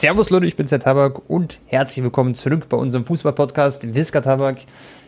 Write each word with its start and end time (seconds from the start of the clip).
Servus 0.00 0.30
Leute, 0.30 0.46
ich 0.46 0.54
bin 0.54 0.68
der 0.68 0.78
Tabak 0.78 1.28
und 1.28 1.58
herzlich 1.66 2.04
willkommen 2.04 2.36
zurück 2.36 2.68
bei 2.68 2.76
unserem 2.76 3.04
Fußball-Podcast 3.04 3.96
Visca 3.96 4.20
Tabak. 4.20 4.58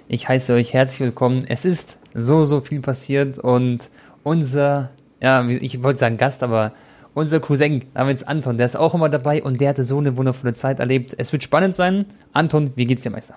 Ich 0.08 0.28
heiße 0.28 0.52
euch 0.52 0.72
herzlich 0.72 0.98
willkommen. 0.98 1.44
Es 1.46 1.64
ist 1.64 1.96
so, 2.12 2.44
so 2.44 2.60
viel 2.60 2.80
passiert 2.80 3.38
und 3.38 3.88
unser, 4.24 4.90
ja, 5.22 5.46
ich 5.46 5.84
wollte 5.84 6.00
sagen 6.00 6.16
Gast, 6.16 6.42
aber 6.42 6.72
unser 7.14 7.38
Cousin 7.38 7.84
namens 7.94 8.24
Anton, 8.24 8.56
der 8.56 8.66
ist 8.66 8.74
auch 8.74 8.92
immer 8.92 9.08
dabei 9.08 9.44
und 9.44 9.60
der 9.60 9.68
hatte 9.68 9.84
so 9.84 9.98
eine 9.98 10.16
wundervolle 10.16 10.54
Zeit 10.54 10.80
erlebt. 10.80 11.14
Es 11.16 11.32
wird 11.32 11.44
spannend 11.44 11.76
sein. 11.76 12.06
Anton, 12.32 12.72
wie 12.74 12.84
geht's 12.84 13.04
dir, 13.04 13.10
Meister? 13.10 13.36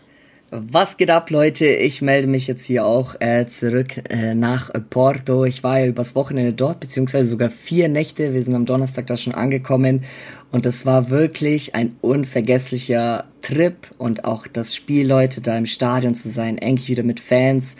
Was 0.56 0.98
geht 0.98 1.10
ab, 1.10 1.32
Leute? 1.32 1.66
Ich 1.66 2.04
melde 2.04 2.28
mich 2.28 2.46
jetzt 2.46 2.66
hier 2.66 2.86
auch 2.86 3.20
äh, 3.20 3.48
zurück 3.48 3.98
äh, 4.12 4.36
nach 4.36 4.70
Porto. 4.92 5.46
Ich 5.46 5.64
war 5.64 5.80
ja 5.80 5.88
übers 5.88 6.14
Wochenende 6.14 6.54
dort, 6.54 6.80
beziehungsweise 6.80 7.28
sogar 7.28 7.50
vier 7.50 7.90
Nächte. 7.90 8.36
Wir 8.36 8.44
sind 8.44 8.54
am 8.54 8.68
Donnerstag 8.68 9.08
da 9.08 9.18
schon 9.18 9.34
angekommen. 9.34 10.04
Und 10.52 10.68
es 10.68 10.86
war 10.86 11.10
wirklich 11.10 11.74
ein 11.74 11.96
unvergesslicher 12.02 13.24
Trip 13.42 13.76
und 13.98 14.26
auch 14.26 14.46
das 14.46 14.76
Spiel, 14.76 15.08
Leute, 15.08 15.42
da 15.42 15.58
im 15.58 15.66
Stadion 15.66 16.14
zu 16.14 16.30
sein, 16.30 16.60
eigentlich 16.60 16.88
wieder 16.88 17.02
mit 17.02 17.20
Fans 17.20 17.76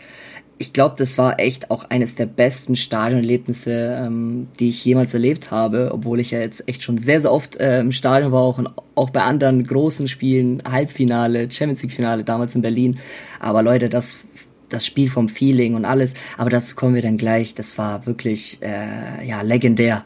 ich 0.58 0.72
glaube, 0.72 0.94
das 0.98 1.18
war 1.18 1.40
echt 1.40 1.70
auch 1.70 1.84
eines 1.90 2.14
der 2.14 2.26
besten 2.26 2.76
Stadionerlebnisse, 2.76 4.04
ähm, 4.04 4.48
die 4.60 4.68
ich 4.68 4.84
jemals 4.84 5.12
erlebt 5.12 5.50
habe, 5.50 5.90
obwohl 5.92 6.20
ich 6.20 6.30
ja 6.30 6.38
jetzt 6.38 6.68
echt 6.68 6.82
schon 6.82 6.96
sehr, 6.96 7.20
sehr 7.20 7.32
oft 7.32 7.56
äh, 7.56 7.80
im 7.80 7.92
Stadion 7.92 8.30
war 8.30 8.42
auch 8.42 8.58
und 8.58 8.70
auch 8.94 9.10
bei 9.10 9.22
anderen 9.22 9.64
großen 9.64 10.06
Spielen, 10.06 10.62
Halbfinale, 10.70 11.50
Champions 11.50 11.82
League 11.82 11.92
Finale 11.92 12.24
damals 12.24 12.54
in 12.54 12.62
Berlin. 12.62 12.98
Aber 13.40 13.62
Leute, 13.62 13.88
das 13.88 14.24
das 14.70 14.86
Spiel 14.86 15.08
vom 15.08 15.28
Feeling 15.28 15.74
und 15.74 15.84
alles, 15.84 16.14
aber 16.36 16.50
dazu 16.50 16.74
kommen 16.74 16.94
wir 16.94 17.02
dann 17.02 17.16
gleich. 17.16 17.54
Das 17.54 17.78
war 17.78 18.06
wirklich 18.06 18.58
äh, 18.62 19.26
ja 19.26 19.42
legendär. 19.42 20.04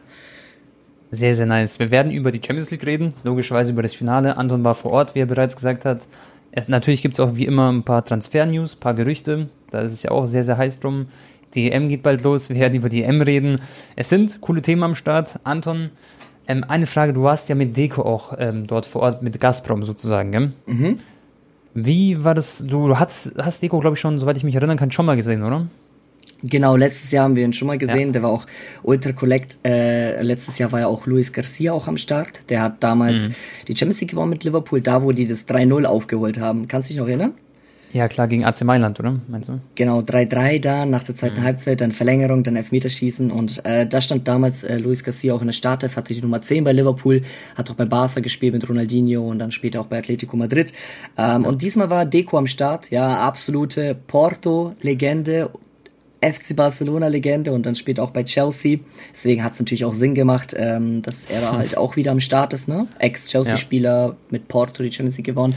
Sehr, 1.10 1.35
sehr 1.35 1.46
nice. 1.46 1.79
Wir 1.79 1.91
werden 1.91 2.12
über 2.12 2.30
die 2.33 2.41
Champions 2.45 2.71
League 2.71 2.85
reden, 2.85 3.15
logischerweise 3.24 3.73
über 3.73 3.83
das 3.83 3.95
Finale. 3.95 4.37
Anton 4.37 4.62
war 4.65 4.74
vor 4.74 4.93
Ort, 4.93 5.15
wie 5.15 5.21
er 5.21 5.27
bereits 5.27 5.57
gesagt 5.57 5.87
hat. 5.87 6.02
Es, 6.52 6.69
natürlich 6.69 7.02
gibt 7.02 7.15
es 7.15 7.20
auch 7.20 7.37
wie 7.37 7.47
immer 7.47 7.71
ein 7.71 7.82
paar 7.82 8.04
Transfer-News, 8.04 8.77
ein 8.77 8.80
paar 8.80 8.95
Gerüchte. 8.95 9.49
Da 9.71 9.80
ist 9.80 9.93
es 9.93 10.02
ja 10.02 10.10
auch 10.10 10.24
sehr, 10.27 10.45
sehr 10.45 10.57
heiß 10.57 10.80
drum. 10.80 11.07
Die 11.54 11.71
EM 11.71 11.88
geht 11.88 12.02
bald 12.02 12.23
los, 12.23 12.49
wir 12.49 12.57
werden 12.57 12.74
über 12.74 12.88
die 12.88 13.02
EM 13.02 13.23
reden. 13.23 13.60
Es 13.96 14.09
sind 14.09 14.41
coole 14.41 14.63
Themen 14.63 14.82
am 14.82 14.95
Start. 14.95 15.41
Anton, 15.45 15.91
ähm, 16.46 16.65
eine 16.66 16.87
Frage, 16.87 17.13
du 17.13 17.23
warst 17.23 17.49
ja 17.49 17.54
mit 17.54 17.76
Deko 17.76 18.02
auch 18.02 18.35
ähm, 18.38 18.66
dort 18.66 18.87
vor 18.87 19.02
Ort, 19.02 19.23
mit 19.23 19.38
Gazprom 19.41 19.82
sozusagen, 19.82 20.32
gell? 20.32 20.52
Mhm. 20.66 20.99
Wie 21.74 22.24
war 22.24 22.35
das, 22.35 22.65
du 22.66 22.99
hast, 22.99 23.32
hast 23.38 23.63
Deko, 23.63 23.79
glaube 23.80 23.95
ich, 23.95 24.01
schon, 24.01 24.19
soweit 24.19 24.37
ich 24.37 24.45
mich 24.45 24.54
erinnern 24.54 24.76
kann, 24.76 24.91
schon 24.91 25.07
mal 25.07 25.16
gesehen, 25.16 25.43
oder? 25.43 25.66
Genau, 26.43 26.77
letztes 26.77 27.11
Jahr 27.11 27.25
haben 27.25 27.35
wir 27.35 27.45
ihn 27.45 27.53
schon 27.53 27.67
mal 27.67 27.79
gesehen. 27.79 28.09
Ja. 28.09 28.13
Der 28.13 28.23
war 28.23 28.31
auch 28.31 28.47
Ultra 28.83 29.13
Collect. 29.13 29.59
Äh, 29.65 30.23
letztes 30.23 30.59
Jahr 30.59 30.71
war 30.71 30.81
ja 30.81 30.87
auch 30.87 31.07
Luis 31.07 31.33
Garcia 31.33 31.73
auch 31.73 31.89
am 31.89 31.97
Start. 31.97 32.49
Der 32.49 32.63
hat 32.63 32.83
damals 32.83 33.29
mhm. 33.29 33.35
die 33.67 33.77
Champions 33.77 34.01
League 34.01 34.11
gewonnen 34.11 34.31
mit 34.31 34.45
Liverpool, 34.45 34.81
da 34.81 35.03
wo 35.03 35.13
die 35.13 35.27
das 35.27 35.49
3-0 35.49 35.85
aufgeholt 35.85 36.39
haben. 36.39 36.69
Kannst 36.69 36.89
du 36.89 36.95
dich 36.95 37.01
noch 37.01 37.09
erinnern? 37.09 37.35
Ja, 37.93 38.07
klar, 38.07 38.29
gegen 38.29 38.45
AC 38.45 38.65
Mailand, 38.65 39.01
oder? 39.01 39.19
Meinst 39.29 39.49
du? 39.49 39.61
Genau, 39.75 40.01
3-3 40.01 40.61
da, 40.61 40.85
nach 40.85 41.05
der 41.05 41.16
zweiten 41.16 41.41
mhm. 41.41 41.45
Halbzeit, 41.45 41.81
dann 41.81 41.93
Verlängerung, 41.93 42.43
dann 42.43 42.55
Elfmeterschießen 42.57 43.31
und 43.31 43.65
äh, 43.65 43.87
da 43.87 44.01
stand 44.03 44.29
damals 44.29 44.63
äh, 44.63 44.77
Luis 44.77 45.03
Garcia 45.03 45.33
auch 45.33 45.41
in 45.41 45.47
der 45.47 45.55
Startelf, 45.55 45.97
hatte 45.97 46.13
die 46.13 46.21
Nummer 46.21 46.43
10 46.43 46.65
bei 46.65 46.73
Liverpool, 46.73 47.23
hat 47.57 47.71
auch 47.71 47.75
bei 47.75 47.87
Barca 47.87 48.21
gespielt 48.21 48.53
mit 48.53 48.69
Ronaldinho 48.69 49.27
und 49.27 49.39
dann 49.39 49.53
später 49.53 49.81
auch 49.81 49.87
bei 49.87 49.99
Atletico 49.99 50.37
Madrid. 50.37 50.73
Ähm, 51.16 51.43
ja. 51.43 51.49
Und 51.49 51.63
diesmal 51.63 51.89
war 51.89 52.05
Deco 52.05 52.37
am 52.37 52.47
Start, 52.47 52.91
ja, 52.91 53.21
absolute 53.21 53.97
Porto-Legende, 54.07 55.51
FC 56.21 56.57
Barcelona-Legende 56.57 57.52
und 57.52 57.66
dann 57.66 57.74
spielt 57.74 58.01
auch 58.01 58.11
bei 58.11 58.24
Chelsea. 58.24 58.79
Deswegen 59.13 59.45
hat 59.45 59.52
es 59.52 59.59
natürlich 59.61 59.85
auch 59.85 59.95
Sinn 59.95 60.15
gemacht, 60.15 60.55
ähm, 60.57 61.02
dass 61.02 61.27
er 61.27 61.41
da 61.41 61.52
halt 61.59 61.77
auch 61.77 61.97
wieder 61.97 62.10
am 62.10 62.21
Start 62.21 62.52
ist, 62.52 62.69
ne? 62.69 62.88
Ex-Chelsea-Spieler 62.99 64.06
ja. 64.09 64.16
mit 64.31 64.49
Porto 64.49 64.83
die 64.83 64.93
Champions 64.93 65.16
League 65.16 65.27
gewonnen. 65.27 65.55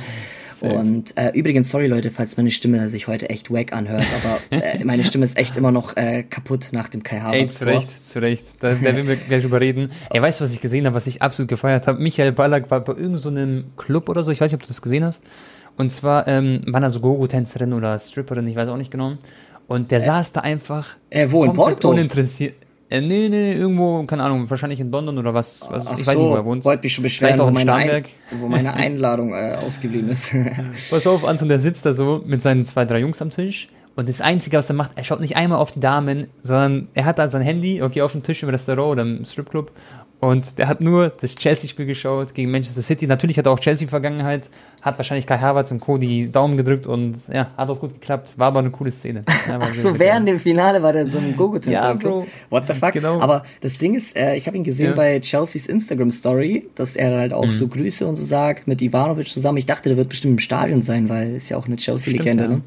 Und 0.61 1.17
äh, 1.17 1.31
übrigens, 1.33 1.71
sorry 1.71 1.87
Leute, 1.87 2.11
falls 2.11 2.37
meine 2.37 2.51
Stimme 2.51 2.87
sich 2.89 3.07
heute 3.07 3.29
echt 3.29 3.49
wack 3.51 3.73
anhört, 3.73 4.05
aber 4.23 4.63
äh, 4.63 4.83
meine 4.83 5.03
Stimme 5.03 5.25
ist 5.25 5.37
echt 5.37 5.57
immer 5.57 5.71
noch 5.71 5.97
äh, 5.97 6.23
kaputt 6.23 6.67
nach 6.71 6.87
dem 6.87 7.01
Kai 7.01 7.19
Havertz. 7.19 7.39
Ey, 7.39 7.47
zu 7.47 7.65
Recht, 7.65 8.05
zu 8.05 8.19
Recht. 8.19 8.45
Da, 8.59 8.73
da 8.73 8.81
werden 8.81 9.07
wir 9.07 9.15
gleich 9.15 9.41
drüber 9.41 9.59
reden. 9.59 9.91
Ey, 10.11 10.21
weißt 10.21 10.39
du, 10.39 10.43
was 10.43 10.53
ich 10.53 10.61
gesehen 10.61 10.85
habe, 10.85 10.95
was 10.95 11.07
ich 11.07 11.21
absolut 11.21 11.49
gefeiert 11.49 11.87
habe? 11.87 11.99
Michael 11.99 12.31
Ballack 12.31 12.69
war 12.69 12.81
bei 12.81 12.93
irgendeinem 12.93 13.63
so 13.75 13.81
Club 13.81 14.09
oder 14.09 14.23
so, 14.23 14.31
ich 14.31 14.39
weiß 14.39 14.51
nicht, 14.51 14.61
ob 14.61 14.61
du 14.61 14.67
das 14.67 14.81
gesehen 14.81 15.03
hast. 15.03 15.23
Und 15.77 15.91
zwar 15.91 16.27
ähm, 16.27 16.61
waren 16.67 16.83
da 16.83 16.89
so 16.89 16.99
Gogo-Tänzerin 16.99 17.73
oder 17.73 17.97
Stripperin, 17.97 18.45
ich 18.45 18.55
weiß 18.55 18.69
auch 18.69 18.77
nicht 18.77 18.91
genau. 18.91 19.13
Und 19.71 19.89
der 19.89 19.99
äh, 19.99 20.01
saß 20.01 20.33
da 20.33 20.41
einfach. 20.41 20.97
Äh, 21.09 21.27
wo, 21.31 21.45
in 21.45 21.53
Porto? 21.53 21.89
Uninteressiert. 21.91 22.55
Äh, 22.89 22.99
nee, 22.99 23.29
nee, 23.29 23.53
irgendwo, 23.53 24.03
keine 24.03 24.23
Ahnung, 24.23 24.49
wahrscheinlich 24.49 24.81
in 24.81 24.91
London 24.91 25.17
oder 25.17 25.33
was. 25.33 25.61
Also, 25.61 25.87
Ach 25.89 25.97
ich 25.97 26.05
weiß 26.05 26.13
so, 26.13 26.21
nicht, 26.23 26.31
wo 26.31 26.35
er 26.35 26.45
wohnt. 26.45 26.65
wollte 26.65 26.83
mich 26.83 26.93
schon 26.93 27.03
beschweren, 27.03 27.39
auch 27.39 27.47
wo, 27.47 27.51
meine 27.51 27.73
Ein, 27.73 28.03
wo 28.31 28.47
meine 28.49 28.73
Einladung 28.73 29.33
äh, 29.33 29.55
ausgeblieben 29.65 30.09
ist. 30.09 30.31
Pass 30.89 31.07
auf, 31.07 31.25
Anton, 31.25 31.47
der 31.47 31.61
sitzt 31.61 31.85
da 31.85 31.93
so 31.93 32.21
mit 32.25 32.41
seinen 32.41 32.65
zwei, 32.65 32.83
drei 32.83 32.99
Jungs 32.99 33.21
am 33.21 33.31
Tisch. 33.31 33.69
Und 33.95 34.09
das 34.09 34.19
Einzige, 34.19 34.57
was 34.57 34.69
er 34.69 34.75
macht, 34.75 34.91
er 34.95 35.05
schaut 35.05 35.21
nicht 35.21 35.37
einmal 35.37 35.59
auf 35.59 35.71
die 35.71 35.79
Damen, 35.79 36.27
sondern 36.43 36.89
er 36.93 37.05
hat 37.05 37.17
da 37.17 37.29
sein 37.29 37.41
Handy, 37.41 37.81
okay, 37.81 38.01
auf 38.01 38.11
dem 38.11 38.23
Tisch 38.23 38.43
im 38.43 38.49
Restaurant 38.49 38.91
oder 38.91 39.01
im 39.03 39.23
Stripclub 39.23 39.71
und 40.21 40.59
der 40.59 40.67
hat 40.67 40.81
nur 40.81 41.09
das 41.09 41.33
Chelsea-Spiel 41.33 41.87
geschaut 41.87 42.35
gegen 42.35 42.51
Manchester 42.51 42.83
City. 42.83 43.07
Natürlich 43.07 43.39
hat 43.39 43.47
er 43.47 43.53
auch 43.53 43.59
Chelsea-Vergangenheit, 43.59 44.51
hat 44.83 44.99
wahrscheinlich 44.99 45.25
Kai 45.25 45.39
Havertz 45.39 45.71
und 45.71 45.79
Co. 45.79 45.97
die 45.97 46.31
Daumen 46.31 46.57
gedrückt 46.57 46.85
und 46.85 47.17
ja, 47.33 47.49
hat 47.57 47.69
auch 47.71 47.79
gut 47.79 47.95
geklappt. 47.95 48.37
War 48.37 48.49
aber 48.49 48.59
eine 48.59 48.69
coole 48.69 48.91
Szene. 48.91 49.23
Ja, 49.47 49.57
Ach 49.59 49.73
so, 49.73 49.97
während 49.97 50.27
dem 50.27 50.39
Finale 50.39 50.83
war 50.83 50.93
der 50.93 51.07
so 51.07 51.17
ein 51.17 51.35
gogo 51.35 51.57
Ja, 51.67 51.93
Bro. 51.93 52.27
What 52.51 52.67
the 52.67 52.75
fuck? 52.75 52.93
Genau. 52.93 53.19
Aber 53.19 53.41
das 53.61 53.79
Ding 53.79 53.95
ist, 53.95 54.15
äh, 54.15 54.35
ich 54.35 54.45
habe 54.45 54.55
ihn 54.55 54.63
gesehen 54.63 54.91
ja. 54.91 54.95
bei 54.95 55.19
Chelseas 55.19 55.65
Instagram-Story, 55.65 56.69
dass 56.75 56.95
er 56.95 57.17
halt 57.17 57.33
auch 57.33 57.47
mhm. 57.47 57.51
so 57.51 57.67
Grüße 57.67 58.05
und 58.05 58.17
so 58.17 58.23
sagt 58.23 58.67
mit 58.67 58.83
Ivanovic 58.83 59.27
zusammen. 59.27 59.57
Ich 59.57 59.65
dachte, 59.65 59.89
der 59.89 59.97
wird 59.97 60.09
bestimmt 60.09 60.33
im 60.33 60.39
Stadion 60.39 60.83
sein, 60.83 61.09
weil 61.09 61.35
ist 61.35 61.49
ja 61.49 61.57
auch 61.57 61.65
eine 61.65 61.77
Chelsea-Legende. 61.77 62.43
Ja. 62.43 62.49
Ne? 62.49 62.61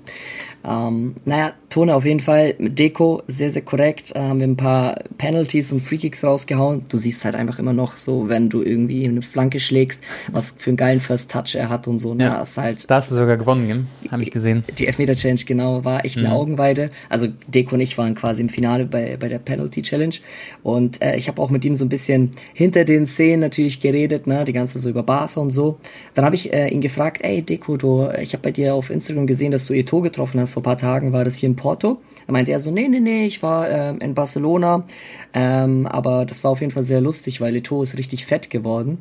Ähm, 0.66 1.16
naja, 1.26 1.52
Tone 1.68 1.94
auf 1.94 2.06
jeden 2.06 2.20
Fall 2.20 2.54
mit 2.58 2.78
Deko 2.78 3.22
sehr, 3.26 3.50
sehr 3.50 3.62
korrekt. 3.62 4.12
Äh, 4.16 4.20
haben 4.20 4.38
wir 4.38 4.46
ein 4.46 4.56
paar 4.56 4.96
Penalties 5.18 5.72
und 5.72 5.80
Freekicks 5.80 6.24
rausgehauen. 6.24 6.86
Du 6.88 6.96
siehst 6.96 7.24
halt 7.24 7.34
einfach 7.34 7.43
immer 7.58 7.72
noch 7.72 7.96
so, 7.96 8.28
wenn 8.28 8.48
du 8.48 8.62
irgendwie 8.62 9.06
eine 9.06 9.22
Flanke 9.22 9.60
schlägst, 9.60 10.02
was 10.30 10.54
für 10.56 10.70
einen 10.70 10.76
geilen 10.76 11.00
First 11.00 11.30
Touch 11.30 11.54
er 11.54 11.68
hat 11.68 11.88
und 11.88 11.98
so. 11.98 12.14
Ne? 12.14 12.24
Ja, 12.24 12.42
ist 12.42 12.58
halt, 12.58 12.90
da 12.90 12.96
hast 12.96 13.10
du 13.10 13.14
sogar 13.14 13.36
gewonnen, 13.36 13.66
gell? 13.66 13.84
Hab 14.10 14.20
ich 14.20 14.30
gesehen. 14.30 14.64
Die 14.78 14.86
Elfmeter 14.86 15.14
Challenge, 15.14 15.40
genau, 15.46 15.84
war 15.84 16.04
echt 16.04 16.16
eine 16.16 16.28
mhm. 16.28 16.34
Augenweide. 16.34 16.90
Also 17.08 17.28
Deko 17.46 17.74
und 17.74 17.80
ich 17.80 17.96
waren 17.98 18.14
quasi 18.14 18.42
im 18.42 18.48
Finale 18.48 18.84
bei, 18.84 19.16
bei 19.18 19.28
der 19.28 19.38
Penalty 19.38 19.82
Challenge. 19.82 20.14
Und 20.62 21.02
äh, 21.02 21.16
ich 21.16 21.28
habe 21.28 21.40
auch 21.40 21.50
mit 21.50 21.64
ihm 21.64 21.74
so 21.74 21.84
ein 21.84 21.88
bisschen 21.88 22.30
hinter 22.52 22.84
den 22.84 23.06
Szenen 23.06 23.40
natürlich 23.40 23.80
geredet, 23.80 24.26
ne? 24.26 24.44
die 24.44 24.52
ganze 24.52 24.78
so 24.78 24.88
über 24.88 25.02
Barca 25.02 25.40
und 25.40 25.50
so. 25.50 25.78
Dann 26.14 26.24
habe 26.24 26.34
ich 26.34 26.52
äh, 26.52 26.68
ihn 26.68 26.80
gefragt, 26.80 27.22
ey 27.22 27.42
Deko, 27.42 27.76
du, 27.76 28.08
ich 28.20 28.32
habe 28.32 28.42
bei 28.42 28.50
dir 28.50 28.74
auf 28.74 28.90
Instagram 28.90 29.26
gesehen, 29.26 29.52
dass 29.52 29.66
du 29.66 29.74
Eto 29.74 30.00
getroffen 30.00 30.40
hast 30.40 30.54
vor 30.54 30.60
ein 30.60 30.64
paar 30.64 30.78
Tagen 30.78 31.12
war 31.12 31.24
das 31.24 31.36
hier 31.36 31.48
in 31.48 31.56
Porto. 31.56 31.98
Da 32.26 32.32
meinte 32.32 32.52
er 32.52 32.60
so, 32.60 32.70
nee, 32.70 32.88
nee, 32.88 33.00
nee, 33.00 33.26
ich 33.26 33.42
war 33.42 33.70
ähm, 33.70 33.98
in 34.00 34.14
Barcelona, 34.14 34.84
ähm, 35.34 35.86
aber 35.86 36.24
das 36.24 36.42
war 36.42 36.50
auf 36.50 36.60
jeden 36.60 36.72
Fall 36.72 36.82
sehr 36.82 37.00
lustig, 37.00 37.33
weil 37.40 37.54
Eto'o 37.56 37.82
ist 37.82 37.98
richtig 37.98 38.26
fett 38.26 38.50
geworden. 38.50 38.98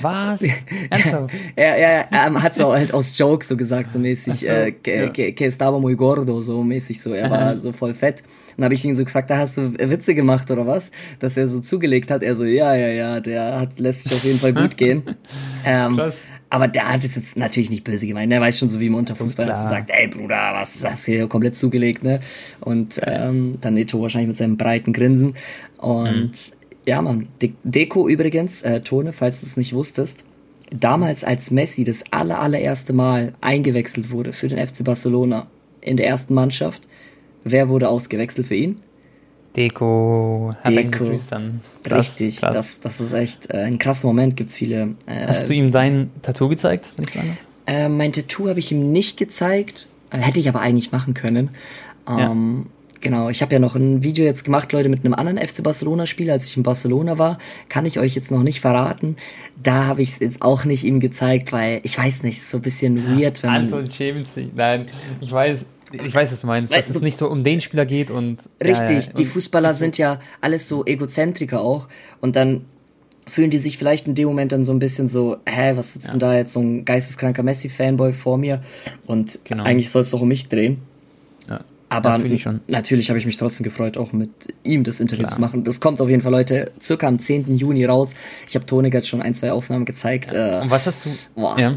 Was? 0.00 0.42
Ernsthaft? 0.90 1.34
er, 1.56 1.76
er, 1.76 2.12
er 2.12 2.42
hat 2.42 2.54
so 2.54 2.72
halt 2.72 2.92
aus 2.94 3.16
Jokes 3.18 3.48
so 3.48 3.56
gesagt, 3.56 3.92
so 3.92 3.98
mäßig, 3.98 4.40
so, 4.40 4.46
äh, 4.46 4.72
que, 4.72 4.96
ja. 4.96 5.08
que, 5.08 5.32
que 5.32 5.46
estaba 5.46 5.78
muy 5.78 5.96
gordo, 5.96 6.40
so 6.40 6.62
mäßig 6.62 7.02
so, 7.02 7.12
er 7.12 7.30
war 7.30 7.58
so 7.58 7.72
voll 7.72 7.94
fett. 7.94 8.22
Dann 8.56 8.64
habe 8.66 8.74
ich 8.74 8.84
ihn 8.84 8.94
so 8.94 9.04
gefragt, 9.04 9.30
da 9.30 9.38
hast 9.38 9.56
du 9.56 9.72
Witze 9.78 10.14
gemacht 10.14 10.50
oder 10.50 10.66
was? 10.66 10.90
Dass 11.18 11.36
er 11.36 11.48
so 11.48 11.60
zugelegt 11.60 12.10
hat. 12.10 12.22
Er 12.22 12.36
so, 12.36 12.44
ja, 12.44 12.74
ja, 12.74 12.88
ja, 12.88 13.20
der 13.20 13.60
hat, 13.60 13.78
lässt 13.78 14.02
sich 14.02 14.12
auf 14.12 14.22
jeden 14.22 14.38
Fall 14.38 14.52
gut 14.52 14.76
gehen. 14.76 15.02
ähm, 15.64 15.96
Krass. 15.96 16.24
Aber 16.50 16.66
der 16.68 16.92
hat 16.92 17.04
es 17.04 17.14
jetzt 17.14 17.36
natürlich 17.36 17.70
nicht 17.70 17.84
böse 17.84 18.06
gemeint. 18.06 18.30
Der 18.30 18.40
weiß 18.40 18.58
schon 18.58 18.68
so 18.68 18.80
wie 18.80 18.86
im 18.88 18.96
Unterfußball 18.96 19.46
sagt, 19.54 19.90
ey 19.90 20.08
Bruder, 20.08 20.50
was 20.52 20.84
hast 20.84 21.06
du 21.06 21.12
hier 21.12 21.28
komplett 21.28 21.56
zugelegt, 21.56 22.02
ne? 22.02 22.20
Und 22.60 23.00
ähm, 23.04 23.56
dann 23.60 23.74
Neto 23.74 24.02
wahrscheinlich 24.02 24.28
mit 24.28 24.36
seinem 24.36 24.56
breiten 24.56 24.92
Grinsen. 24.92 25.36
Und 25.78 26.32
mhm. 26.32 26.59
Ja, 26.86 27.02
man, 27.02 27.28
De 27.40 27.52
Deko 27.64 28.08
übrigens, 28.08 28.62
äh, 28.62 28.80
Tone, 28.80 29.12
falls 29.12 29.40
du 29.40 29.46
es 29.46 29.56
nicht 29.56 29.74
wusstest, 29.74 30.24
damals 30.70 31.24
als 31.24 31.50
Messi 31.50 31.84
das 31.84 32.04
aller, 32.12 32.40
allererste 32.40 32.92
Mal 32.92 33.34
eingewechselt 33.40 34.10
wurde 34.10 34.32
für 34.32 34.48
den 34.48 34.64
FC 34.64 34.84
Barcelona 34.84 35.46
in 35.80 35.96
der 35.96 36.06
ersten 36.06 36.34
Mannschaft, 36.34 36.88
wer 37.44 37.68
wurde 37.68 37.88
ausgewechselt 37.88 38.46
für 38.46 38.54
ihn? 38.54 38.76
Deko, 39.56 40.54
Deko. 40.66 41.06
Krass, 41.82 42.10
Richtig, 42.20 42.40
krass. 42.40 42.54
Das, 42.54 42.80
das 42.80 43.00
ist 43.00 43.12
echt 43.12 43.50
äh, 43.50 43.58
ein 43.58 43.78
krasser 43.78 44.06
Moment, 44.06 44.36
gibt's 44.36 44.54
viele. 44.54 44.94
Äh, 45.06 45.26
Hast 45.26 45.48
du 45.48 45.54
ihm 45.54 45.72
dein 45.72 46.10
Tattoo 46.22 46.48
gezeigt? 46.48 46.92
Äh, 47.66 47.88
mein 47.88 48.12
Tattoo 48.12 48.48
habe 48.48 48.60
ich 48.60 48.70
ihm 48.70 48.92
nicht 48.92 49.16
gezeigt, 49.16 49.88
äh, 50.10 50.18
hätte 50.18 50.38
ich 50.38 50.48
aber 50.48 50.60
eigentlich 50.60 50.92
machen 50.92 51.14
können. 51.14 51.50
Ähm, 52.08 52.66
ja. 52.66 52.70
Genau, 53.00 53.30
ich 53.30 53.40
habe 53.40 53.52
ja 53.54 53.58
noch 53.58 53.76
ein 53.76 54.02
Video 54.02 54.24
jetzt 54.24 54.44
gemacht, 54.44 54.72
Leute, 54.72 54.88
mit 54.88 55.04
einem 55.04 55.14
anderen 55.14 55.38
FC 55.38 55.62
Barcelona-Spieler, 55.62 56.34
als 56.34 56.46
ich 56.48 56.56
in 56.56 56.62
Barcelona 56.62 57.18
war. 57.18 57.38
Kann 57.68 57.86
ich 57.86 57.98
euch 57.98 58.14
jetzt 58.14 58.30
noch 58.30 58.42
nicht 58.42 58.60
verraten. 58.60 59.16
Da 59.62 59.86
habe 59.86 60.02
ich 60.02 60.10
es 60.10 60.18
jetzt 60.18 60.42
auch 60.42 60.64
nicht 60.64 60.84
ihm 60.84 61.00
gezeigt, 61.00 61.52
weil 61.52 61.80
ich 61.82 61.96
weiß 61.96 62.22
nicht, 62.22 62.38
ist 62.38 62.50
so 62.50 62.58
ein 62.58 62.62
bisschen 62.62 63.18
weird, 63.18 63.42
wenn 63.42 63.50
man. 63.50 63.62
Anton 63.62 63.90
schämt 63.90 64.28
sich. 64.28 64.48
Nein, 64.54 64.86
ich 65.20 65.32
weiß, 65.32 65.64
ich 65.92 66.14
weiß, 66.14 66.32
was 66.32 66.40
du 66.42 66.46
meinst, 66.46 66.72
dass 66.72 66.90
es 66.90 67.00
nicht 67.00 67.16
so 67.16 67.28
um 67.30 67.42
den 67.42 67.60
Spieler 67.60 67.86
geht 67.86 68.10
und. 68.10 68.48
Richtig, 68.62 68.90
ja, 68.90 68.98
ja. 68.98 69.12
die 69.18 69.24
Fußballer 69.24 69.74
sind 69.74 69.98
ja 69.98 70.20
alles 70.40 70.68
so 70.68 70.84
Egozentriker 70.84 71.60
auch. 71.60 71.88
Und 72.20 72.36
dann 72.36 72.66
fühlen 73.26 73.50
die 73.50 73.58
sich 73.58 73.78
vielleicht 73.78 74.06
in 74.08 74.14
dem 74.14 74.28
Moment 74.28 74.52
dann 74.52 74.64
so 74.64 74.72
ein 74.72 74.78
bisschen 74.78 75.08
so, 75.08 75.38
hä, 75.46 75.72
was 75.76 75.92
sitzt 75.92 76.06
ja. 76.06 76.10
denn 76.12 76.20
da 76.20 76.36
jetzt 76.36 76.52
so 76.52 76.60
ein 76.60 76.84
geisteskranker 76.84 77.42
Messi-Fanboy 77.42 78.12
vor 78.12 78.38
mir? 78.38 78.60
Und 79.06 79.40
genau. 79.44 79.64
eigentlich 79.64 79.90
soll 79.90 80.02
es 80.02 80.10
doch 80.10 80.20
um 80.20 80.28
mich 80.28 80.48
drehen. 80.48 80.82
Aber 81.92 82.18
natürlich 82.68 83.08
habe 83.10 83.18
ich 83.18 83.26
mich 83.26 83.36
trotzdem 83.36 83.64
gefreut, 83.64 83.98
auch 83.98 84.12
mit 84.12 84.30
ihm 84.62 84.84
das 84.84 85.00
Interview 85.00 85.24
Klar. 85.24 85.34
zu 85.34 85.40
machen. 85.40 85.64
Das 85.64 85.80
kommt 85.80 86.00
auf 86.00 86.08
jeden 86.08 86.22
Fall, 86.22 86.30
Leute, 86.30 86.70
circa 86.80 87.08
am 87.08 87.18
10. 87.18 87.56
Juni 87.56 87.84
raus. 87.84 88.14
Ich 88.46 88.54
habe 88.54 88.64
Tonik 88.64 88.94
jetzt 88.94 89.08
schon 89.08 89.20
ein, 89.20 89.34
zwei 89.34 89.50
Aufnahmen 89.50 89.84
gezeigt. 89.84 90.30
Ja. 90.30 90.60
Äh, 90.60 90.62
Und 90.62 90.70
was 90.70 90.86
hast 90.86 91.04
du? 91.04 91.10
Boah. 91.34 91.58
Ja, 91.58 91.74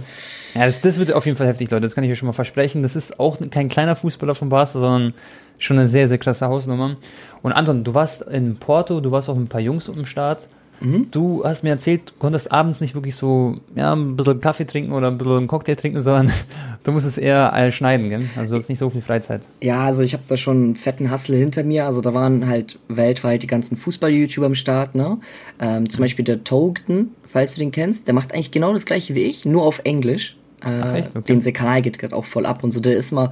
ja 0.54 0.66
das, 0.68 0.82
das, 0.82 1.00
wird 1.00 1.14
auf 1.14 1.26
jeden 1.26 1.36
Fall 1.36 1.48
heftig, 1.48 1.72
Leute. 1.72 1.82
Das 1.82 1.96
kann 1.96 2.04
ich 2.04 2.12
euch 2.12 2.20
schon 2.20 2.28
mal 2.28 2.34
versprechen. 2.34 2.84
Das 2.84 2.96
ist 2.96 3.20
auch 3.20 3.40
kein 3.50 3.70
kleiner 3.70 3.96
Fußballer 3.96 4.36
von 4.36 4.50
Barca, 4.50 4.80
sondern 4.80 5.16
schon 5.58 5.80
eine 5.80 5.88
sehr, 5.88 6.08
sehr 6.08 6.20
klasse 6.20 6.48
Hausnummer. 6.48 6.98
Und 7.42 7.52
Anton, 7.52 7.84
du 7.84 7.96
warst 7.96 8.22
in 8.22 8.58
Porto, 8.58 9.02
du 9.02 9.12
warst 9.12 9.30
auch 9.30 9.36
mit 9.36 9.46
ein 9.46 9.50
paar 9.50 9.62
Jungs 9.62 9.88
im 9.88 10.06
Start. 10.06 10.48
Mhm. 10.80 11.08
Du 11.12 11.44
hast 11.46 11.64
mir 11.64 11.70
erzählt, 11.70 12.10
du 12.10 12.14
konntest 12.20 12.52
abends 12.52 12.82
nicht 12.82 12.96
wirklich 12.96 13.16
so, 13.16 13.58
ja, 13.76 13.94
ein 13.94 14.16
bisschen 14.16 14.42
Kaffee 14.42 14.66
trinken 14.66 14.92
oder 14.92 15.08
ein 15.08 15.18
bisschen 15.18 15.38
einen 15.38 15.48
Cocktail 15.48 15.76
trinken, 15.76 16.02
sondern 16.02 16.32
du 16.84 16.92
musstest 16.92 17.18
eher 17.18 17.72
schneiden, 17.72 18.10
gell? 18.10 18.24
Also 18.36 18.56
du 18.56 18.62
hast 18.62 18.70
nicht 18.70 18.80
so 18.80 18.90
viel 18.90 19.02
Freizeit. 19.02 19.42
Ja, 19.62 19.82
also 19.86 20.02
ich 20.02 20.14
habe 20.14 20.24
da 20.28 20.38
schon 20.38 20.64
einen 20.64 20.76
fetten 20.76 21.12
Hustle 21.12 21.38
hinter 21.38 21.64
mir. 21.64 21.86
Also 21.86 22.02
da 22.02 22.14
waren 22.14 22.48
halt 22.48 22.80
weltweit 22.88 23.44
die 23.44 23.48
ganzen 23.48 23.78
Fußball-YouTuber 23.78 24.48
am 24.48 24.56
Start, 24.56 24.96
ne? 24.96 25.20
Ähm, 25.60 25.90
zum 25.90 26.02
Beispiel 26.02 26.26
der 26.26 26.44
Togden, 26.44 27.12
falls 27.26 27.56
du 27.56 27.60
den 27.60 27.72
kennst, 27.72 28.08
der 28.08 28.14
macht 28.14 28.34
eigentlich 28.34 28.52
genau 28.52 28.74
das 28.74 28.86
gleiche 28.86 29.16
wie 29.16 29.24
ich, 29.24 29.46
nur 29.46 29.64
auf 29.64 29.82
Englisch. 29.84 30.36
Ach, 30.64 30.96
echt? 30.96 31.16
Okay. 31.16 31.40
Den 31.40 31.54
Kanal 31.54 31.82
geht 31.82 32.00
gerade 32.00 32.16
auch 32.16 32.26
voll 32.26 32.46
ab 32.46 32.64
und 32.64 32.72
so. 32.72 32.80
Der 32.80 32.96
ist 32.96 33.12
mal 33.12 33.32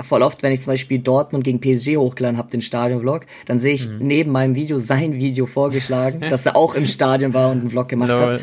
voll 0.00 0.22
oft, 0.22 0.42
wenn 0.42 0.52
ich 0.52 0.62
zum 0.62 0.72
Beispiel 0.72 0.98
Dortmund 0.98 1.44
gegen 1.44 1.60
PSG 1.60 1.96
hochgeladen 1.96 2.38
habe, 2.38 2.50
den 2.50 2.62
Stadionvlog, 2.62 3.26
dann 3.46 3.58
sehe 3.58 3.74
ich 3.74 3.88
mhm. 3.88 3.98
neben 4.00 4.32
meinem 4.32 4.54
Video 4.54 4.78
sein 4.78 5.14
Video 5.14 5.46
vorgeschlagen, 5.46 6.20
dass 6.30 6.46
er 6.46 6.56
auch 6.56 6.74
im 6.74 6.86
Stadion 6.86 7.34
war 7.34 7.50
und 7.50 7.60
einen 7.60 7.70
Vlog 7.70 7.88
gemacht 7.88 8.12
hat. 8.12 8.40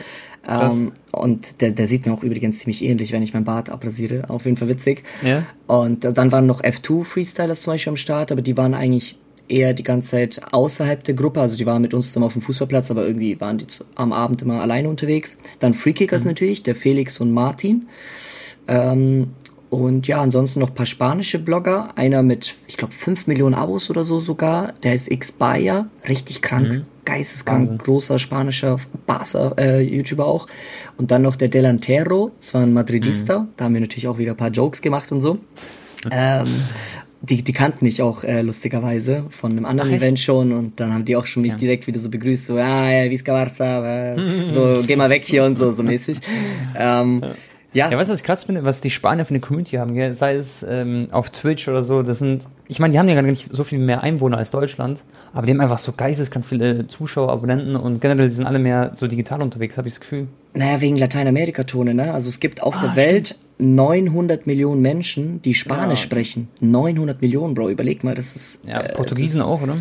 Ähm, 0.48 0.94
und 1.12 1.62
der, 1.62 1.72
der 1.72 1.88
sieht 1.88 2.06
mir 2.06 2.14
auch 2.14 2.24
übrigens 2.24 2.60
ziemlich 2.60 2.84
ähnlich, 2.84 3.12
wenn 3.12 3.24
ich 3.24 3.34
mein 3.34 3.44
Bart 3.44 3.70
abrasiere. 3.70 4.30
Auf 4.30 4.46
jeden 4.46 4.56
Fall 4.56 4.70
witzig. 4.70 5.04
Ja. 5.24 5.46
Und 5.66 6.06
dann 6.06 6.32
waren 6.32 6.46
noch 6.46 6.62
F2 6.62 7.04
Freestylers 7.04 7.62
zum 7.64 7.74
Beispiel 7.74 7.92
am 7.92 7.98
Start, 7.98 8.32
aber 8.32 8.42
die 8.42 8.56
waren 8.56 8.74
eigentlich 8.74 9.18
eher 9.50 9.74
die 9.74 9.84
ganze 9.84 10.10
Zeit 10.10 10.42
außerhalb 10.52 11.04
der 11.04 11.16
Gruppe. 11.16 11.42
Also 11.42 11.58
die 11.58 11.66
waren 11.66 11.82
mit 11.82 11.94
uns 11.94 12.08
zusammen 12.08 12.26
auf 12.26 12.34
dem 12.34 12.42
Fußballplatz, 12.42 12.92
aber 12.92 13.06
irgendwie 13.06 13.40
waren 13.40 13.58
die 13.58 13.68
zu, 13.68 13.84
am 13.96 14.14
Abend 14.14 14.42
immer 14.42 14.62
alleine 14.62 14.90
unterwegs. 14.90 15.38
Dann 15.60 15.74
Freekickers 15.74 16.24
mhm. 16.24 16.30
natürlich, 16.30 16.64
der 16.64 16.76
Felix 16.76 17.20
und 17.20 17.32
Martin. 17.32 17.88
Ähm, 18.68 19.32
und 19.70 20.08
ja, 20.08 20.22
ansonsten 20.22 20.60
noch 20.62 20.74
paar 20.74 20.86
spanische 20.86 21.40
Blogger. 21.40 21.90
Einer 21.96 22.24
mit, 22.24 22.56
ich 22.68 22.78
glaube, 22.78 22.94
5 22.94 23.28
Millionen 23.28 23.54
Abos 23.54 23.90
oder 23.90 24.04
so 24.04 24.20
sogar. 24.20 24.74
Der 24.84 24.94
ist 24.94 25.10
Xbayer. 25.10 25.88
Richtig 26.08 26.42
krank. 26.42 26.70
Mhm. 26.70 26.86
Geisteskrank. 27.04 27.62
Wahnsinn. 27.62 27.78
Großer 27.78 28.20
spanischer 28.20 28.78
Barca-YouTuber 29.06 30.24
äh, 30.24 30.28
auch. 30.28 30.48
Und 30.98 31.12
dann 31.12 31.22
noch 31.22 31.36
der 31.36 31.50
Delantero. 31.50 32.32
Das 32.38 32.54
war 32.54 32.62
ein 32.62 32.74
Madridista. 32.74 33.40
Mhm. 33.40 33.48
Da 33.58 33.66
haben 33.66 33.74
wir 33.74 33.82
natürlich 33.82 34.08
auch 34.08 34.18
wieder 34.18 34.32
ein 34.32 34.38
paar 34.38 34.52
Jokes 34.52 34.82
gemacht 34.82 35.12
und 35.12 35.22
so. 35.22 35.38
ähm, 36.12 36.48
die, 37.22 37.44
die 37.44 37.54
kannten 37.54 37.84
mich 37.84 38.02
auch 38.02 38.24
äh, 38.24 38.42
lustigerweise 38.42 39.26
von 39.30 39.52
einem 39.52 39.66
anderen 39.66 39.92
Ach, 39.92 39.98
Event 39.98 40.20
schon 40.20 40.52
und 40.52 40.80
dann 40.80 40.94
haben 40.94 41.04
die 41.04 41.16
auch 41.16 41.26
schon 41.26 41.42
mich 41.42 41.54
ja. 41.54 41.58
direkt 41.58 41.88
wieder 41.88 42.00
so 42.00 42.10
begrüßt, 42.10 42.46
so, 42.46 42.58
ah, 42.58 42.90
ja, 42.90 43.10
Visca 43.10 43.34
Barça, 43.34 44.16
äh, 44.16 44.48
so, 44.48 44.84
geh 44.88 44.96
mal 44.96 45.10
weg 45.10 45.26
hier 45.26 45.44
und 45.44 45.56
so, 45.56 45.72
so 45.72 45.84
mäßig. 45.84 46.20
Ähm, 46.80 47.24
ja. 47.74 47.90
Ja. 47.90 47.98
Weißt 47.98 48.10
du, 48.10 48.14
was 48.14 48.20
ich 48.20 48.26
krass 48.26 48.44
finde, 48.46 48.64
was 48.64 48.82
die 48.82 48.90
Spanier 48.90 49.26
für 49.26 49.32
eine 49.32 49.40
Community 49.40 49.76
haben, 49.76 49.94
gell? 49.94 50.14
sei 50.14 50.36
es 50.36 50.66
ähm, 50.68 51.08
auf 51.12 51.30
Twitch 51.30 51.68
oder 51.68 51.84
so, 51.84 52.02
das 52.04 52.20
sind, 52.20 52.48
ich 52.68 52.80
meine, 52.80 52.92
die 52.92 53.00
haben 53.00 53.10
ja 53.10 53.16
gar 53.16 53.22
nicht 53.22 53.50
so 53.52 53.64
viel 53.64 53.80
mehr 53.80 54.04
Einwohner 54.04 54.38
als 54.38 54.52
Deutschland, 54.52 55.02
aber 55.34 55.46
die 55.46 55.54
haben 55.54 55.62
einfach 55.62 55.78
so 55.78 55.92
geisteskrank 55.92 56.46
viele 56.46 56.88
Zuschauer, 56.88 57.32
Abonnenten 57.32 57.76
und 57.76 58.02
generell 58.02 58.28
die 58.28 58.34
sind 58.34 58.46
alle 58.46 58.60
mehr 58.60 58.92
so 58.96 59.08
digital 59.08 59.42
unterwegs, 59.42 59.78
habe 59.78 59.88
ich 59.88 59.96
das 59.96 60.02
Gefühl. 60.02 60.28
Naja, 60.54 60.82
wegen 60.82 60.96
Lateinamerika-Tone, 60.96 61.94
ne? 61.94 62.14
Also 62.14 62.30
es 62.30 62.40
gibt 62.40 62.64
auf 62.64 62.78
ah, 62.78 62.82
der 62.82 62.96
Welt 62.96 63.28
stimmt. 63.28 63.48
900 63.60 64.48
Millionen 64.48 64.82
Menschen, 64.82 65.42
die 65.42 65.54
Spanisch 65.54 66.00
ja. 66.00 66.06
sprechen. 66.06 66.48
900 66.62 67.22
Millionen, 67.22 67.54
Bro, 67.54 67.70
überleg 67.70 68.04
mal, 68.04 68.16
das 68.16 68.36
ist... 68.36 68.66
Ja, 68.68 68.82
äh, 68.82 68.94
Portugiesen 68.94 69.42
ist, 69.42 69.46
auch, 69.46 69.62
oder? 69.62 69.78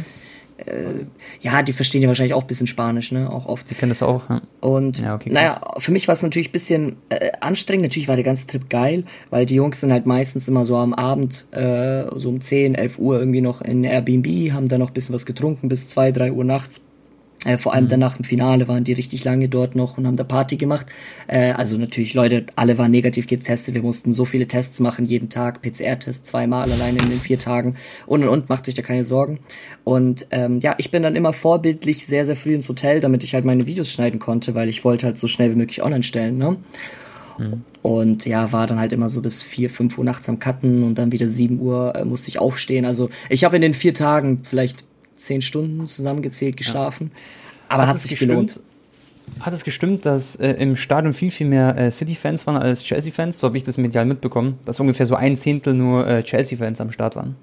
Äh, 0.58 1.04
ja, 1.40 1.62
die 1.62 1.72
verstehen 1.72 2.02
ja 2.02 2.08
wahrscheinlich 2.08 2.34
auch 2.34 2.42
ein 2.42 2.46
bisschen 2.46 2.66
Spanisch, 2.66 3.12
ne? 3.12 3.30
Auch 3.30 3.46
oft. 3.46 3.68
Die 3.70 3.74
kennen 3.74 3.90
das 3.90 4.02
auch, 4.02 4.28
ja. 4.30 4.42
Und 4.60 5.00
ja, 5.00 5.14
okay, 5.14 5.30
naja, 5.30 5.60
für 5.78 5.92
mich 5.92 6.08
war 6.08 6.14
es 6.14 6.22
natürlich 6.22 6.48
ein 6.48 6.52
bisschen 6.52 6.96
äh, 7.10 7.32
anstrengend. 7.40 7.84
Natürlich 7.84 8.08
war 8.08 8.16
der 8.16 8.24
ganze 8.24 8.46
Trip 8.46 8.68
geil, 8.70 9.04
weil 9.30 9.46
die 9.46 9.56
Jungs 9.56 9.80
sind 9.80 9.92
halt 9.92 10.06
meistens 10.06 10.48
immer 10.48 10.64
so 10.64 10.76
am 10.76 10.94
Abend, 10.94 11.46
äh, 11.52 12.04
so 12.14 12.30
um 12.30 12.40
10, 12.40 12.74
11 12.74 12.98
Uhr 12.98 13.18
irgendwie 13.18 13.40
noch 13.40 13.60
in 13.60 13.84
Airbnb, 13.84 14.52
haben 14.52 14.68
dann 14.68 14.80
noch 14.80 14.88
ein 14.90 14.94
bisschen 14.94 15.14
was 15.14 15.26
getrunken 15.26 15.68
bis 15.68 15.88
2, 15.88 16.12
3 16.12 16.32
Uhr 16.32 16.44
nachts 16.44 16.86
äh, 17.46 17.58
vor 17.58 17.74
allem 17.74 17.84
mhm. 17.84 17.90
danach 17.90 18.18
im 18.18 18.24
Finale 18.24 18.68
waren 18.68 18.84
die 18.84 18.92
richtig 18.92 19.24
lange 19.24 19.48
dort 19.48 19.76
noch 19.76 19.98
und 19.98 20.06
haben 20.06 20.16
da 20.16 20.24
Party 20.24 20.56
gemacht. 20.56 20.86
Äh, 21.26 21.52
also 21.52 21.76
natürlich, 21.78 22.14
Leute, 22.14 22.46
alle 22.56 22.78
waren 22.78 22.90
negativ 22.90 23.26
getestet. 23.26 23.74
Wir 23.74 23.82
mussten 23.82 24.12
so 24.12 24.24
viele 24.24 24.46
Tests 24.46 24.80
machen, 24.80 25.06
jeden 25.06 25.28
Tag, 25.28 25.62
PCR-Test 25.62 26.26
zweimal 26.26 26.70
alleine 26.70 26.98
in 26.98 27.10
den 27.10 27.20
vier 27.20 27.38
Tagen 27.38 27.76
und 28.06 28.22
und 28.22 28.28
und, 28.28 28.48
macht 28.48 28.68
euch 28.68 28.74
da 28.74 28.82
keine 28.82 29.04
Sorgen. 29.04 29.40
Und 29.84 30.26
ähm, 30.30 30.60
ja, 30.60 30.74
ich 30.78 30.90
bin 30.90 31.02
dann 31.02 31.16
immer 31.16 31.32
vorbildlich 31.32 32.06
sehr, 32.06 32.24
sehr 32.26 32.36
früh 32.36 32.54
ins 32.54 32.68
Hotel, 32.68 33.00
damit 33.00 33.24
ich 33.24 33.34
halt 33.34 33.44
meine 33.44 33.66
Videos 33.66 33.92
schneiden 33.92 34.18
konnte, 34.18 34.54
weil 34.54 34.68
ich 34.68 34.84
wollte 34.84 35.06
halt 35.06 35.18
so 35.18 35.28
schnell 35.28 35.50
wie 35.50 35.56
möglich 35.56 35.82
online 35.82 36.02
stellen. 36.02 36.38
Ne? 36.38 36.56
Mhm. 37.38 37.62
Und 37.82 38.26
ja, 38.26 38.52
war 38.52 38.66
dann 38.66 38.80
halt 38.80 38.92
immer 38.92 39.08
so 39.08 39.22
bis 39.22 39.42
4, 39.42 39.70
5 39.70 39.98
Uhr 39.98 40.04
nachts 40.04 40.28
am 40.28 40.38
Cutten 40.38 40.82
und 40.82 40.98
dann 40.98 41.12
wieder 41.12 41.28
7 41.28 41.60
Uhr 41.60 41.94
äh, 41.94 42.04
musste 42.04 42.28
ich 42.28 42.40
aufstehen. 42.40 42.84
Also 42.84 43.08
ich 43.28 43.44
habe 43.44 43.56
in 43.56 43.62
den 43.62 43.74
vier 43.74 43.94
Tagen 43.94 44.40
vielleicht 44.42 44.84
zehn 45.16 45.42
Stunden 45.42 45.86
zusammengezählt 45.86 46.56
geschlafen. 46.56 47.10
Ja. 47.12 47.20
Aber 47.68 47.86
hat, 47.86 47.94
hat 47.94 48.00
sich 48.00 48.10
gestimmt, 48.12 48.30
gelohnt. 48.30 48.60
Hat 49.40 49.52
es 49.52 49.64
gestimmt, 49.64 50.06
dass 50.06 50.36
äh, 50.36 50.52
im 50.52 50.76
Stadion 50.76 51.12
viel, 51.12 51.30
viel 51.30 51.46
mehr 51.46 51.76
äh, 51.76 51.90
City-Fans 51.90 52.46
waren 52.46 52.56
als 52.56 52.84
Chelsea-Fans? 52.84 53.38
So 53.38 53.48
habe 53.48 53.56
ich 53.56 53.64
das 53.64 53.76
medial 53.76 54.06
mitbekommen, 54.06 54.58
dass 54.64 54.78
ungefähr 54.80 55.06
so 55.06 55.14
ein 55.14 55.36
Zehntel 55.36 55.74
nur 55.74 56.06
äh, 56.06 56.22
Chelsea-Fans 56.22 56.80
am 56.80 56.90
Start 56.90 57.16
waren. 57.16 57.36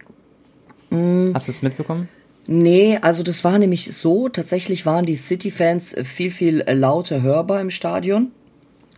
Mm. 0.90 1.34
Hast 1.34 1.48
du 1.48 1.52
es 1.52 1.62
mitbekommen? 1.62 2.08
Nee, 2.48 2.98
also 3.02 3.24
das 3.24 3.44
war 3.44 3.58
nämlich 3.58 3.94
so, 3.96 4.28
tatsächlich 4.28 4.86
waren 4.86 5.06
die 5.06 5.16
City-Fans 5.16 5.96
viel, 6.04 6.30
viel 6.32 6.64
lauter 6.68 7.22
hörbar 7.22 7.62
im 7.62 7.70
Stadion, 7.70 8.32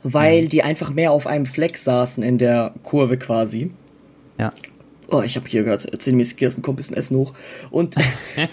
weil 0.04 0.44
mhm. 0.44 0.50
die 0.50 0.64
einfach 0.64 0.92
mehr 0.92 1.12
auf 1.12 1.28
einem 1.28 1.46
Fleck 1.46 1.78
saßen 1.78 2.24
in 2.24 2.38
der 2.38 2.74
Kurve 2.84 3.18
quasi. 3.18 3.72
Ja. 4.40 4.52
Oh, 5.10 5.22
ich 5.22 5.36
habe 5.36 5.48
hier 5.48 5.64
gehört, 5.64 6.02
ziemlich 6.02 6.36
gegessen, 6.36 6.62
kommt 6.62 6.76
ein 6.76 6.78
bisschen 6.78 6.98
Essen 6.98 7.18
hoch. 7.18 7.34
Und 7.70 7.96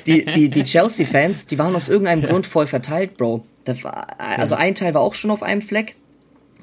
die, 0.07 0.25
die, 0.25 0.51
die 0.51 0.65
Chelsea-Fans, 0.65 1.47
die 1.47 1.59
waren 1.59 1.75
aus 1.75 1.89
irgendeinem 1.89 2.23
Grund 2.23 2.47
voll 2.47 2.67
verteilt, 2.67 3.17
Bro. 3.17 3.45
War, 3.83 4.07
also 4.19 4.55
ein 4.55 4.75
Teil 4.75 4.95
war 4.95 5.03
auch 5.03 5.15
schon 5.15 5.31
auf 5.31 5.43
einem 5.43 5.63
Fleck. 5.63 5.97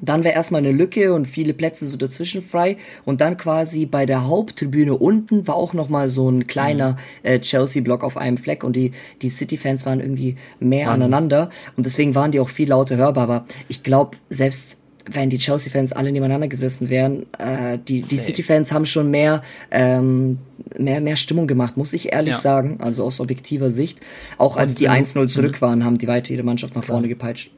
Dann 0.02 0.24
wäre 0.24 0.34
erstmal 0.34 0.60
eine 0.60 0.72
Lücke 0.72 1.12
und 1.12 1.26
viele 1.26 1.52
Plätze 1.52 1.86
so 1.86 1.96
dazwischen 1.96 2.42
frei. 2.42 2.76
Und 3.04 3.20
dann 3.20 3.36
quasi 3.36 3.84
bei 3.86 4.06
der 4.06 4.26
Haupttribüne 4.26 4.96
unten 4.96 5.46
war 5.46 5.56
auch 5.56 5.74
nochmal 5.74 6.08
so 6.08 6.30
ein 6.30 6.46
kleiner 6.46 6.92
mhm. 6.92 6.96
äh, 7.22 7.40
Chelsea-Block 7.40 8.02
auf 8.02 8.16
einem 8.16 8.38
Fleck. 8.38 8.64
Und 8.64 8.76
die, 8.76 8.92
die 9.20 9.28
City-Fans 9.28 9.84
waren 9.86 10.00
irgendwie 10.00 10.36
mehr 10.58 10.86
Wahnsinn. 10.86 11.02
aneinander. 11.02 11.50
Und 11.76 11.84
deswegen 11.84 12.14
waren 12.14 12.32
die 12.32 12.40
auch 12.40 12.48
viel 12.48 12.70
lauter 12.70 12.96
hörbar. 12.96 13.24
Aber 13.24 13.44
ich 13.68 13.82
glaube, 13.82 14.16
selbst 14.30 14.79
wenn 15.10 15.30
die 15.30 15.38
Chelsea-Fans 15.38 15.92
alle 15.92 16.12
nebeneinander 16.12 16.48
gesessen 16.48 16.90
wären, 16.90 17.26
äh, 17.38 17.78
die, 17.86 18.00
die 18.00 18.16
City-Fans 18.16 18.72
haben 18.72 18.86
schon 18.86 19.10
mehr, 19.10 19.42
ähm, 19.70 20.38
mehr, 20.78 21.00
mehr 21.00 21.16
Stimmung 21.16 21.46
gemacht, 21.46 21.76
muss 21.76 21.92
ich 21.92 22.12
ehrlich 22.12 22.34
ja. 22.34 22.40
sagen, 22.40 22.78
also 22.80 23.04
aus 23.04 23.20
objektiver 23.20 23.70
Sicht. 23.70 24.00
Auch 24.38 24.56
als 24.56 24.72
Und, 24.72 24.80
die 24.80 24.88
1-0 24.88 25.28
zurück 25.28 25.56
mhm. 25.56 25.60
waren, 25.60 25.84
haben 25.84 25.98
die 25.98 26.08
weiter 26.08 26.32
ihre 26.32 26.42
Mannschaft 26.42 26.74
nach 26.74 26.84
vorne 26.84 27.08
gepeitscht. 27.08 27.50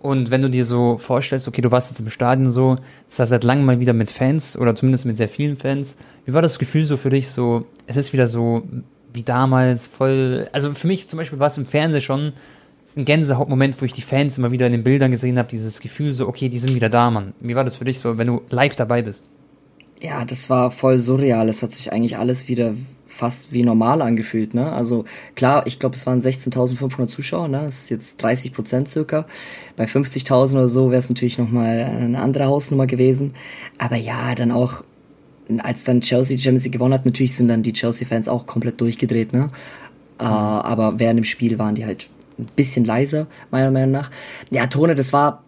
Und 0.00 0.30
wenn 0.30 0.42
du 0.42 0.48
dir 0.48 0.64
so 0.64 0.96
vorstellst, 0.96 1.48
okay, 1.48 1.60
du 1.60 1.72
warst 1.72 1.90
jetzt 1.90 2.00
im 2.00 2.08
Stadion 2.08 2.50
so, 2.50 2.78
das 3.08 3.18
heißt 3.18 3.30
seit 3.30 3.44
langem 3.44 3.64
mal 3.64 3.80
wieder 3.80 3.92
mit 3.92 4.10
Fans 4.10 4.56
oder 4.56 4.74
zumindest 4.76 5.04
mit 5.04 5.16
sehr 5.16 5.28
vielen 5.28 5.56
Fans, 5.56 5.96
wie 6.24 6.32
war 6.32 6.42
das 6.42 6.58
Gefühl 6.58 6.84
so 6.84 6.96
für 6.96 7.10
dich 7.10 7.30
so, 7.30 7.66
es 7.86 7.96
ist 7.96 8.12
wieder 8.12 8.28
so 8.28 8.62
wie 9.12 9.22
damals, 9.22 9.86
voll, 9.86 10.48
also 10.52 10.72
für 10.72 10.86
mich 10.86 11.08
zum 11.08 11.16
Beispiel 11.16 11.38
war 11.40 11.48
es 11.48 11.58
im 11.58 11.66
Fernsehen 11.66 12.02
schon 12.02 12.32
ein 12.98 13.04
Gänsehautmoment, 13.04 13.80
wo 13.80 13.84
ich 13.84 13.92
die 13.92 14.02
Fans 14.02 14.36
immer 14.36 14.50
wieder 14.50 14.66
in 14.66 14.72
den 14.72 14.82
Bildern 14.82 15.10
gesehen 15.10 15.38
habe, 15.38 15.48
dieses 15.48 15.80
Gefühl 15.80 16.12
so, 16.12 16.28
okay, 16.28 16.48
die 16.48 16.58
sind 16.58 16.74
wieder 16.74 16.90
da, 16.90 17.10
Mann. 17.10 17.32
Wie 17.40 17.54
war 17.54 17.64
das 17.64 17.76
für 17.76 17.84
dich 17.84 17.98
so, 17.98 18.18
wenn 18.18 18.26
du 18.26 18.42
live 18.50 18.76
dabei 18.76 19.02
bist? 19.02 19.22
Ja, 20.00 20.24
das 20.24 20.50
war 20.50 20.70
voll 20.70 20.98
surreal. 20.98 21.48
Es 21.48 21.62
hat 21.62 21.72
sich 21.72 21.92
eigentlich 21.92 22.18
alles 22.18 22.48
wieder 22.48 22.74
fast 23.06 23.52
wie 23.52 23.64
normal 23.64 24.02
angefühlt, 24.02 24.54
ne? 24.54 24.70
Also 24.70 25.04
klar, 25.34 25.66
ich 25.66 25.80
glaube, 25.80 25.96
es 25.96 26.06
waren 26.06 26.20
16.500 26.20 27.08
Zuschauer, 27.08 27.48
ne? 27.48 27.62
Das 27.62 27.82
ist 27.82 27.90
jetzt 27.90 28.22
30 28.22 28.52
Prozent 28.52 28.88
circa. 28.88 29.26
Bei 29.76 29.86
50.000 29.86 30.52
oder 30.52 30.68
so 30.68 30.90
wäre 30.90 31.00
es 31.00 31.08
natürlich 31.08 31.38
nochmal 31.38 31.84
eine 31.84 32.20
andere 32.20 32.44
Hausnummer 32.44 32.86
gewesen. 32.86 33.34
Aber 33.78 33.96
ja, 33.96 34.34
dann 34.36 34.52
auch, 34.52 34.84
als 35.58 35.82
dann 35.82 36.00
Chelsea 36.00 36.36
die 36.36 36.42
Champions 36.42 36.70
gewonnen 36.70 36.94
hat, 36.94 37.06
natürlich 37.06 37.34
sind 37.34 37.48
dann 37.48 37.64
die 37.64 37.72
Chelsea-Fans 37.72 38.28
auch 38.28 38.46
komplett 38.46 38.80
durchgedreht, 38.80 39.32
ne? 39.32 39.40
Mhm. 39.40 39.50
Uh, 40.20 40.24
aber 40.24 40.98
während 40.98 41.18
dem 41.18 41.24
Spiel 41.24 41.58
waren 41.60 41.76
die 41.76 41.86
halt 41.86 42.08
ein 42.38 42.48
bisschen 42.56 42.84
leiser, 42.84 43.26
meiner 43.50 43.70
Meinung 43.70 43.90
nach. 43.90 44.10
Ja, 44.50 44.66
Tone, 44.66 44.94
das 44.94 45.12
war 45.12 45.44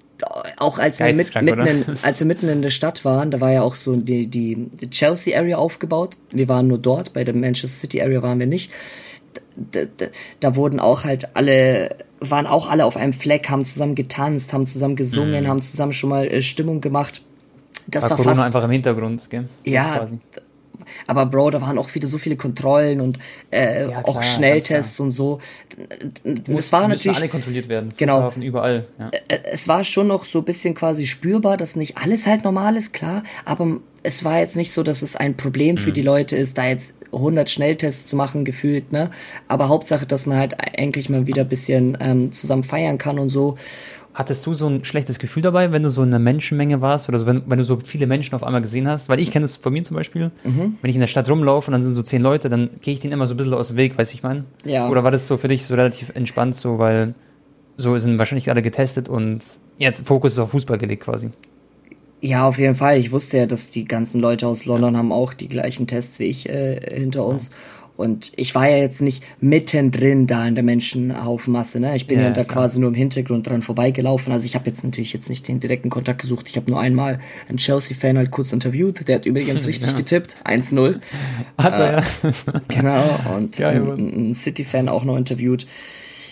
auch 0.59 0.79
als 0.79 0.99
wir, 0.99 1.15
mit, 1.15 1.35
mitten 1.35 1.67
in, 1.67 1.85
als 2.03 2.21
wir 2.21 2.27
mitten 2.27 2.49
in 2.49 2.61
der 2.61 2.71
Stadt 2.71 3.05
waren, 3.05 3.31
da 3.31 3.41
war 3.41 3.53
ja 3.53 3.63
auch 3.63 3.75
so 3.75 3.97
die, 3.97 4.27
die, 4.27 4.69
Chelsea 4.91 5.39
Area 5.39 5.57
aufgebaut. 5.57 6.17
Wir 6.31 6.49
waren 6.49 6.67
nur 6.67 6.79
dort, 6.79 7.13
bei 7.15 7.25
der 7.25 7.35
Manchester 7.35 7.81
City 7.81 8.03
Area 8.03 8.23
waren 8.23 8.39
wir 8.39 8.47
nicht. 8.47 8.71
Da, 9.57 9.81
da, 9.97 10.07
da 10.41 10.57
wurden 10.57 10.79
auch 10.79 11.05
halt 11.05 11.35
alle 11.35 11.97
waren 12.21 12.47
auch 12.47 12.69
alle 12.69 12.85
auf 12.85 12.97
einem 12.97 13.13
Fleck, 13.13 13.49
haben 13.49 13.65
zusammen 13.65 13.95
getanzt, 13.95 14.53
haben 14.53 14.67
zusammen 14.67 14.97
gesungen, 14.97 15.45
mhm. 15.45 15.49
haben 15.49 15.63
zusammen 15.63 15.93
schon 15.93 16.11
mal 16.11 16.27
äh, 16.27 16.43
Stimmung 16.43 16.81
gemacht. 16.81 17.23
Das 17.87 18.05
war, 18.05 18.11
war 18.11 18.17
Corona 18.19 18.35
fast, 18.35 18.47
einfach 18.47 18.65
im 18.65 18.71
Hintergrund, 18.71 19.31
gell? 19.31 19.49
Ja, 19.65 19.99
quasi. 19.99 20.19
Aber 21.07 21.27
Bro, 21.27 21.51
da 21.51 21.61
waren 21.61 21.79
auch 21.79 21.95
wieder 21.95 22.09
so 22.09 22.19
viele 22.19 22.37
Kontrollen 22.37 23.01
und 23.01 23.19
äh, 23.51 23.83
ja, 23.83 23.89
klar, 23.89 24.09
auch 24.09 24.23
Schnelltests 24.23 25.01
und 25.01 25.11
so. 25.11 25.41
Das 26.25 26.49
muss, 26.49 26.73
war 26.73 26.89
natürlich 26.89 27.17
alle 27.17 27.29
kontrolliert 27.29 27.69
werden. 27.69 27.93
Genau. 27.97 28.33
Überall. 28.41 28.87
Ja. 28.99 29.11
Es 29.45 29.69
war 29.69 29.85
schon 29.85 30.07
noch 30.07 30.25
so 30.25 30.41
ein 30.41 30.45
bisschen 30.45 30.75
quasi 30.75 31.07
spürbar, 31.07 31.57
dass 31.57 31.77
nicht 31.77 31.99
alles 31.99 32.27
halt 32.27 32.45
normal 32.45 32.77
ist, 32.77 32.93
klar. 32.93 33.23
Aber 33.45 33.79
es 34.03 34.25
war 34.25 34.39
jetzt 34.41 34.57
nicht 34.57 34.73
so, 34.73 34.83
dass 34.83 35.03
es 35.03 35.17
ein 35.17 35.37
Problem 35.37 35.77
für 35.77 35.91
mhm. 35.91 35.95
die 35.95 36.03
Leute 36.03 36.37
ist, 36.37 36.57
da 36.59 36.67
jetzt 36.67 36.95
100 37.13 37.51
Schnelltests 37.51 38.07
zu 38.07 38.17
machen, 38.17 38.45
gefühlt, 38.45 38.93
ne? 38.93 39.11
Aber 39.49 39.69
Hauptsache, 39.69 40.07
dass 40.07 40.27
man 40.27 40.39
halt 40.39 40.57
eigentlich 40.79 41.09
mal 41.09 41.27
wieder 41.27 41.43
ein 41.43 41.49
bisschen 41.49 41.99
ähm, 42.01 42.33
zusammen 42.33 42.65
feiern 42.65 42.99
kann 42.99 43.19
und 43.19 43.29
so. 43.29 43.57
Hattest 44.13 44.45
du 44.45 44.55
so 44.55 44.67
ein 44.67 44.85
schlechtes 44.85 45.21
Gefühl 45.21 45.43
dabei, 45.43 45.71
wenn 45.71 45.85
du 45.85 45.91
so 45.91 46.03
in 46.03 46.09
einer 46.09 46.19
Menschenmenge 46.19 46.81
warst 46.81 47.09
oder 47.09 47.19
so, 47.19 47.27
wenn, 47.27 47.43
wenn 47.47 47.59
du 47.59 47.65
so 47.65 47.79
viele 47.85 48.09
Menschen 48.09 48.35
auf 48.35 48.43
einmal 48.43 48.61
gesehen 48.61 48.89
hast? 48.89 49.09
Weil 49.09 49.21
ich 49.21 49.31
kenne 49.31 49.45
das 49.45 49.57
von 49.57 49.73
mir 49.73 49.85
zum 49.85 49.97
Beispiel. 49.97 50.33
Mhm. 50.43 50.79
Wenn 50.83 50.91
ich 50.91 50.97
in 50.97 51.01
der 51.01 51.07
Stadt 51.07 51.29
rumlaufe 51.31 51.69
und 51.69 51.73
dann 51.73 51.85
sind 51.85 51.95
so 51.95 52.03
zehn 52.03 52.21
Leute, 52.21 52.49
dann 52.49 52.71
gehe 52.81 52.93
ich 52.93 53.01
denen 53.01 53.13
immer 53.13 53.29
so 53.29 53.35
ein 53.35 53.37
bisschen 53.37 53.55
aus 53.55 53.69
dem 53.69 53.77
Weg, 53.77 53.97
weiß 53.97 54.13
ich 54.13 54.23
mein? 54.25 54.45
Ja. 54.65 54.89
Oder 54.89 55.05
war 55.05 55.13
das 55.13 55.29
so 55.29 55.37
für 55.37 55.49
dich 55.49 55.65
so 55.65 55.75
relativ 55.75 56.11
entspannt, 56.15 56.57
so, 56.57 56.79
weil 56.79 57.15
so 57.77 57.97
sind 57.99 58.19
wahrscheinlich 58.19 58.51
alle 58.51 58.63
getestet 58.63 59.09
und 59.09 59.45
jetzt 59.79 60.07
Fokus 60.07 60.33
ist 60.33 60.39
auf 60.41 60.51
Fußball 60.51 60.79
gelegt 60.79 61.05
quasi? 61.05 61.31
Ja, 62.21 62.47
auf 62.47 62.59
jeden 62.59 62.75
Fall. 62.75 62.99
Ich 62.99 63.13
wusste 63.13 63.39
ja, 63.39 63.47
dass 63.47 63.71
die 63.71 63.87
ganzen 63.87 64.21
Leute 64.21 64.47
aus 64.47 64.67
London 64.67 64.97
haben 64.97 65.13
auch 65.13 65.33
die 65.33 65.49
gleichen 65.49 65.87
Tests 65.87 66.19
wie 66.19 66.25
ich 66.25 66.49
äh, 66.49 66.79
hinter 66.95 67.25
uns. 67.25 67.51
Und 68.01 68.33
ich 68.37 68.55
war 68.55 68.67
ja 68.67 68.79
jetzt 68.79 69.03
nicht 69.03 69.23
mittendrin 69.43 70.27
da 70.27 70.47
in 70.49 70.55
der 70.55 70.65
Menschenhaufenmasse. 70.65 71.81
Ne? 71.81 71.95
Ich 71.97 72.07
bin 72.07 72.19
ja, 72.19 72.29
ja 72.29 72.31
da 72.31 72.45
klar. 72.45 72.63
quasi 72.63 72.81
nur 72.81 72.89
im 72.89 72.95
Hintergrund 72.95 73.47
dran 73.47 73.61
vorbeigelaufen. 73.61 74.33
Also 74.33 74.47
ich 74.47 74.55
habe 74.55 74.71
jetzt 74.71 74.83
natürlich 74.83 75.13
jetzt 75.13 75.29
nicht 75.29 75.47
den 75.47 75.61
direkten 75.61 75.91
Kontakt 75.91 76.23
gesucht. 76.23 76.49
Ich 76.49 76.57
habe 76.57 76.71
nur 76.71 76.81
einmal 76.81 77.19
einen 77.47 77.59
Chelsea-Fan 77.59 78.17
halt 78.17 78.31
kurz 78.31 78.55
interviewt. 78.55 79.07
Der 79.07 79.17
hat 79.17 79.27
übrigens 79.27 79.67
richtig 79.69 79.91
ja. 79.91 79.99
getippt. 79.99 80.37
1-0. 80.47 80.99
Hat 81.59 81.75
er, 81.75 81.99
äh, 81.99 82.03
ja. 82.23 82.61
Genau. 82.69 83.37
Und 83.37 83.57
Geil, 83.59 83.83
einen 83.93 84.35
City-Fan 84.35 84.89
auch 84.89 85.05
noch 85.05 85.19
interviewt. 85.19 85.67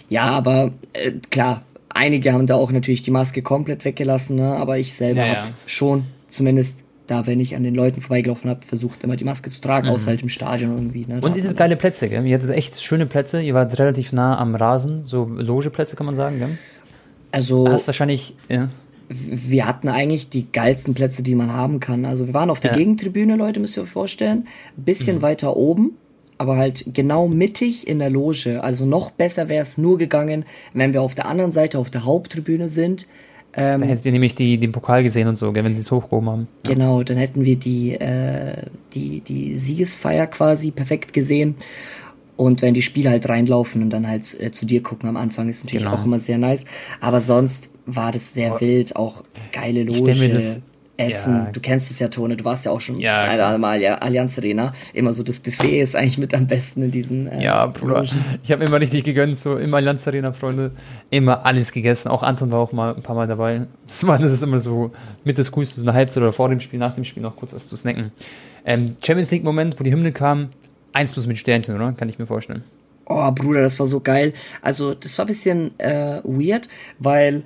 Ja, 0.09 0.25
aber 0.25 0.73
äh, 0.95 1.13
klar, 1.31 1.65
einige 1.91 2.33
haben 2.33 2.47
da 2.47 2.55
auch 2.55 2.73
natürlich 2.73 3.03
die 3.03 3.11
Maske 3.11 3.43
komplett 3.43 3.85
weggelassen, 3.85 4.37
ne? 4.37 4.57
aber 4.57 4.79
ich 4.79 4.95
selber 4.95 5.27
ja, 5.27 5.37
habe 5.37 5.49
schon 5.67 6.07
zumindest 6.31 6.85
da, 7.11 7.27
wenn 7.27 7.41
ich 7.41 7.57
an 7.57 7.65
den 7.65 7.75
Leuten 7.75 8.01
vorbeigelaufen 8.01 8.51
habe, 8.51 8.65
versucht 8.65 9.03
immer 9.03 9.17
die 9.17 9.25
Maske 9.25 9.51
zu 9.51 9.61
tragen, 9.61 9.89
mhm. 9.89 9.95
außer 9.95 10.09
halt 10.09 10.23
im 10.23 10.29
Stadion 10.29 10.71
irgendwie. 10.73 11.07
Ne? 11.07 11.21
Und 11.21 11.37
diese 11.37 11.55
geile 11.55 11.77
Plätze, 11.77 12.09
gell? 12.09 12.25
Ihr 12.25 12.37
hattet 12.37 12.51
echt 12.51 12.81
schöne 12.81 13.07
Plätze, 13.07 13.41
ihr 13.41 13.55
wart 13.55 13.79
relativ 13.79 14.13
nah 14.13 14.39
am 14.39 14.55
Rasen, 14.55 15.05
so 15.05 15.25
Logeplätze 15.25 15.97
kann 15.97 16.07
man 16.07 16.15
sagen, 16.15 16.39
gell? 16.39 16.59
Also. 17.33 17.69
Hast 17.69 17.87
wahrscheinlich, 17.87 18.37
ja. 18.49 18.69
Wir 19.11 19.67
hatten 19.67 19.89
eigentlich 19.89 20.29
die 20.29 20.53
geilsten 20.53 20.93
Plätze, 20.93 21.23
die 21.23 21.35
man 21.35 21.51
haben 21.51 21.81
kann. 21.81 22.05
Also 22.05 22.27
wir 22.27 22.35
waren 22.35 22.51
auf 22.51 22.61
der 22.61 22.73
ja. 22.73 22.77
Gegentribüne, 22.77 23.37
Leute, 23.37 23.59
müsst 23.59 23.79
ihr 23.79 23.85
euch 23.85 23.89
vorstellen. 23.89 24.47
Ein 24.77 24.85
bisschen 24.85 25.17
mhm. 25.17 25.23
weiter 25.23 25.57
oben, 25.57 25.93
aber 26.37 26.59
halt 26.59 26.85
genau 26.93 27.27
mittig 27.27 27.89
in 27.89 28.01
der 28.01 28.11
Loge. 28.11 28.63
Also 28.63 28.85
noch 28.85 29.11
besser 29.11 29.49
wäre 29.49 29.63
es 29.63 29.79
nur 29.79 29.97
gegangen, 29.97 30.45
wenn 30.75 30.93
wir 30.93 31.01
auf 31.01 31.15
der 31.15 31.25
anderen 31.25 31.53
Seite, 31.53 31.79
auf 31.79 31.89
der 31.89 32.05
Haupttribüne 32.05 32.69
sind 32.69 33.07
ähm, 33.55 33.81
da 33.81 33.87
hättet 33.87 34.07
ihr 34.07 34.13
nämlich 34.13 34.35
die, 34.35 34.59
den 34.59 34.73
Pokal 34.73 35.03
gesehen 35.03 35.27
und 35.27 35.37
so, 35.37 35.55
wenn 35.55 35.75
sie 35.75 35.81
es 35.81 35.91
hochgehoben 35.91 36.29
haben. 36.29 36.49
Genau, 36.65 37.03
dann 37.03 37.17
hätten 37.17 37.45
wir 37.45 37.57
die, 37.57 37.93
äh, 37.93 38.67
die, 38.95 39.21
die 39.21 39.57
Siegesfeier 39.57 40.27
quasi 40.27 40.71
perfekt 40.71 41.13
gesehen. 41.13 41.57
Und 42.37 42.63
wenn 42.63 42.73
die 42.73 42.83
Spieler 42.83 43.11
halt 43.11 43.29
reinlaufen 43.29 43.83
und 43.83 43.91
dann 43.91 44.07
halt 44.07 44.41
äh, 44.41 44.53
zu 44.53 44.65
dir 44.65 44.81
gucken 44.83 45.09
am 45.09 45.17
Anfang, 45.17 45.49
ist 45.49 45.65
natürlich 45.65 45.87
genau. 45.87 45.97
auch 45.97 46.05
immer 46.05 46.21
sehr 46.21 46.39
nice. 46.39 46.67
Aber 47.01 47.21
sonst 47.21 47.71
war 47.85 48.13
das 48.13 48.33
sehr 48.33 48.61
wild, 48.61 48.95
auch 48.95 49.25
geile 49.51 49.83
Loge. 49.83 50.11
Ich 50.13 50.21
mir 50.21 50.35
das, 50.35 50.68
Essen. 50.99 51.35
Ja. 51.35 51.51
Du 51.53 51.61
kennst 51.61 51.91
es 51.91 52.01
ja, 52.01 52.09
Tone. 52.09 52.37
Du 52.37 52.45
warst 52.45 52.67
ja 52.67 52.73
auch 52.73 52.81
schon 52.81 52.99
ja, 52.99 53.13
das 53.13 53.41
eine 53.41 53.59
Mal 53.59 53.81
ja 53.81 53.95
Allianz 53.97 54.37
Arena. 54.37 54.73
Immer 54.93 55.13
so 55.13 55.23
das 55.23 55.41
Buffet 55.41 55.81
ist 55.81 55.95
eigentlich 55.95 56.19
mit 56.19 56.35
am 56.35 56.47
besten 56.47 56.83
in 56.83 56.91
diesen. 56.91 57.29
Äh, 57.29 57.43
ja, 57.43 57.67
Bruder. 57.67 58.03
Ich 58.43 58.53
habe 58.53 58.65
immer 58.65 58.81
richtig 58.81 59.05
gegönnt, 59.05 59.39
so 59.39 59.57
im 59.57 59.73
Allianz 59.73 60.07
Arena, 60.09 60.33
Freunde. 60.33 60.73
Immer 61.11 61.47
alles 61.47 61.73
gegessen. 61.73 62.09
Auch 62.09 62.23
Anton 62.23 62.51
war 62.51 62.59
auch 62.59 62.73
mal 62.73 62.95
ein 62.95 63.03
paar 63.03 63.15
Mal 63.15 63.29
dabei. 63.29 63.63
Das, 63.87 64.07
war, 64.07 64.19
das 64.19 64.33
ist 64.33 64.43
immer 64.43 64.59
so 64.59 64.91
mit 65.25 65.39
das 65.39 65.53
Coolste, 65.53 65.81
so 65.81 65.87
eine 65.87 65.95
Halbzeit 65.95 66.23
oder 66.23 66.33
vor 66.33 66.49
dem 66.49 66.61
Spiel, 66.61 66.81
nach 66.81 66.95
dem 66.95 67.05
Spiel 67.05 67.23
noch 67.23 67.37
kurz 67.37 67.55
was 67.55 67.69
zu 67.69 67.77
snacken. 67.77 68.11
Ähm, 68.65 68.97
Champions 69.03 69.31
League 69.31 69.45
Moment, 69.45 69.79
wo 69.79 69.85
die 69.85 69.93
Hymne 69.93 70.11
kam, 70.11 70.49
eins 70.93 71.13
plus 71.13 71.27
mit 71.29 71.39
Sternchen, 71.39 71.77
oder? 71.77 71.93
Kann 71.93 72.09
ich 72.09 72.19
mir 72.19 72.27
vorstellen. 72.27 72.65
Oh, 73.07 73.31
Bruder, 73.31 73.63
das 73.63 73.79
war 73.79 73.87
so 73.87 74.01
geil. 74.01 74.35
Also, 74.61 74.95
das 74.95 75.17
war 75.17 75.25
ein 75.25 75.29
bisschen 75.29 75.79
äh, 75.79 76.21
weird, 76.25 76.69
weil 76.99 77.45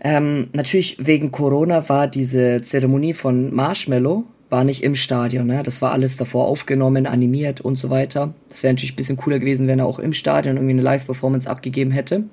ähm, 0.00 0.48
natürlich 0.52 0.96
wegen 1.00 1.30
Corona 1.30 1.88
war 1.88 2.06
diese 2.06 2.62
Zeremonie 2.62 3.14
von 3.14 3.54
Marshmallow 3.54 4.24
war 4.50 4.64
nicht 4.64 4.82
im 4.82 4.96
Stadion, 4.96 5.46
ne? 5.46 5.62
Das 5.62 5.82
war 5.82 5.92
alles 5.92 6.16
davor 6.16 6.46
aufgenommen, 6.46 7.06
animiert 7.06 7.60
und 7.60 7.76
so 7.76 7.90
weiter. 7.90 8.32
Das 8.48 8.62
wäre 8.62 8.72
natürlich 8.72 8.94
ein 8.94 8.96
bisschen 8.96 9.16
cooler 9.18 9.38
gewesen, 9.38 9.68
wenn 9.68 9.78
er 9.78 9.86
auch 9.86 9.98
im 9.98 10.12
Stadion 10.12 10.56
irgendwie 10.56 10.72
eine 10.72 10.82
Live-Performance 10.82 11.50
abgegeben 11.50 11.90
hätte. 11.90 12.24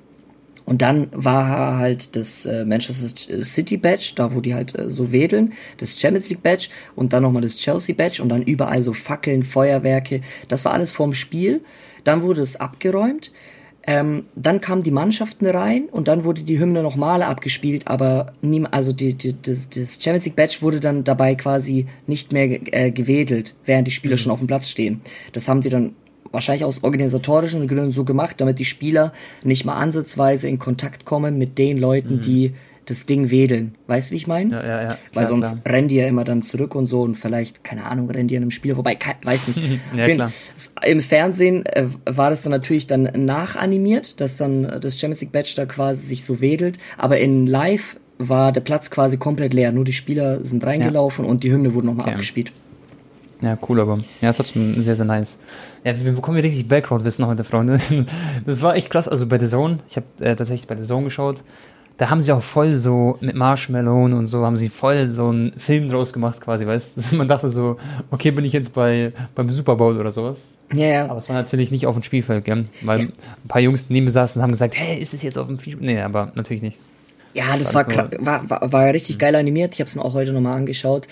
Und 0.65 0.81
dann 0.81 1.09
war 1.11 1.77
halt 1.77 2.15
das 2.15 2.45
äh, 2.45 2.65
Manchester 2.65 3.43
City 3.43 3.77
Badge, 3.77 4.13
da 4.15 4.33
wo 4.33 4.41
die 4.41 4.55
halt 4.55 4.77
äh, 4.77 4.89
so 4.89 5.11
wedeln, 5.11 5.53
das 5.77 5.99
Champions 5.99 6.29
League 6.29 6.41
Badge 6.41 6.69
und 6.95 7.13
dann 7.13 7.21
nochmal 7.21 7.43
das 7.43 7.57
Chelsea 7.57 7.93
Badge 7.93 8.23
und 8.23 8.29
dann 8.29 8.41
überall 8.41 8.81
so 8.81 8.93
Fackeln, 8.93 9.43
Feuerwerke. 9.43 10.21
Das 10.47 10.65
war 10.65 10.73
alles 10.73 10.91
vorm 10.91 11.13
Spiel. 11.13 11.61
Dann 12.03 12.23
wurde 12.23 12.41
es 12.41 12.55
abgeräumt. 12.55 13.31
Ähm, 13.87 14.25
dann 14.35 14.61
kamen 14.61 14.81
die 14.81 14.91
Mannschaften 14.91 15.45
rein 15.45 15.85
und 15.91 16.07
dann 16.07 16.23
wurde 16.23 16.41
die 16.41 16.59
Hymne 16.59 16.81
nochmal 16.81 17.21
abgespielt, 17.21 17.87
aber 17.87 18.33
nie, 18.41 18.65
also 18.71 18.91
die, 18.91 19.13
die, 19.13 19.35
das, 19.39 19.69
das 19.69 20.01
Champions 20.01 20.25
League 20.25 20.35
Badge 20.35 20.57
wurde 20.61 20.79
dann 20.79 21.03
dabei 21.03 21.35
quasi 21.35 21.85
nicht 22.07 22.33
mehr 22.33 22.59
äh, 22.73 22.91
gewedelt, 22.91 23.55
während 23.65 23.87
die 23.87 23.91
Spieler 23.91 24.15
mhm. 24.15 24.19
schon 24.19 24.31
auf 24.31 24.39
dem 24.39 24.47
Platz 24.47 24.69
stehen. 24.69 25.01
Das 25.33 25.47
haben 25.47 25.61
die 25.61 25.69
dann 25.69 25.93
wahrscheinlich 26.31 26.65
aus 26.65 26.83
organisatorischen 26.83 27.67
Gründen 27.67 27.91
so 27.91 28.03
gemacht, 28.05 28.41
damit 28.41 28.59
die 28.59 28.65
Spieler 28.65 29.13
nicht 29.43 29.65
mal 29.65 29.75
ansatzweise 29.75 30.47
in 30.47 30.57
Kontakt 30.57 31.05
kommen 31.05 31.37
mit 31.37 31.57
den 31.57 31.77
Leuten, 31.77 32.15
mhm. 32.15 32.21
die 32.21 32.53
das 32.85 33.05
Ding 33.05 33.31
wedeln. 33.31 33.75
Weißt 33.87 34.09
du, 34.09 34.13
wie 34.13 34.17
ich 34.17 34.27
meine? 34.27 34.51
Ja, 34.51 34.65
ja, 34.65 34.83
ja. 34.83 34.97
Weil 35.13 35.25
sonst 35.25 35.63
klar. 35.63 35.75
rennen 35.75 35.87
die 35.87 35.95
ja 35.95 36.07
immer 36.07 36.23
dann 36.23 36.41
zurück 36.41 36.75
und 36.75 36.85
so 36.85 37.01
und 37.01 37.15
vielleicht, 37.15 37.63
keine 37.63 37.85
Ahnung, 37.85 38.09
rennen 38.09 38.27
die 38.27 38.35
in 38.35 38.43
einem 38.43 38.51
Spiel 38.51 38.75
vorbei. 38.75 38.95
Kein, 38.95 39.15
weiß 39.23 39.47
nicht. 39.47 39.61
ja, 39.95 40.07
klar. 40.09 40.31
Im 40.83 41.01
Fernsehen 41.01 41.65
äh, 41.65 41.85
war 42.05 42.29
das 42.29 42.43
dann 42.43 42.51
natürlich 42.51 42.87
dann 42.87 43.09
nachanimiert, 43.25 44.21
dass 44.21 44.37
dann 44.37 44.79
das 44.79 44.99
Champions 44.99 45.21
League 45.21 45.31
Badge 45.31 45.53
da 45.55 45.65
quasi 45.65 46.05
sich 46.05 46.23
so 46.23 46.41
wedelt. 46.41 46.77
Aber 46.97 47.19
in 47.19 47.47
Live 47.47 47.97
war 48.17 48.51
der 48.51 48.61
Platz 48.61 48.91
quasi 48.91 49.17
komplett 49.17 49.53
leer. 49.53 49.71
Nur 49.71 49.83
die 49.83 49.93
Spieler 49.93 50.45
sind 50.45 50.63
reingelaufen 50.63 51.25
ja. 51.25 51.31
und 51.31 51.43
die 51.43 51.51
Hymne 51.51 51.73
wurde 51.73 51.87
nochmal 51.87 52.05
okay. 52.05 52.13
abgespielt. 52.13 52.51
Ja, 53.41 53.57
cool, 53.67 53.79
aber 53.81 53.99
ja, 54.21 54.31
trotzdem 54.31 54.81
sehr, 54.81 54.95
sehr 54.95 55.05
nice. 55.05 55.37
Ja, 55.83 55.93
wir 56.01 56.13
bekommen 56.13 56.37
hier 56.37 56.45
richtig 56.45 56.67
Background-Wissen 56.67 57.25
heute, 57.27 57.43
Freunde. 57.43 57.79
Das 58.45 58.61
war 58.61 58.75
echt 58.75 58.89
krass. 58.89 59.07
Also 59.07 59.27
bei 59.27 59.39
The 59.39 59.47
Zone, 59.47 59.79
ich 59.89 59.97
habe 59.97 60.05
äh, 60.19 60.35
tatsächlich 60.35 60.67
bei 60.67 60.75
The 60.75 60.83
Zone 60.83 61.03
geschaut 61.03 61.43
da 61.97 62.09
haben 62.09 62.19
sie 62.19 62.31
auch 62.31 62.43
voll 62.43 62.75
so 62.75 63.17
mit 63.21 63.35
Marshmallow 63.35 64.05
und 64.05 64.27
so, 64.27 64.45
haben 64.45 64.57
sie 64.57 64.69
voll 64.69 65.09
so 65.09 65.29
einen 65.29 65.57
Film 65.57 65.89
draus 65.89 66.11
gemacht 66.11 66.41
quasi, 66.41 66.67
weißt 66.67 66.97
du? 66.97 67.15
Man 67.15 67.27
dachte 67.27 67.49
so, 67.49 67.77
okay, 68.11 68.31
bin 68.31 68.43
ich 68.43 68.53
jetzt 68.53 68.73
bei, 68.73 69.13
beim 69.33 69.49
Super 69.49 69.75
Bowl 69.75 69.97
oder 69.97 70.11
sowas. 70.11 70.45
Ja, 70.73 70.87
ja. 70.87 71.05
Aber 71.05 71.19
es 71.19 71.29
war 71.29 71.35
natürlich 71.35 71.71
nicht 71.71 71.85
auf 71.87 71.95
dem 71.95 72.03
Spielfeld, 72.03 72.43
gell? 72.43 72.65
Weil 72.81 72.99
ja. 72.99 73.05
ein 73.05 73.47
paar 73.47 73.61
Jungs 73.61 73.85
neben 73.89 74.05
mir 74.05 74.11
saßen 74.11 74.41
haben 74.41 74.51
gesagt, 74.51 74.77
hey, 74.77 74.97
ist 74.97 75.13
es 75.13 75.21
jetzt 75.21 75.37
auf 75.37 75.47
dem 75.47 75.59
Spielfeld? 75.59 75.85
Nee, 75.85 76.01
aber 76.01 76.31
natürlich 76.35 76.61
nicht. 76.61 76.77
Ja, 77.33 77.57
das, 77.57 77.73
war, 77.73 77.85
war, 78.19 78.49
war, 78.49 78.71
war 78.71 78.93
richtig 78.93 79.15
mhm. 79.15 79.19
geil 79.19 79.35
animiert. 79.35 79.73
Ich 79.73 79.79
habe 79.79 79.87
es 79.87 79.95
mir 79.95 80.03
auch 80.03 80.13
heute 80.13 80.33
nochmal 80.33 80.57
angeschaut. 80.57 81.07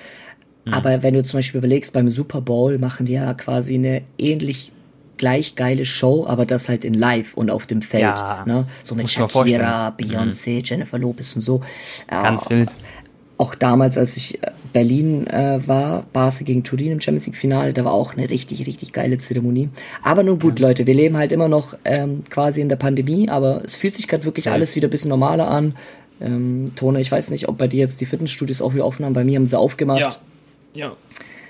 Mhm. 0.65 0.73
Aber 0.73 1.03
wenn 1.03 1.13
du 1.13 1.23
zum 1.23 1.37
Beispiel 1.37 1.59
überlegst, 1.59 1.93
beim 1.93 2.09
Super 2.09 2.41
Bowl 2.41 2.77
machen 2.77 3.05
die 3.05 3.13
ja 3.13 3.33
quasi 3.33 3.75
eine 3.75 4.01
ähnlich 4.17 4.71
gleich 5.17 5.55
geile 5.55 5.85
Show, 5.85 6.25
aber 6.27 6.45
das 6.45 6.69
halt 6.69 6.85
in 6.85 6.93
live 6.93 7.33
und 7.35 7.49
auf 7.49 7.65
dem 7.65 7.81
Feld. 7.81 8.03
Ja, 8.03 8.43
ne? 8.45 8.65
So 8.83 8.95
mit 8.95 9.09
Shakira, 9.09 9.95
Beyoncé, 9.97 10.57
mhm. 10.57 10.63
Jennifer 10.63 10.97
Lopez 10.97 11.35
und 11.35 11.41
so. 11.41 11.61
Ganz 12.07 12.45
äh, 12.47 12.49
wild. 12.51 12.75
Auch 13.37 13.55
damals, 13.55 13.97
als 13.97 14.15
ich 14.15 14.43
äh, 14.43 14.51
Berlin 14.73 15.27
äh, 15.27 15.59
war, 15.65 16.05
Barca 16.13 16.43
gegen 16.43 16.63
Turin 16.63 16.91
im 16.91 17.01
Champions 17.01 17.27
League 17.27 17.35
Finale, 17.35 17.73
da 17.73 17.85
war 17.85 17.93
auch 17.93 18.13
eine 18.13 18.29
richtig, 18.29 18.65
richtig 18.65 18.91
geile 18.93 19.17
Zeremonie. 19.17 19.69
Aber 20.01 20.23
nun 20.23 20.39
gut, 20.39 20.59
ja. 20.59 20.67
Leute, 20.67 20.87
wir 20.87 20.93
leben 20.93 21.17
halt 21.17 21.31
immer 21.31 21.47
noch 21.47 21.75
ähm, 21.85 22.23
quasi 22.29 22.61
in 22.61 22.69
der 22.69 22.75
Pandemie, 22.75 23.29
aber 23.29 23.63
es 23.63 23.75
fühlt 23.75 23.95
sich 23.95 24.07
gerade 24.07 24.25
wirklich 24.25 24.45
ja. 24.45 24.53
alles 24.53 24.75
wieder 24.75 24.87
ein 24.87 24.91
bisschen 24.91 25.09
normaler 25.09 25.47
an. 25.47 25.75
Ähm, 26.21 26.71
Tone, 26.75 27.01
ich 27.01 27.11
weiß 27.11 27.29
nicht, 27.29 27.49
ob 27.49 27.57
bei 27.57 27.67
dir 27.67 27.79
jetzt 27.81 27.99
die 28.01 28.05
Fitnessstudios 28.05 28.61
auch 28.61 28.73
wieder 28.73 28.85
aufgenommen, 28.85 29.15
bei 29.15 29.23
mir 29.23 29.37
haben 29.37 29.45
sie 29.45 29.57
aufgemacht. 29.57 29.99
Ja. 29.99 30.15
Ja, 30.75 30.95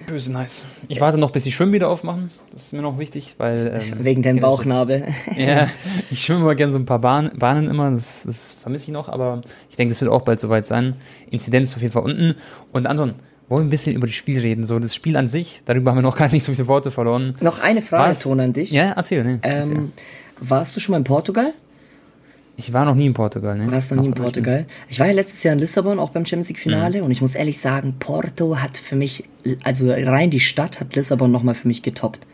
Böse 0.06 0.32
nice. 0.32 0.66
Ich 0.88 1.02
warte 1.02 1.18
noch, 1.18 1.32
bis 1.32 1.44
die 1.44 1.52
Schwimmbäder 1.52 1.90
aufmachen. 1.90 2.30
Das 2.52 2.66
ist 2.66 2.74
mir 2.74 2.82
noch 2.82 3.00
wichtig, 3.00 3.36
weil. 3.38 3.54
Ähm, 3.84 4.04
Wegen 4.04 4.22
deinem 4.22 4.40
Bauchnabel. 4.40 5.08
ja, 5.38 5.68
ich 6.12 6.24
schwimme 6.24 6.42
mal 6.42 6.56
gerne 6.56 6.72
so 6.72 6.80
ein 6.80 6.86
paar 6.86 7.00
Bahn, 7.00 7.32
Bahnen 7.38 7.68
immer. 7.68 7.92
Das, 7.92 8.24
das 8.24 8.56
vermisse 8.62 8.86
ich 8.86 8.90
noch, 8.92 9.10
aber 9.10 9.42
ich 9.70 9.76
denke, 9.76 9.94
das 9.94 10.02
wird 10.02 10.12
auch 10.12 10.22
bald 10.22 10.40
soweit 10.40 10.66
sein. 10.66 10.96
Inzidenz 11.32 11.70
ist 11.70 11.76
auf 11.76 11.82
jeden 11.82 11.94
Fall 11.94 12.04
unten. 12.04 12.36
Und 12.72 12.88
Anton, 12.88 13.16
wollen 13.50 13.64
wir 13.64 13.68
ein 13.68 13.70
bisschen 13.70 13.96
über 13.96 14.08
das 14.08 14.16
Spiel 14.16 14.40
reden? 14.40 14.64
So, 14.64 14.80
das 14.80 14.96
Spiel 14.96 15.18
an 15.18 15.28
sich, 15.28 15.62
darüber 15.66 15.92
haben 15.92 15.98
wir 15.98 16.04
noch 16.04 16.18
gar 16.18 16.32
nicht 16.32 16.44
so 16.44 16.54
viele 16.54 16.68
Worte 16.68 16.92
verloren. 16.92 17.36
Noch 17.42 17.60
eine 17.60 17.82
Frage, 17.82 18.18
Ton 18.18 18.40
an 18.40 18.54
dich. 18.54 18.72
Ja, 18.72 18.92
erzähl. 18.92 19.24
Nee, 19.24 19.40
ähm, 19.42 19.42
erzähl. 19.44 19.90
warst 20.40 20.76
du 20.76 20.80
schon 20.80 20.94
mal 20.94 20.98
in 21.00 21.04
Portugal? 21.04 21.54
Ich 22.56 22.72
war 22.72 22.86
noch 22.86 22.96
nie 22.96 23.08
in 23.08 23.14
Portugal, 23.14 23.58
ne? 23.58 23.72
Warst 23.72 23.92
noch 23.92 24.02
nie 24.02 24.10
in 24.10 24.14
Portugal? 24.14 24.66
Ich 24.88 25.00
war 25.00 25.08
ja 25.08 25.14
letztes 25.14 25.42
Jahr 25.44 25.54
in 25.54 25.60
Lissabon, 25.60 26.00
auch 26.00 26.12
beim 26.12 26.26
Champions 26.26 26.50
League 26.50 26.60
Finale, 26.60 27.00
mhm. 27.00 27.06
und 27.06 27.12
ich 27.12 27.22
muss 27.22 27.36
ehrlich 27.36 27.60
sagen, 27.60 27.96
Porto 27.98 28.58
hat 28.58 28.78
für 28.78 28.96
mich, 28.96 29.24
also 29.64 29.92
rein 29.92 30.30
die 30.30 30.40
Stadt 30.40 30.80
hat 30.80 30.96
Lissabon 30.96 31.32
nochmal 31.32 31.56
für 31.56 31.68
mich 31.68 31.82
getoppt. 31.82 32.28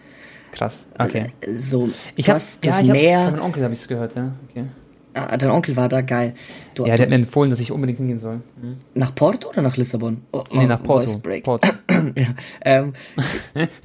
Krass, 0.52 0.88
okay. 0.98 1.28
Äh, 1.42 1.56
so, 1.56 1.90
ich 2.16 2.30
hab, 2.30 2.36
das 2.38 2.60
ja, 2.64 2.82
Meer. 2.84 3.20
Hab, 3.20 3.26
von 3.26 3.36
meinem 3.36 3.46
Onkel 3.46 3.64
habe 3.64 3.74
ich 3.74 3.80
es 3.80 3.88
gehört, 3.88 4.16
ja. 4.16 4.34
Okay. 4.50 4.66
Ah, 5.14 5.38
dein 5.38 5.50
Onkel 5.50 5.76
war 5.76 5.90
da 5.90 6.02
geil. 6.02 6.34
Du, 6.76 6.86
ja, 6.86 6.96
der 6.96 7.06
hat 7.06 7.10
mir 7.10 7.16
empfohlen, 7.16 7.50
dass 7.50 7.60
ich 7.60 7.72
unbedingt 7.72 7.98
hingehen 7.98 8.20
soll. 8.20 8.42
Mhm. 8.62 8.78
Nach 8.94 9.14
Porto 9.14 9.50
oder 9.50 9.62
nach 9.62 9.76
Lissabon? 9.76 10.22
Oh, 10.32 10.44
nee, 10.52 10.66
nach 10.66 10.84
Porto. 10.84 11.20
Porto. 11.44 11.68
ja, 12.16 12.28
ähm, 12.64 12.94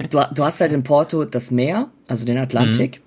du, 0.09 0.21
du 0.33 0.43
hast 0.43 0.61
halt 0.61 0.71
in 0.71 0.83
Porto 0.83 1.25
das 1.25 1.49
Meer, 1.49 1.89
also 2.07 2.25
den 2.25 2.37
Atlantik. 2.37 2.99
Mhm. 2.99 3.04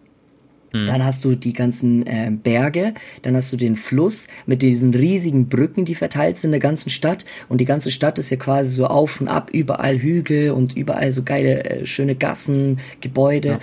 Dann 0.71 1.05
hast 1.05 1.25
du 1.25 1.35
die 1.35 1.55
ganzen 1.55 2.07
äh, 2.07 2.31
Berge, 2.31 2.95
dann 3.23 3.35
hast 3.37 3.53
du 3.53 3.57
den 3.57 3.75
Fluss 3.75 4.29
mit 4.47 4.63
diesen 4.63 4.93
riesigen 4.93 5.49
Brücken, 5.49 5.85
die 5.85 5.95
verteilt 5.95 6.37
sind 6.37 6.49
in 6.49 6.53
der 6.53 6.61
ganzen 6.61 6.91
Stadt. 6.91 7.25
Und 7.49 7.61
die 7.61 7.65
ganze 7.65 7.91
Stadt 7.91 8.19
ist 8.19 8.31
ja 8.31 8.37
quasi 8.37 8.75
so 8.75 8.87
auf 8.87 9.21
und 9.21 9.29
ab, 9.29 9.51
überall 9.53 9.99
Hügel 9.99 10.51
und 10.51 10.77
überall 10.77 11.13
so 11.13 11.23
geile, 11.23 11.65
äh, 11.65 11.87
schöne 11.87 12.15
Gassen, 12.15 12.81
Gebäude. 13.01 13.49
Ja. 13.49 13.59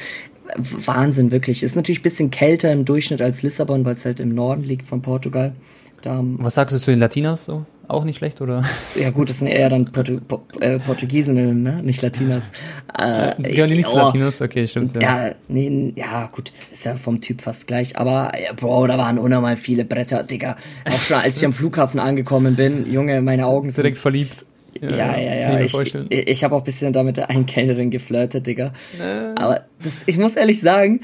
Wahnsinn, 0.58 1.32
wirklich. 1.32 1.64
Ist 1.64 1.76
natürlich 1.76 2.00
ein 2.00 2.04
bisschen 2.04 2.32
kälter 2.32 2.72
im 2.72 2.86
Durchschnitt 2.86 3.22
als 3.22 3.42
Lissabon, 3.42 3.84
weil 3.84 3.96
es 3.96 4.06
halt 4.06 4.20
im 4.20 4.34
Norden 4.34 4.64
liegt 4.64 4.86
von 4.86 5.02
Portugal. 5.02 5.54
Da, 6.02 6.22
Was 6.24 6.56
sagst 6.56 6.76
du 6.76 6.80
zu 6.80 6.92
den 6.92 7.00
Latinas 7.00 7.46
so? 7.46 7.66
Auch 7.88 8.04
nicht 8.04 8.18
schlecht, 8.18 8.42
oder? 8.42 8.64
Ja 8.96 9.12
gut, 9.12 9.30
das 9.30 9.40
sind 9.40 9.48
eher 9.48 9.70
dann 9.70 9.86
Portu 9.86 10.20
äh, 10.60 10.80
Portugiesinnen, 10.80 11.62
ne? 11.62 11.84
Nicht 11.84 12.02
Latinas. 12.02 12.52
Äh, 12.98 13.36
Gehören 13.42 13.70
die 13.70 13.78
nicht 13.78 13.90
oh, 13.90 13.98
Latinos? 13.98 14.42
Okay, 14.42 14.68
stimmt. 14.68 14.96
Ja. 14.96 15.28
ja, 15.28 15.36
nee, 15.48 15.94
ja, 15.96 16.28
gut, 16.32 16.52
ist 16.74 16.86
ja 16.86 16.96
vom 16.96 17.22
Typ 17.22 17.42
fast 17.42 17.68
gleich. 17.68 17.98
Aber, 17.98 18.32
ja, 18.42 18.54
Bro, 18.54 18.88
da 18.88 18.98
waren 18.98 19.20
unnormal 19.20 19.56
viele 19.56 19.86
Bretter, 19.86 20.24
Digga. 20.24 20.56
Auch 20.90 21.02
schon 21.02 21.18
als 21.18 21.38
ich 21.38 21.46
am 21.46 21.54
Flughafen 21.54 22.00
angekommen 22.00 22.56
bin, 22.56 22.92
Junge, 22.92 23.22
meine 23.22 23.46
Augen 23.46 23.70
sind... 23.70 23.78
Direkt 23.78 23.98
verliebt. 23.98 24.46
Ja, 24.82 25.18
ja, 25.18 25.36
ja. 25.36 25.60
Ich, 25.60 25.74
ich, 25.74 25.96
ich 26.10 26.44
habe 26.44 26.56
auch 26.56 26.62
ein 26.62 26.66
bisschen 26.66 26.92
da 26.92 27.04
mit 27.04 27.18
der 27.18 27.30
einen 27.30 27.46
Kellnerin 27.46 27.92
geflirtet, 27.92 28.46
Digga. 28.48 28.74
Äh. 29.00 29.40
Aber 29.40 29.62
das, 29.82 29.94
ich 30.06 30.18
muss 30.18 30.36
ehrlich 30.36 30.60
sagen, 30.60 31.02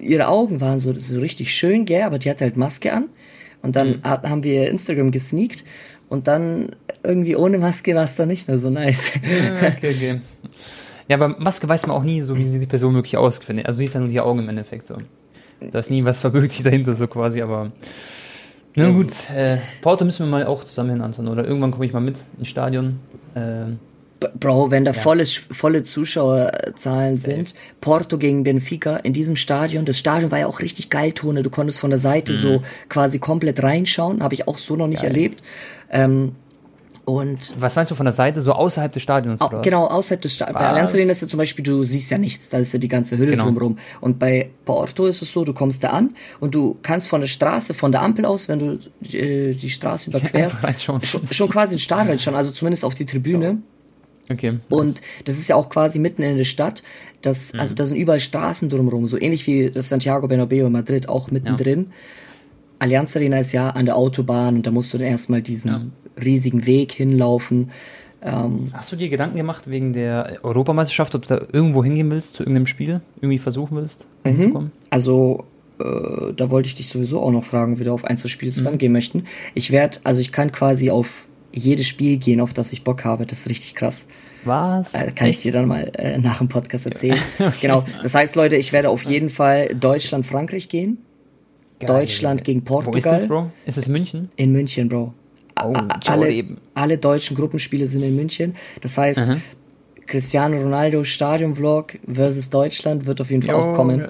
ihre 0.00 0.28
Augen 0.28 0.60
waren 0.60 0.78
so, 0.78 0.92
so 0.94 1.20
richtig 1.20 1.54
schön, 1.54 1.84
gell, 1.84 2.02
aber 2.02 2.18
die 2.18 2.30
hatte 2.30 2.44
halt 2.44 2.56
Maske 2.56 2.92
an. 2.92 3.08
Und 3.62 3.76
dann 3.76 3.98
mhm. 3.98 4.04
haben 4.04 4.44
wir 4.44 4.68
Instagram 4.68 5.10
gesneakt 5.10 5.64
und 6.08 6.28
dann 6.28 6.70
irgendwie 7.02 7.36
ohne 7.36 7.58
Maske 7.58 7.94
war 7.94 8.04
es 8.04 8.16
dann 8.16 8.28
nicht 8.28 8.48
mehr 8.48 8.58
so 8.58 8.70
nice. 8.70 9.12
Ja, 9.22 9.68
okay, 9.68 9.94
okay. 9.94 10.20
Ja, 11.08 11.16
aber 11.16 11.28
Maske 11.38 11.68
weiß 11.68 11.86
man 11.86 11.96
auch 11.96 12.02
nie, 12.02 12.20
so 12.22 12.36
wie 12.36 12.44
sie 12.44 12.58
die 12.58 12.66
Person 12.66 12.94
wirklich 12.94 13.16
ausfindet. 13.16 13.66
Also 13.66 13.78
siehst 13.78 13.94
ja 13.94 14.00
nur 14.00 14.08
die 14.08 14.20
Augen 14.20 14.40
im 14.40 14.48
Endeffekt 14.48 14.88
so. 14.88 14.96
Da 15.60 15.78
ist 15.78 15.90
nie 15.90 16.04
was 16.04 16.18
verbirgt 16.18 16.52
sich 16.52 16.62
dahinter 16.62 16.94
so 16.94 17.06
quasi, 17.06 17.40
aber 17.42 17.72
na 18.78 18.90
gut, 18.90 19.08
äh, 19.34 19.56
Porto 19.80 20.04
müssen 20.04 20.26
wir 20.26 20.30
mal 20.30 20.46
auch 20.46 20.62
zusammen 20.62 20.90
hin, 20.90 21.00
Anton, 21.00 21.28
oder 21.28 21.46
irgendwann 21.46 21.70
komme 21.70 21.86
ich 21.86 21.94
mal 21.94 22.00
mit 22.00 22.16
ins 22.38 22.48
Stadion. 22.48 23.00
Äh, 23.34 23.72
Bro, 24.38 24.70
wenn 24.70 24.84
da 24.84 24.92
ja. 24.92 25.00
volles, 25.00 25.40
volle 25.50 25.82
Zuschauerzahlen 25.82 27.16
sind, 27.16 27.54
Porto 27.80 28.16
gegen 28.16 28.44
Benfica 28.44 28.96
in 28.96 29.12
diesem 29.12 29.36
Stadion, 29.36 29.84
das 29.84 29.98
Stadion 29.98 30.30
war 30.30 30.40
ja 30.40 30.46
auch 30.46 30.60
richtig 30.60 30.88
geil, 30.88 31.12
Tone, 31.12 31.42
du 31.42 31.50
konntest 31.50 31.78
von 31.78 31.90
der 31.90 31.98
Seite 31.98 32.32
mhm. 32.32 32.36
so 32.36 32.62
quasi 32.88 33.18
komplett 33.18 33.62
reinschauen, 33.62 34.22
habe 34.22 34.34
ich 34.34 34.48
auch 34.48 34.58
so 34.58 34.76
noch 34.76 34.88
nicht 34.88 35.02
geil. 35.02 35.10
erlebt. 35.10 35.42
Ähm, 35.90 36.32
und 37.06 37.54
was 37.60 37.76
meinst 37.76 37.92
du 37.92 37.94
von 37.94 38.04
der 38.04 38.12
Seite, 38.12 38.40
so 38.40 38.52
außerhalb 38.52 38.92
des 38.92 39.00
Stadions? 39.00 39.40
Au, 39.40 39.62
genau, 39.62 39.86
außerhalb 39.86 40.20
des 40.20 40.34
Stadions. 40.34 40.58
Bei 40.58 40.66
Allianz 40.66 40.92
Arena 40.92 41.12
ist 41.12 41.22
ja 41.22 41.28
zum 41.28 41.38
Beispiel, 41.38 41.64
du 41.64 41.84
siehst 41.84 42.10
ja 42.10 42.18
nichts, 42.18 42.48
da 42.48 42.58
ist 42.58 42.72
ja 42.72 42.80
die 42.80 42.88
ganze 42.88 43.16
Hülle 43.16 43.30
genau. 43.30 43.44
drumherum. 43.44 43.78
Und 44.00 44.18
bei 44.18 44.50
Porto 44.64 45.06
ist 45.06 45.22
es 45.22 45.32
so, 45.32 45.44
du 45.44 45.54
kommst 45.54 45.84
da 45.84 45.90
an 45.90 46.16
und 46.40 46.52
du 46.56 46.76
kannst 46.82 47.08
von 47.08 47.20
der 47.20 47.28
Straße, 47.28 47.74
von 47.74 47.92
der 47.92 48.02
Ampel 48.02 48.24
aus, 48.24 48.48
wenn 48.48 48.58
du 48.58 49.16
äh, 49.16 49.54
die 49.54 49.70
Straße 49.70 50.10
überquerst, 50.10 50.58
ja, 50.64 50.74
schon. 50.76 51.00
schon. 51.02 51.22
Schon, 51.30 51.48
quasi 51.48 51.74
in 51.74 51.78
Stadion 51.78 52.18
schon, 52.18 52.34
also 52.34 52.50
zumindest 52.50 52.84
auf 52.84 52.96
die 52.96 53.06
Tribüne. 53.06 53.58
So. 54.28 54.34
Okay. 54.34 54.58
Und 54.68 55.00
das 55.26 55.38
ist 55.38 55.48
ja 55.48 55.54
auch 55.54 55.68
quasi 55.68 56.00
mitten 56.00 56.22
in 56.22 56.36
der 56.36 56.42
Stadt. 56.42 56.82
Das, 57.22 57.52
mhm. 57.52 57.60
Also 57.60 57.76
da 57.76 57.86
sind 57.86 57.98
überall 57.98 58.18
Straßen 58.18 58.68
drumherum, 58.68 59.06
so 59.06 59.16
ähnlich 59.16 59.46
wie 59.46 59.70
das 59.70 59.90
Santiago 59.90 60.26
Bernabeo 60.26 60.66
in 60.66 60.72
Madrid, 60.72 61.08
auch 61.08 61.30
mittendrin. 61.30 61.86
Ja. 61.88 61.94
Allianz 62.78 63.16
Arena 63.16 63.38
ist 63.38 63.52
ja 63.52 63.70
an 63.70 63.86
der 63.86 63.96
Autobahn 63.96 64.56
und 64.56 64.66
da 64.66 64.70
musst 64.70 64.92
du 64.92 64.98
dann 64.98 65.06
erstmal 65.06 65.42
diesen 65.42 65.70
ja 65.70 65.82
riesigen 66.22 66.66
Weg 66.66 66.92
hinlaufen. 66.92 67.70
Ähm, 68.22 68.68
Hast 68.72 68.92
du 68.92 68.96
dir 68.96 69.08
Gedanken 69.08 69.36
gemacht 69.36 69.68
wegen 69.68 69.92
der 69.92 70.38
Europameisterschaft, 70.42 71.14
ob 71.14 71.26
du 71.26 71.36
da 71.36 71.46
irgendwo 71.52 71.84
hingehen 71.84 72.10
willst, 72.10 72.34
zu 72.34 72.42
irgendeinem 72.42 72.66
Spiel, 72.66 73.00
irgendwie 73.16 73.38
versuchen 73.38 73.76
willst, 73.76 74.06
hinzukommen? 74.24 74.68
Mhm. 74.68 74.88
Also, 74.90 75.44
äh, 75.78 76.32
da 76.34 76.50
wollte 76.50 76.68
ich 76.68 76.74
dich 76.74 76.88
sowieso 76.88 77.20
auch 77.20 77.30
noch 77.30 77.44
fragen, 77.44 77.74
ob 77.74 77.78
wir 77.78 77.92
auf 77.92 78.04
Einzelspiele 78.04 78.52
zusammen 78.52 78.76
mhm. 78.76 78.80
gehen 78.80 78.92
möchten. 78.92 79.24
Ich 79.54 79.70
werde, 79.70 79.98
also 80.04 80.20
ich 80.20 80.32
kann 80.32 80.50
quasi 80.52 80.90
auf 80.90 81.26
jedes 81.52 81.86
Spiel 81.86 82.18
gehen, 82.18 82.40
auf 82.40 82.52
das 82.52 82.72
ich 82.72 82.84
Bock 82.84 83.04
habe. 83.04 83.26
Das 83.26 83.40
ist 83.40 83.50
richtig 83.50 83.74
krass. 83.74 84.06
Was? 84.44 84.94
Äh, 84.94 85.12
kann 85.12 85.28
ich 85.28 85.38
dir 85.38 85.52
dann 85.52 85.66
mal 85.66 85.90
äh, 85.94 86.18
nach 86.18 86.38
dem 86.38 86.48
Podcast 86.48 86.86
erzählen. 86.86 87.18
okay. 87.38 87.52
Genau. 87.62 87.84
Das 88.02 88.14
heißt, 88.14 88.36
Leute, 88.36 88.56
ich 88.56 88.72
werde 88.72 88.90
auf 88.90 89.02
jeden 89.02 89.30
Fall 89.30 89.68
Deutschland-Frankreich 89.74 90.68
gehen. 90.68 90.98
Geil. 91.78 91.88
Deutschland 91.88 92.44
gegen 92.44 92.64
Portugal. 92.64 92.94
Wo 92.94 92.98
ist 92.98 93.06
das, 93.06 93.28
Bro? 93.28 93.50
Ist 93.66 93.76
es 93.76 93.88
München? 93.88 94.30
In 94.36 94.52
München, 94.52 94.88
Bro. 94.88 95.12
Oh, 95.62 95.72
alle, 96.06 96.44
alle 96.74 96.98
deutschen 96.98 97.36
Gruppenspiele 97.36 97.86
sind 97.86 98.02
in 98.02 98.14
München. 98.14 98.54
Das 98.80 98.98
heißt, 98.98 99.20
Aha. 99.20 99.36
Cristiano 100.06 100.58
Ronaldo 100.58 101.02
Stadion-Vlog 101.02 101.98
versus 102.10 102.50
Deutschland 102.50 103.06
wird 103.06 103.20
auf 103.20 103.30
jeden 103.30 103.42
Fall 103.42 103.54
jo, 103.54 103.60
auch 103.60 103.74
kommen. 103.74 104.00
Ja. 104.00 104.08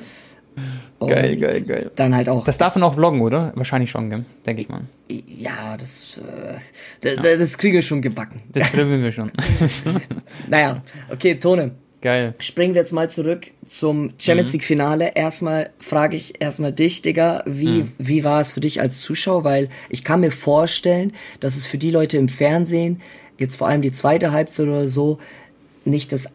Geil, 1.07 1.37
geil, 1.37 1.63
geil. 1.63 1.91
Dann 1.95 2.15
halt 2.15 2.29
auch. 2.29 2.45
Das 2.45 2.57
darf 2.57 2.75
man 2.75 2.85
auch 2.85 2.95
vloggen, 2.95 3.21
oder? 3.21 3.53
Wahrscheinlich 3.55 3.91
schon, 3.91 4.25
denke 4.47 4.63
ich 4.63 4.69
mal. 4.69 4.83
Ja, 5.09 5.77
das, 5.77 6.21
äh, 7.05 7.15
ja. 7.15 7.37
das 7.37 7.59
kriegen 7.59 7.75
wir 7.75 7.83
schon 7.83 8.01
gebacken. 8.01 8.43
Das 8.53 8.71
kriegen 8.73 9.03
wir 9.03 9.13
schon. 9.13 9.31
naja, 10.49 10.83
okay, 11.11 11.35
Tone. 11.35 11.73
Geil. 12.07 12.35
Springen 12.39 12.73
wir 12.75 12.83
jetzt 12.83 12.93
mal 12.93 13.11
zurück 13.11 13.49
zum 13.67 14.13
Champions 14.17 14.51
mhm. 14.51 14.53
League 14.53 14.65
Finale. 14.65 15.13
Erstmal 15.17 15.71
frage 15.81 16.17
ich 16.17 16.41
erstmal 16.41 16.73
dich, 16.73 17.03
Digga, 17.03 17.43
wie, 17.47 17.83
mhm. 17.83 17.93
wie 17.99 18.23
war 18.23 18.41
es 18.41 18.53
für 18.53 18.61
dich 18.61 18.81
als 18.81 19.01
Zuschauer? 19.01 19.43
Weil 19.43 19.71
ich 19.89 20.05
kann 20.05 20.21
mir 20.21 20.31
vorstellen, 20.31 21.15
dass 21.41 21.57
es 21.57 21.67
für 21.67 21.79
die 21.79 21.91
Leute 21.91 22.17
im 22.17 22.29
Fernsehen, 22.29 23.01
jetzt 23.39 23.57
vor 23.57 23.67
allem 23.67 23.83
die 23.83 23.91
zweite 23.91 24.31
Halbzeit 24.31 24.69
oder 24.69 24.87
so, 24.87 25.19
nicht 25.85 26.13
das 26.13 26.29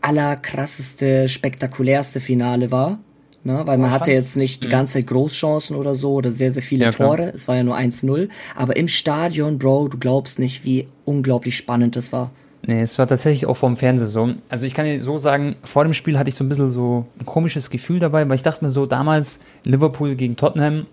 allerkrasseste, 0.00 1.28
spektakulärste 1.28 2.18
Finale 2.18 2.72
war. 2.72 2.98
Ne? 3.44 3.62
Weil 3.66 3.78
man 3.78 3.90
oh, 3.90 3.92
hatte 3.92 4.10
jetzt 4.10 4.36
nicht 4.36 4.64
die 4.64 4.66
mhm. 4.66 4.72
ganze 4.72 4.94
Zeit 4.94 5.06
Großchancen 5.06 5.76
oder 5.76 5.94
so 5.94 6.14
oder 6.14 6.32
sehr, 6.32 6.50
sehr 6.50 6.64
viele 6.64 6.86
ja, 6.86 6.90
Tore. 6.90 7.30
Es 7.32 7.46
war 7.46 7.54
ja 7.54 7.62
nur 7.62 7.76
1-0. 7.76 8.30
Aber 8.56 8.74
im 8.74 8.88
Stadion, 8.88 9.60
Bro, 9.60 9.90
du 9.90 9.98
glaubst 9.98 10.40
nicht, 10.40 10.64
wie 10.64 10.88
unglaublich 11.04 11.56
spannend 11.56 11.94
das 11.94 12.12
war. 12.12 12.32
Nee, 12.66 12.80
es 12.80 12.98
war 12.98 13.06
tatsächlich 13.06 13.46
auch 13.46 13.56
vom 13.56 13.76
Fernseher 13.76 14.08
so. 14.08 14.30
Also 14.48 14.64
ich 14.64 14.72
kann 14.72 14.86
dir 14.86 15.00
so 15.02 15.18
sagen, 15.18 15.56
vor 15.64 15.84
dem 15.84 15.92
Spiel 15.92 16.18
hatte 16.18 16.30
ich 16.30 16.34
so 16.34 16.44
ein 16.44 16.48
bisschen 16.48 16.70
so 16.70 17.06
ein 17.20 17.26
komisches 17.26 17.68
Gefühl 17.68 17.98
dabei, 17.98 18.26
weil 18.28 18.36
ich 18.36 18.42
dachte 18.42 18.64
mir 18.64 18.70
so, 18.70 18.86
damals 18.86 19.40
Liverpool 19.64 20.14
gegen 20.14 20.36
Tottenham, 20.36 20.86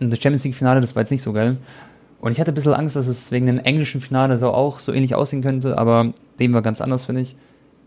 das 0.00 0.20
Champions 0.20 0.44
League 0.44 0.56
Finale, 0.56 0.80
das 0.82 0.94
war 0.94 1.02
jetzt 1.02 1.10
nicht 1.10 1.22
so 1.22 1.32
geil. 1.32 1.56
Und 2.20 2.32
ich 2.32 2.40
hatte 2.40 2.52
ein 2.52 2.54
bisschen 2.54 2.74
Angst, 2.74 2.94
dass 2.94 3.06
es 3.06 3.32
wegen 3.32 3.46
dem 3.46 3.58
englischen 3.58 4.00
Finale 4.00 4.36
so 4.36 4.52
auch 4.52 4.80
so 4.80 4.92
ähnlich 4.92 5.14
aussehen 5.14 5.42
könnte, 5.42 5.78
aber 5.78 6.12
dem 6.38 6.52
war 6.52 6.62
ganz 6.62 6.80
anders, 6.80 7.04
finde 7.04 7.22
ich 7.22 7.36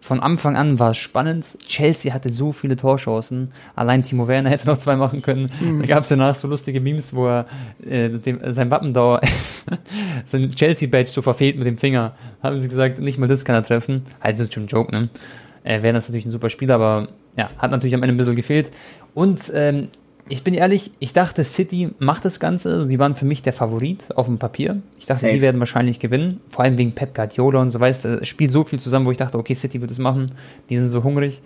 von 0.05 0.19
Anfang 0.19 0.55
an 0.55 0.77
war 0.77 0.91
es 0.91 0.99
spannend. 0.99 1.57
Chelsea 1.67 2.13
hatte 2.13 2.29
so 2.29 2.51
viele 2.51 2.75
Torchancen. 2.75 3.49
Allein 3.75 4.03
Timo 4.03 4.27
Werner 4.27 4.51
hätte 4.51 4.67
noch 4.67 4.77
zwei 4.77 4.95
machen 4.95 5.23
können. 5.23 5.49
Mhm. 5.59 5.81
Da 5.81 5.87
gab 5.87 6.03
es 6.03 6.09
danach 6.09 6.35
so 6.35 6.47
lustige 6.47 6.79
Memes, 6.79 7.15
wo 7.15 7.25
er 7.25 7.45
äh, 7.83 8.09
dem, 8.09 8.39
sein 8.53 8.69
Wappendauer, 8.69 9.21
sein 10.25 10.47
Chelsea-Badge 10.47 11.09
so 11.09 11.23
verfehlt 11.23 11.57
mit 11.57 11.65
dem 11.65 11.79
Finger. 11.79 12.13
Haben 12.43 12.61
sie 12.61 12.69
gesagt, 12.69 12.99
nicht 12.99 13.17
mal 13.17 13.25
das 13.25 13.45
kann 13.45 13.55
er 13.55 13.63
treffen. 13.63 14.03
Also 14.19 14.45
schon 14.45 14.65
ein 14.65 14.67
Joke, 14.67 14.91
ne? 14.91 15.09
Äh, 15.63 15.81
Werner 15.81 15.97
ist 15.97 16.07
natürlich 16.07 16.27
ein 16.27 16.31
super 16.31 16.51
Spieler, 16.51 16.75
aber 16.75 17.07
ja, 17.35 17.49
hat 17.57 17.71
natürlich 17.71 17.95
am 17.95 18.03
Ende 18.03 18.13
ein 18.13 18.17
bisschen 18.17 18.35
gefehlt. 18.35 18.69
Und 19.15 19.51
ähm, 19.55 19.87
ich 20.27 20.43
bin 20.43 20.55
ehrlich, 20.55 20.91
ich 20.99 21.13
dachte, 21.13 21.43
City 21.43 21.89
macht 21.99 22.25
das 22.25 22.39
Ganze. 22.39 22.71
Also 22.73 22.89
die 22.89 22.97
waren 22.97 23.15
für 23.15 23.25
mich 23.25 23.43
der 23.43 23.53
Favorit 23.53 24.15
auf 24.15 24.25
dem 24.25 24.39
Papier. 24.39 24.81
Ich 24.97 25.05
dachte, 25.05 25.21
Safe. 25.21 25.33
die 25.33 25.41
werden 25.41 25.59
wahrscheinlich 25.59 25.99
gewinnen. 25.99 26.41
Vor 26.49 26.65
allem 26.65 26.77
wegen 26.77 26.93
Pep 26.93 27.13
Guardiola 27.13 27.61
und 27.61 27.69
so 27.69 27.79
weißt 27.79 28.05
Es 28.05 28.27
spielt 28.27 28.51
so 28.51 28.63
viel 28.63 28.79
zusammen, 28.79 29.05
wo 29.05 29.11
ich 29.11 29.17
dachte, 29.17 29.37
okay, 29.37 29.53
City 29.53 29.81
wird 29.81 29.91
es 29.91 29.99
machen. 29.99 30.31
Die 30.69 30.77
sind 30.77 30.89
so 30.89 31.03
hungrig. 31.03 31.41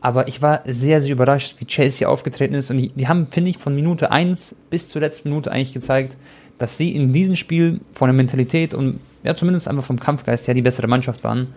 Aber 0.00 0.26
ich 0.26 0.42
war 0.42 0.62
sehr, 0.66 1.00
sehr 1.00 1.12
überrascht, 1.12 1.56
wie 1.60 1.64
Chelsea 1.64 2.08
aufgetreten 2.08 2.54
ist. 2.54 2.70
Und 2.70 2.78
die, 2.78 2.88
die 2.88 3.06
haben, 3.06 3.28
finde 3.28 3.50
ich, 3.50 3.58
von 3.58 3.74
Minute 3.74 4.10
1 4.10 4.56
bis 4.68 4.88
zur 4.88 5.00
letzten 5.00 5.28
Minute 5.28 5.52
eigentlich 5.52 5.72
gezeigt, 5.72 6.16
dass 6.58 6.76
sie 6.76 6.94
in 6.94 7.12
diesem 7.12 7.36
Spiel 7.36 7.80
von 7.92 8.08
der 8.08 8.14
Mentalität 8.14 8.74
und 8.74 8.98
ja, 9.22 9.34
zumindest 9.34 9.68
einfach 9.68 9.84
vom 9.84 9.98
Kampfgeist 9.98 10.46
her 10.46 10.54
die 10.54 10.62
bessere 10.62 10.88
Mannschaft 10.88 11.24
waren. 11.24 11.54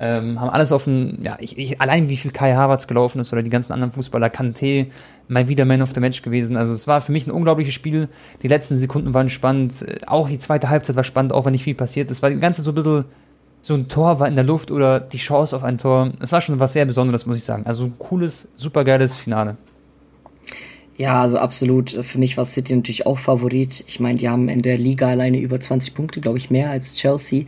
Ähm, 0.00 0.40
haben 0.40 0.50
alles 0.50 0.70
offen, 0.70 1.18
ja, 1.22 1.36
ich, 1.40 1.58
ich, 1.58 1.80
allein 1.80 2.08
wie 2.08 2.16
viel 2.16 2.30
Kai 2.30 2.54
Havertz 2.54 2.86
gelaufen 2.86 3.20
ist 3.20 3.32
oder 3.32 3.42
die 3.42 3.50
ganzen 3.50 3.72
anderen 3.72 3.92
Fußballer, 3.92 4.28
Kanté, 4.28 4.86
mal 5.26 5.48
wieder 5.48 5.64
Man 5.64 5.82
of 5.82 5.90
the 5.92 6.00
Match 6.00 6.22
gewesen. 6.22 6.56
Also 6.56 6.72
es 6.72 6.86
war 6.86 7.00
für 7.00 7.10
mich 7.10 7.26
ein 7.26 7.32
unglaubliches 7.32 7.74
Spiel. 7.74 8.08
Die 8.42 8.48
letzten 8.48 8.76
Sekunden 8.76 9.12
waren 9.12 9.28
spannend. 9.28 9.84
Auch 10.06 10.28
die 10.28 10.38
zweite 10.38 10.68
Halbzeit 10.70 10.94
war 10.94 11.04
spannend, 11.04 11.32
auch 11.32 11.44
wenn 11.44 11.52
nicht 11.52 11.64
viel 11.64 11.74
passiert 11.74 12.10
ist. 12.10 12.22
War 12.22 12.30
die 12.30 12.38
ganze 12.38 12.62
so 12.62 12.70
ein 12.70 12.74
bisschen 12.76 13.04
so 13.60 13.74
ein 13.74 13.88
Tor 13.88 14.20
war 14.20 14.28
in 14.28 14.36
der 14.36 14.44
Luft 14.44 14.70
oder 14.70 15.00
die 15.00 15.18
Chance 15.18 15.56
auf 15.56 15.64
ein 15.64 15.78
Tor. 15.78 16.12
Es 16.20 16.32
war 16.32 16.40
schon 16.40 16.60
was 16.60 16.72
sehr 16.72 16.84
Besonderes, 16.84 17.26
muss 17.26 17.36
ich 17.36 17.44
sagen. 17.44 17.66
Also 17.66 17.84
ein 17.84 17.94
cooles, 17.98 18.48
supergeiles 18.56 19.16
Finale. 19.16 19.56
Ja, 20.96 21.22
also 21.22 21.38
absolut. 21.38 21.90
Für 21.90 22.18
mich 22.18 22.36
war 22.36 22.44
City 22.44 22.74
natürlich 22.74 23.06
auch 23.06 23.18
Favorit. 23.18 23.84
Ich 23.86 24.00
meine, 24.00 24.18
die 24.18 24.28
haben 24.28 24.48
in 24.48 24.62
der 24.62 24.78
Liga 24.78 25.08
alleine 25.08 25.38
über 25.38 25.60
20 25.60 25.94
Punkte, 25.94 26.20
glaube 26.20 26.38
ich, 26.38 26.50
mehr 26.50 26.70
als 26.70 26.96
Chelsea. 26.96 27.44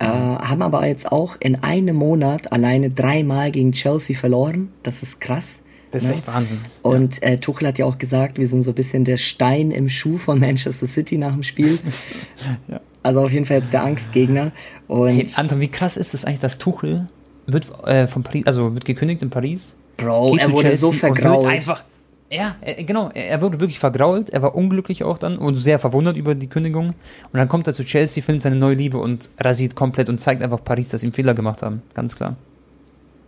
Äh, 0.00 0.06
haben 0.06 0.62
aber 0.62 0.86
jetzt 0.86 1.10
auch 1.10 1.36
in 1.40 1.56
einem 1.62 1.96
Monat 1.96 2.52
alleine 2.52 2.90
dreimal 2.90 3.50
gegen 3.50 3.72
Chelsea 3.72 4.16
verloren. 4.16 4.72
Das 4.82 5.02
ist 5.02 5.20
krass. 5.20 5.62
Das 5.90 6.04
ist 6.04 6.10
ne? 6.10 6.14
echt 6.16 6.26
Wahnsinn. 6.26 6.58
Und 6.82 7.22
äh, 7.22 7.38
Tuchel 7.38 7.68
hat 7.68 7.78
ja 7.78 7.86
auch 7.86 7.98
gesagt, 7.98 8.38
wir 8.38 8.46
sind 8.46 8.62
so 8.62 8.72
ein 8.72 8.74
bisschen 8.74 9.04
der 9.04 9.16
Stein 9.16 9.70
im 9.70 9.88
Schuh 9.88 10.18
von 10.18 10.38
Manchester 10.38 10.86
City 10.86 11.16
nach 11.16 11.32
dem 11.32 11.42
Spiel. 11.42 11.78
ja. 12.68 12.80
Also 13.02 13.22
auf 13.22 13.32
jeden 13.32 13.46
Fall 13.46 13.58
jetzt 13.58 13.72
der 13.72 13.84
Angstgegner. 13.84 14.52
Und 14.86 15.08
hey, 15.08 15.26
Anton, 15.36 15.60
wie 15.60 15.68
krass 15.68 15.96
ist 15.96 16.14
das 16.14 16.24
eigentlich, 16.24 16.40
dass 16.40 16.58
Tuchel 16.58 17.08
wird 17.46 17.66
äh, 17.86 18.06
von 18.06 18.22
Paris, 18.22 18.46
also 18.46 18.74
wird 18.74 18.84
gekündigt 18.84 19.22
in 19.22 19.30
Paris? 19.30 19.74
Bro, 19.96 20.36
er 20.36 20.52
wurde 20.52 20.68
Chelsea 20.68 20.78
so 20.78 20.92
vergrault. 20.92 21.46
einfach, 21.46 21.84
ja, 22.30 22.56
er, 22.60 22.84
genau, 22.84 23.10
er 23.14 23.40
wurde 23.40 23.60
wirklich 23.60 23.78
vergrault, 23.78 24.30
er 24.30 24.42
war 24.42 24.54
unglücklich 24.54 25.02
auch 25.02 25.18
dann 25.18 25.38
und 25.38 25.56
sehr 25.56 25.78
verwundert 25.78 26.16
über 26.16 26.34
die 26.34 26.48
Kündigung. 26.48 26.88
Und 26.88 26.94
dann 27.32 27.48
kommt 27.48 27.66
er 27.66 27.74
zu 27.74 27.84
Chelsea, 27.84 28.22
findet 28.22 28.42
seine 28.42 28.56
neue 28.56 28.74
Liebe 28.74 28.98
und 28.98 29.30
rasiert 29.40 29.74
komplett 29.74 30.08
und 30.08 30.18
zeigt 30.18 30.42
einfach 30.42 30.62
Paris, 30.62 30.90
dass 30.90 31.00
sie 31.00 31.06
einen 31.06 31.14
Fehler 31.14 31.34
gemacht 31.34 31.62
haben. 31.62 31.82
Ganz 31.94 32.16
klar. 32.16 32.36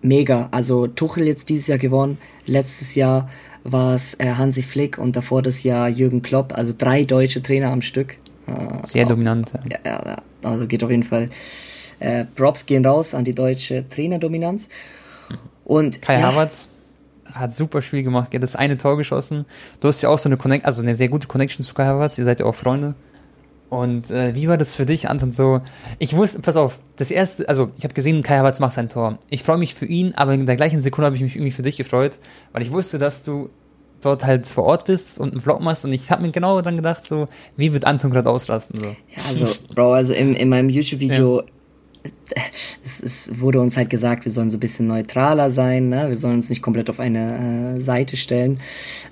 Mega. 0.02 0.48
Also 0.50 0.86
Tuchel 0.86 1.26
jetzt 1.26 1.48
dieses 1.48 1.66
Jahr 1.66 1.78
gewonnen. 1.78 2.18
Letztes 2.46 2.94
Jahr 2.94 3.28
war 3.64 3.94
es 3.94 4.14
äh, 4.14 4.32
Hansi 4.32 4.62
Flick 4.62 4.98
und 4.98 5.16
davor 5.16 5.42
das 5.42 5.62
Jahr 5.62 5.88
Jürgen 5.88 6.22
Klopp. 6.22 6.52
Also 6.56 6.72
drei 6.76 7.04
deutsche 7.04 7.42
Trainer 7.42 7.70
am 7.70 7.82
Stück. 7.82 8.16
Äh, 8.46 8.86
sehr 8.86 9.06
dominant. 9.06 9.52
Ja. 9.70 9.78
Ja, 9.84 10.06
ja, 10.06 10.22
also 10.42 10.66
geht 10.66 10.84
auf 10.84 10.90
jeden 10.90 11.04
Fall. 11.04 11.30
Äh, 12.00 12.24
Props 12.34 12.66
gehen 12.66 12.84
raus 12.84 13.14
an 13.14 13.24
die 13.24 13.34
deutsche 13.34 13.86
Trainerdominanz. 13.88 14.68
Und 15.64 16.02
Kai 16.02 16.14
ja, 16.14 16.22
Havertz 16.22 16.68
hat 17.34 17.54
super 17.54 17.82
Spiel 17.82 18.02
gemacht, 18.02 18.28
er 18.32 18.36
hat 18.36 18.42
das 18.42 18.56
eine 18.56 18.76
Tor 18.76 18.96
geschossen. 18.96 19.44
Du 19.80 19.88
hast 19.88 20.02
ja 20.02 20.08
auch 20.08 20.18
so 20.18 20.28
eine 20.28 20.36
Connect, 20.36 20.64
also 20.64 20.82
eine 20.82 20.94
sehr 20.94 21.08
gute 21.08 21.26
Connection 21.26 21.64
zu 21.64 21.74
Kai 21.74 21.84
Havertz, 21.84 22.18
ihr 22.18 22.24
seid 22.24 22.40
ja 22.40 22.46
auch 22.46 22.54
Freunde. 22.54 22.94
Und 23.68 24.10
äh, 24.10 24.34
wie 24.34 24.48
war 24.48 24.56
das 24.56 24.74
für 24.74 24.84
dich, 24.84 25.08
Anton? 25.08 25.32
So, 25.32 25.60
ich 26.00 26.16
wusste, 26.16 26.40
pass 26.40 26.56
auf, 26.56 26.78
das 26.96 27.10
erste, 27.10 27.48
also 27.48 27.70
ich 27.78 27.84
habe 27.84 27.94
gesehen, 27.94 28.22
Kai 28.22 28.38
Havertz 28.38 28.58
macht 28.58 28.72
sein 28.72 28.88
Tor. 28.88 29.18
Ich 29.28 29.44
freue 29.44 29.58
mich 29.58 29.74
für 29.74 29.86
ihn, 29.86 30.12
aber 30.16 30.34
in 30.34 30.44
der 30.46 30.56
gleichen 30.56 30.80
Sekunde 30.80 31.06
habe 31.06 31.16
ich 31.16 31.22
mich 31.22 31.36
irgendwie 31.36 31.52
für 31.52 31.62
dich 31.62 31.76
gefreut, 31.76 32.18
weil 32.52 32.62
ich 32.62 32.72
wusste, 32.72 32.98
dass 32.98 33.22
du 33.22 33.48
dort 34.00 34.24
halt 34.24 34.46
vor 34.46 34.64
Ort 34.64 34.86
bist 34.86 35.20
und 35.20 35.32
einen 35.32 35.40
Vlog 35.40 35.60
machst 35.60 35.84
und 35.84 35.92
ich 35.92 36.10
habe 36.10 36.22
mir 36.22 36.32
genau 36.32 36.60
dann 36.62 36.76
gedacht, 36.76 37.06
so, 37.06 37.28
wie 37.56 37.72
wird 37.72 37.84
Anton 37.84 38.10
gerade 38.10 38.30
ausrasten? 38.30 38.80
So. 38.80 38.86
Ja, 38.86 39.22
also, 39.28 39.46
Bro, 39.74 39.92
also 39.92 40.14
in, 40.14 40.34
in 40.34 40.48
meinem 40.48 40.68
YouTube-Video 40.68 41.40
ja 41.40 41.46
es, 42.84 43.00
es, 43.02 43.40
wurde 43.40 43.60
uns 43.60 43.76
halt 43.76 43.90
gesagt, 43.90 44.24
wir 44.24 44.32
sollen 44.32 44.50
so 44.50 44.56
ein 44.56 44.60
bisschen 44.60 44.86
neutraler 44.86 45.50
sein, 45.50 45.88
ne? 45.88 46.08
wir 46.08 46.16
sollen 46.16 46.36
uns 46.36 46.48
nicht 46.48 46.62
komplett 46.62 46.90
auf 46.90 47.00
eine 47.00 47.76
äh, 47.76 47.80
Seite 47.80 48.16
stellen, 48.16 48.60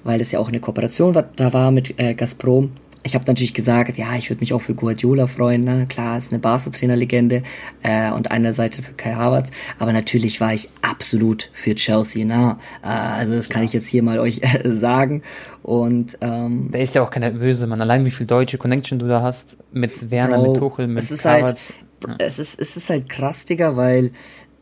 weil 0.05 0.19
das 0.19 0.33
ja 0.33 0.39
auch 0.39 0.49
eine 0.49 0.61
Kooperation 0.61 1.15
war, 1.15 1.25
da 1.37 1.53
war 1.53 1.71
mit 1.71 1.99
äh, 1.99 2.15
Gazprom. 2.15 2.73
Ich 3.03 3.15
habe 3.15 3.25
natürlich 3.27 3.55
gesagt, 3.55 3.97
ja, 3.97 4.17
ich 4.17 4.29
würde 4.29 4.41
mich 4.41 4.53
auch 4.53 4.61
für 4.61 4.75
Guardiola 4.75 5.27
freuen, 5.27 5.65
ne? 5.65 5.87
klar, 5.89 6.19
ist 6.19 6.33
eine 6.33 6.41
Barca-Trainerlegende 6.41 7.43
äh, 7.83 8.11
und 8.11 8.31
eine 8.31 8.53
Seite 8.53 8.83
für 8.83 8.93
Kai 8.95 9.15
Havertz, 9.15 9.51
aber 9.79 9.93
natürlich 9.93 10.41
war 10.41 10.53
ich 10.53 10.69
absolut 10.83 11.51
für 11.53 11.75
Chelsea, 11.75 12.25
ne? 12.25 12.59
Äh, 12.83 12.89
also 12.89 13.35
das 13.35 13.49
kann 13.49 13.63
ja. 13.63 13.67
ich 13.67 13.73
jetzt 13.73 13.89
hier 13.89 14.03
mal 14.03 14.19
euch 14.19 14.41
äh, 14.43 14.71
sagen 14.73 15.23
und 15.63 16.19
ähm, 16.21 16.71
Der 16.73 16.81
ist 16.81 16.95
ja 16.95 17.03
auch 17.03 17.11
kein 17.11 17.39
böse 17.39 17.67
Mann, 17.67 17.81
allein 17.81 18.05
wie 18.05 18.11
viel 18.11 18.27
deutsche 18.27 18.59
Connection 18.59 18.99
du 18.99 19.07
da 19.07 19.23
hast 19.23 19.59
mit 19.73 20.11
Werner, 20.11 20.39
Bro, 20.39 20.53
mit 20.53 20.61
Tuchel, 20.61 20.87
mit 20.89 20.99
es 20.99 21.11
ist 21.11 21.25
Havertz. 21.25 21.73
Halt, 22.07 22.21
es 22.21 22.39
ist, 22.39 22.61
es 22.61 22.77
ist 22.77 22.91
halt 22.91 23.09
krass, 23.09 23.45
Digga, 23.45 23.77
weil 23.77 24.13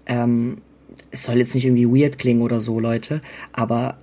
ähm, 0.07 0.59
es 1.11 1.25
soll 1.25 1.37
jetzt 1.37 1.55
nicht 1.55 1.65
irgendwie 1.65 1.89
weird 1.89 2.19
klingen 2.19 2.43
oder 2.43 2.61
so, 2.61 2.81
Leute, 2.81 3.21
aber 3.53 3.99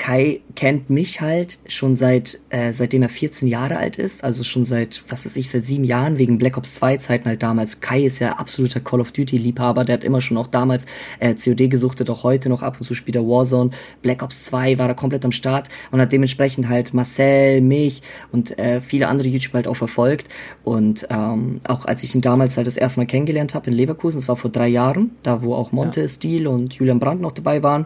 Kai 0.00 0.40
kennt 0.54 0.88
mich 0.88 1.20
halt 1.20 1.58
schon 1.66 1.94
seit, 1.94 2.40
äh, 2.48 2.72
seitdem 2.72 3.02
er 3.02 3.10
14 3.10 3.46
Jahre 3.46 3.76
alt 3.76 3.98
ist, 3.98 4.24
also 4.24 4.44
schon 4.44 4.64
seit, 4.64 5.04
was 5.08 5.26
weiß 5.26 5.36
ich, 5.36 5.50
seit 5.50 5.66
sieben 5.66 5.84
Jahren, 5.84 6.16
wegen 6.16 6.38
Black 6.38 6.56
Ops 6.56 6.76
2 6.76 6.96
Zeiten 6.96 7.26
halt 7.26 7.42
damals. 7.42 7.80
Kai 7.80 8.00
ist 8.00 8.18
ja 8.18 8.32
absoluter 8.32 8.80
Call 8.80 9.02
of 9.02 9.12
Duty 9.12 9.36
Liebhaber, 9.36 9.84
der 9.84 9.98
hat 9.98 10.04
immer 10.04 10.22
schon 10.22 10.38
auch 10.38 10.46
damals 10.46 10.86
äh, 11.18 11.34
COD 11.34 11.68
gesuchtet, 11.68 12.08
auch 12.08 12.22
heute 12.22 12.48
noch 12.48 12.62
ab 12.62 12.78
und 12.80 12.86
zu 12.86 12.94
spielt 12.94 13.16
er 13.16 13.28
Warzone. 13.28 13.72
Black 14.00 14.22
Ops 14.22 14.44
2 14.44 14.78
war 14.78 14.88
er 14.88 14.94
komplett 14.94 15.22
am 15.26 15.32
Start 15.32 15.68
und 15.90 16.00
hat 16.00 16.12
dementsprechend 16.12 16.70
halt 16.70 16.94
Marcel, 16.94 17.60
mich 17.60 18.00
und 18.32 18.58
äh, 18.58 18.80
viele 18.80 19.06
andere 19.06 19.28
YouTuber 19.28 19.56
halt 19.56 19.68
auch 19.68 19.76
verfolgt. 19.76 20.30
Und 20.64 21.06
ähm, 21.10 21.60
auch 21.68 21.84
als 21.84 22.04
ich 22.04 22.14
ihn 22.14 22.22
damals 22.22 22.56
halt 22.56 22.66
das 22.66 22.78
erste 22.78 23.00
Mal 23.00 23.06
kennengelernt 23.06 23.54
habe 23.54 23.68
in 23.70 23.76
Leverkusen, 23.76 24.18
das 24.18 24.28
war 24.28 24.36
vor 24.36 24.50
drei 24.50 24.68
Jahren, 24.68 25.10
da 25.22 25.42
wo 25.42 25.52
auch 25.54 25.72
Monte 25.72 26.00
ja. 26.00 26.08
Steel 26.08 26.46
und 26.46 26.72
Julian 26.72 27.00
Brandt 27.00 27.20
noch 27.20 27.32
dabei 27.32 27.62
waren 27.62 27.84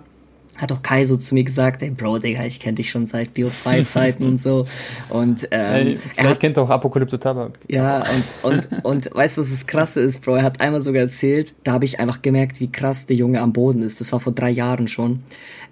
hat 0.56 0.70
auch 0.72 0.82
Kai 0.82 1.04
so 1.04 1.16
zu 1.16 1.34
mir 1.34 1.44
gesagt, 1.44 1.82
ey 1.82 1.90
Bro, 1.90 2.18
Digga, 2.18 2.44
ich 2.44 2.60
kenne 2.60 2.76
dich 2.76 2.90
schon 2.90 3.06
seit 3.06 3.34
Bio 3.34 3.48
2 3.50 3.82
Zeiten 3.84 4.24
und 4.24 4.40
so. 4.40 4.66
Und 5.08 5.48
ähm, 5.50 5.60
hey, 5.60 5.98
vielleicht 6.12 6.28
hat, 6.28 6.40
kennt 6.40 6.58
auch 6.58 6.70
Apokalypto 6.70 7.16
Tabak. 7.16 7.58
Ja, 7.68 8.04
und, 8.42 8.52
und, 8.52 8.84
und 8.84 9.14
weißt 9.14 9.36
du, 9.36 9.42
was 9.42 9.50
das 9.50 9.66
krasse 9.66 10.00
ist, 10.00 10.24
Bro? 10.24 10.36
Er 10.36 10.42
hat 10.42 10.60
einmal 10.60 10.80
sogar 10.80 11.02
erzählt, 11.02 11.54
da 11.64 11.72
habe 11.72 11.84
ich 11.84 12.00
einfach 12.00 12.22
gemerkt, 12.22 12.60
wie 12.60 12.70
krass 12.70 13.06
der 13.06 13.16
Junge 13.16 13.40
am 13.40 13.52
Boden 13.52 13.82
ist. 13.82 14.00
Das 14.00 14.12
war 14.12 14.20
vor 14.20 14.32
drei 14.32 14.50
Jahren 14.50 14.88
schon. 14.88 15.22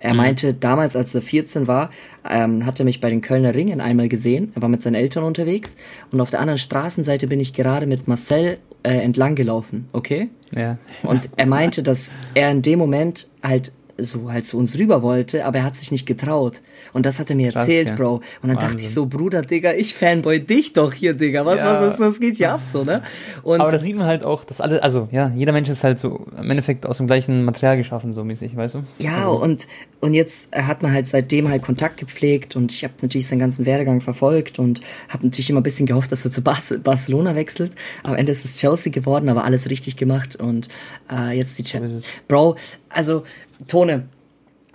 Er 0.01 0.12
mhm. 0.12 0.16
meinte, 0.16 0.55
damals, 0.55 0.97
als 0.97 1.14
er 1.14 1.23
14 1.23 1.66
war, 1.66 1.90
ähm, 2.29 2.66
hat 2.66 2.79
er 2.81 2.85
mich 2.85 3.01
bei 3.01 3.09
den 3.09 3.21
Kölner 3.21 3.55
Ringen 3.55 3.81
einmal 3.81 4.09
gesehen. 4.09 4.53
Er 4.55 4.62
war 4.62 4.68
mit 4.68 4.83
seinen 4.83 4.97
Eltern 4.97 5.25
unterwegs 5.25 5.77
und 6.11 6.21
auf 6.21 6.31
der 6.31 6.40
anderen 6.40 6.59
Straßenseite 6.59 7.27
bin 7.27 7.40
ich 7.40 7.55
gerade 7.55 7.87
mit 7.87 8.09
Marcel 8.09 8.59
äh, 8.83 8.95
entlang 8.95 9.35
gelaufen, 9.35 9.88
okay? 9.92 10.31
Ja. 10.55 10.79
Und 11.03 11.31
er 11.37 11.47
meinte, 11.47 11.83
dass 11.83 12.11
er 12.35 12.51
in 12.51 12.62
dem 12.62 12.79
Moment 12.79 13.29
halt 13.42 13.73
so 13.98 14.31
halt 14.33 14.44
zu 14.44 14.59
uns 14.59 14.78
rüber 14.78 15.02
wollte, 15.02 15.44
aber 15.44 15.59
er 15.59 15.64
hat 15.64 15.76
sich 15.76 15.90
nicht 15.90 16.07
getraut. 16.07 16.61
Und 16.92 17.07
das 17.07 17.18
hat 17.18 17.31
er 17.31 17.37
mir 17.37 17.53
Krass, 17.53 17.62
erzählt, 17.62 17.90
ja. 17.90 17.95
Bro. 17.95 18.14
Und 18.14 18.23
dann 18.42 18.51
Wahnsinn. 18.51 18.68
dachte 18.68 18.83
ich 18.83 18.90
so, 18.90 19.07
Bruder, 19.07 19.42
Digga, 19.42 19.73
ich 19.73 19.95
fanboy 19.95 20.40
dich 20.40 20.73
doch 20.73 20.92
hier, 20.92 21.14
Digga. 21.14 21.47
Was, 21.47 21.59
ja. 21.59 21.81
was, 21.81 21.92
was, 21.92 22.01
was 22.01 22.21
geht 22.21 22.37
hier 22.37 22.53
ab, 22.53 22.61
so, 22.71 22.85
ne? 22.85 23.03
Und 23.42 23.61
aber 23.61 23.71
da 23.71 23.79
sieht 23.79 23.97
man 23.97 24.07
halt 24.07 24.25
auch, 24.25 24.45
dass 24.45 24.61
alle, 24.61 24.83
also, 24.83 25.09
ja, 25.12 25.33
jeder 25.35 25.53
Mensch 25.53 25.68
ist 25.68 25.85
halt 25.85 25.99
so 25.99 26.27
im 26.38 26.51
Endeffekt 26.51 26.87
aus 26.87 26.99
dem 26.99 27.07
gleichen 27.07 27.45
Material 27.45 27.77
geschaffen, 27.77 28.12
so 28.12 28.25
mäßig, 28.25 28.57
weißt 28.57 28.75
du? 28.75 28.85
Ja, 28.99 29.29
also. 29.29 29.42
und, 29.42 29.66
und 30.01 30.14
jetzt 30.14 30.55
hat 30.55 30.83
man 30.83 30.92
halt 30.92 31.07
seitdem 31.07 31.49
halt 31.49 31.62
Kontakt 31.62 31.97
gepflegt 31.99 32.57
und 32.57 32.73
ich 32.73 32.85
habe 32.85 32.95
natürlich 33.03 33.27
seinen 33.27 33.38
ganzen 33.38 33.66
Werdegang 33.66 34.01
verfolgt 34.01 34.59
und 34.59 34.81
habe 35.09 35.25
natürlich 35.25 35.51
immer 35.51 35.61
ein 35.61 35.64
bisschen 35.64 35.87
gehofft, 35.87 36.12
dass 36.12 36.25
er 36.25 36.31
zu 36.31 36.42
Barcelona 36.42 37.35
wechselt. 37.35 37.73
Am 38.03 38.14
Ende 38.14 38.33
ist 38.33 38.45
es 38.45 38.57
Chelsea 38.57 38.92
geworden, 38.92 39.29
aber 39.29 39.45
alles 39.45 39.71
richtig 39.71 39.97
gemacht 39.97 40.37
und 40.37 40.68
äh, 41.11 41.37
jetzt 41.37 41.59
die 41.59 41.64
Champions. 41.64 42.05
Bro, 42.29 42.57
also 42.88 43.25
Tone, 43.68 44.09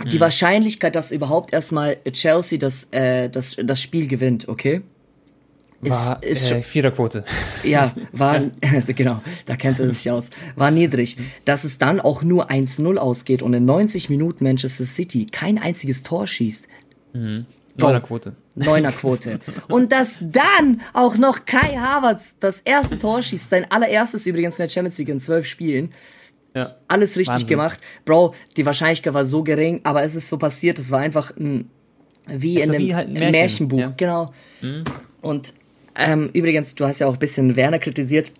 die 0.05 0.17
mhm. 0.17 0.21
Wahrscheinlichkeit, 0.21 0.95
dass 0.95 1.11
überhaupt 1.11 1.53
erstmal 1.53 1.97
Chelsea 2.11 2.59
das, 2.59 2.87
äh, 2.91 3.29
das, 3.29 3.57
das 3.63 3.81
Spiel 3.81 4.07
gewinnt, 4.07 4.47
okay? 4.47 4.81
Ist, 5.81 5.91
war 5.91 6.23
ist 6.23 6.51
äh, 6.51 6.63
Viererquote. 6.63 7.23
Ja, 7.63 7.93
war, 8.11 8.41
genau, 8.87 9.21
da 9.45 9.55
kennt 9.55 9.79
er 9.79 9.91
sich 9.91 10.09
aus. 10.09 10.29
War 10.55 10.71
niedrig. 10.71 11.17
Dass 11.45 11.63
es 11.63 11.77
dann 11.77 11.99
auch 11.99 12.23
nur 12.23 12.49
1-0 12.49 12.97
ausgeht 12.97 13.41
und 13.41 13.53
in 13.53 13.65
90 13.65 14.09
Minuten 14.09 14.43
Manchester 14.43 14.85
City 14.85 15.25
kein 15.25 15.57
einziges 15.57 16.03
Tor 16.03 16.27
schießt. 16.27 16.67
Mhm. 17.13 17.45
Neunerquote. 17.75 18.35
Neunerquote. 18.55 19.39
Und 19.67 19.91
dass 19.91 20.15
dann 20.19 20.81
auch 20.93 21.17
noch 21.17 21.45
Kai 21.45 21.77
Havertz 21.77 22.35
das 22.39 22.61
erste 22.61 22.97
Tor 22.97 23.21
schießt, 23.21 23.51
sein 23.51 23.69
allererstes 23.69 24.25
übrigens 24.25 24.55
in 24.55 24.65
der 24.65 24.69
Champions 24.69 24.97
League 24.97 25.09
in 25.09 25.19
zwölf 25.19 25.45
Spielen. 25.45 25.91
Ja. 26.57 26.75
Alles 26.87 27.15
richtig 27.17 27.33
Wahnsinn. 27.33 27.49
gemacht. 27.49 27.79
Bro, 28.03 28.33
die 28.57 28.65
Wahrscheinlichkeit 28.65 29.13
war 29.13 29.25
so 29.25 29.43
gering, 29.43 29.81
aber 29.83 30.01
es 30.01 30.15
ist 30.15 30.27
so 30.27 30.39
passiert, 30.39 30.79
es 30.79 30.89
war 30.89 31.01
einfach 31.01 31.31
ein, 31.37 31.69
wie 32.25 32.59
also 32.59 32.73
in 32.73 32.75
einem 32.75 32.87
wie 32.87 32.95
halt 32.95 33.07
ein 33.09 33.13
Märchen. 33.13 33.31
Märchenbuch. 33.31 33.79
Ja. 33.79 33.93
Genau. 33.95 34.33
Mhm. 34.61 34.83
Und 35.21 35.53
ähm, 35.95 36.31
übrigens, 36.33 36.73
du 36.73 36.85
hast 36.85 36.99
ja 36.99 37.05
auch 37.05 37.13
ein 37.13 37.19
bisschen 37.19 37.55
Werner 37.55 37.77
kritisiert. 37.77 38.31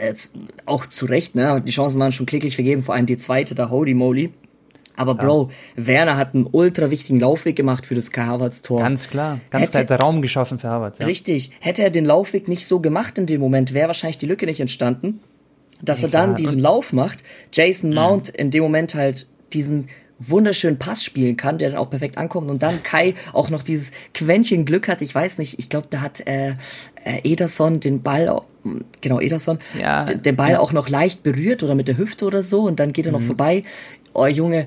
Jetzt 0.00 0.36
auch 0.64 0.86
zu 0.86 1.06
Recht, 1.06 1.34
ne? 1.34 1.60
Die 1.66 1.72
Chancen 1.72 1.98
waren 1.98 2.12
schon 2.12 2.26
kläglich 2.26 2.54
vergeben, 2.54 2.82
vor 2.82 2.94
allem 2.94 3.06
die 3.06 3.16
zweite, 3.16 3.56
da 3.56 3.68
Holy 3.68 3.94
Moly. 3.94 4.32
Aber 4.96 5.16
Bro, 5.16 5.48
ja. 5.76 5.86
Werner 5.86 6.16
hat 6.16 6.34
einen 6.34 6.46
ultra 6.50 6.90
wichtigen 6.90 7.18
Laufweg 7.18 7.56
gemacht 7.56 7.86
für 7.86 7.96
das 7.96 8.12
Kai 8.12 8.26
Havertz 8.26 8.62
Tor. 8.62 8.80
Ganz 8.80 9.08
klar, 9.08 9.40
ganz 9.50 9.72
hätte, 9.72 9.86
klar 9.86 10.00
Raum 10.00 10.22
geschaffen 10.22 10.60
für 10.60 10.68
Havertz. 10.68 11.00
Ja. 11.00 11.06
Richtig. 11.06 11.50
Hätte 11.58 11.82
er 11.82 11.90
den 11.90 12.04
Laufweg 12.04 12.46
nicht 12.46 12.64
so 12.64 12.78
gemacht 12.78 13.18
in 13.18 13.26
dem 13.26 13.40
Moment, 13.40 13.74
wäre 13.74 13.88
wahrscheinlich 13.88 14.18
die 14.18 14.26
Lücke 14.26 14.46
nicht 14.46 14.60
entstanden 14.60 15.20
dass 15.82 16.02
ja, 16.02 16.08
er 16.08 16.10
dann 16.10 16.36
diesen 16.36 16.58
Lauf 16.58 16.92
macht, 16.92 17.22
Jason 17.52 17.92
Mount 17.92 18.28
mhm. 18.28 18.38
in 18.38 18.50
dem 18.50 18.62
Moment 18.62 18.94
halt 18.94 19.26
diesen 19.52 19.86
wunderschönen 20.20 20.78
Pass 20.78 21.02
spielen 21.02 21.36
kann, 21.36 21.58
der 21.58 21.70
dann 21.70 21.78
auch 21.78 21.88
perfekt 21.88 22.18
ankommt 22.18 22.50
und 22.50 22.62
dann 22.62 22.82
Kai 22.82 23.14
auch 23.32 23.48
noch 23.48 23.62
dieses 23.62 23.90
Quäntchen 24.12 24.66
Glück 24.66 24.86
hat. 24.86 25.00
Ich 25.00 25.14
weiß 25.14 25.38
nicht, 25.38 25.58
ich 25.58 25.70
glaube, 25.70 25.86
da 25.88 26.02
hat 26.02 26.20
äh, 26.26 26.50
äh, 27.04 27.20
Ederson 27.24 27.80
den 27.80 28.02
Ball, 28.02 28.42
genau 29.00 29.18
Ederson, 29.18 29.58
ja, 29.80 30.04
den 30.04 30.36
Ball 30.36 30.52
ja. 30.52 30.60
auch 30.60 30.72
noch 30.72 30.88
leicht 30.90 31.22
berührt 31.22 31.62
oder 31.62 31.74
mit 31.74 31.88
der 31.88 31.96
Hüfte 31.96 32.26
oder 32.26 32.42
so 32.42 32.62
und 32.62 32.78
dann 32.78 32.92
geht 32.92 33.06
er 33.06 33.12
mhm. 33.12 33.18
noch 33.18 33.26
vorbei. 33.26 33.64
Oh 34.12 34.26
Junge, 34.26 34.66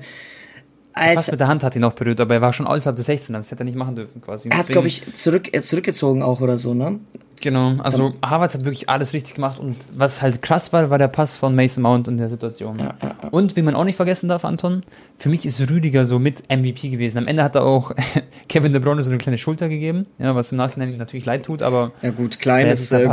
Alter. 0.94 1.14
Fast 1.14 1.30
mit 1.32 1.40
der 1.40 1.48
Hand 1.48 1.64
hat 1.64 1.74
ihn 1.74 1.82
noch 1.82 1.92
berührt, 1.92 2.20
aber 2.20 2.34
er 2.34 2.40
war 2.40 2.52
schon 2.52 2.66
außerhalb 2.66 2.94
des 2.96 3.06
16, 3.06 3.34
das 3.34 3.50
hätte 3.50 3.62
er 3.62 3.64
nicht 3.64 3.76
machen 3.76 3.96
dürfen 3.96 4.22
quasi. 4.22 4.48
Er 4.48 4.58
hat, 4.58 4.68
glaube 4.68 4.86
ich, 4.86 5.12
zurück, 5.14 5.48
er 5.52 5.62
zurückgezogen 5.62 6.22
auch 6.22 6.40
oder 6.40 6.56
so, 6.56 6.72
ne? 6.72 7.00
Genau, 7.40 7.76
also 7.82 8.14
Harvards 8.24 8.54
hat 8.54 8.64
wirklich 8.64 8.88
alles 8.88 9.12
richtig 9.12 9.34
gemacht 9.34 9.58
und 9.58 9.76
was 9.94 10.22
halt 10.22 10.40
krass 10.40 10.72
war, 10.72 10.88
war 10.90 10.98
der 10.98 11.08
Pass 11.08 11.36
von 11.36 11.54
Mason 11.54 11.82
Mount 11.82 12.08
in 12.08 12.16
der 12.16 12.28
Situation. 12.28 12.78
Ja, 12.78 12.94
ja, 13.02 13.16
ja. 13.22 13.28
Und 13.30 13.56
wie 13.56 13.62
man 13.62 13.74
auch 13.74 13.84
nicht 13.84 13.96
vergessen 13.96 14.28
darf, 14.28 14.44
Anton, 14.44 14.82
für 15.18 15.28
mich 15.28 15.44
ist 15.44 15.68
Rüdiger 15.68 16.06
so 16.06 16.18
mit 16.18 16.44
MVP 16.48 16.88
gewesen. 16.88 17.18
Am 17.18 17.26
Ende 17.26 17.42
hat 17.42 17.54
er 17.56 17.64
auch 17.64 17.92
Kevin 18.48 18.72
De 18.72 18.80
Bruyne 18.80 19.02
so 19.02 19.10
eine 19.10 19.18
kleine 19.18 19.36
Schulter 19.36 19.68
gegeben, 19.68 20.06
ja, 20.18 20.34
was 20.34 20.52
im 20.52 20.58
Nachhinein 20.58 20.90
ihm 20.90 20.96
natürlich 20.96 21.26
leid 21.26 21.44
tut, 21.44 21.62
aber... 21.62 21.92
Ja 22.02 22.10
gut, 22.12 22.38
kleines, 22.38 22.92
äh, 22.92 23.08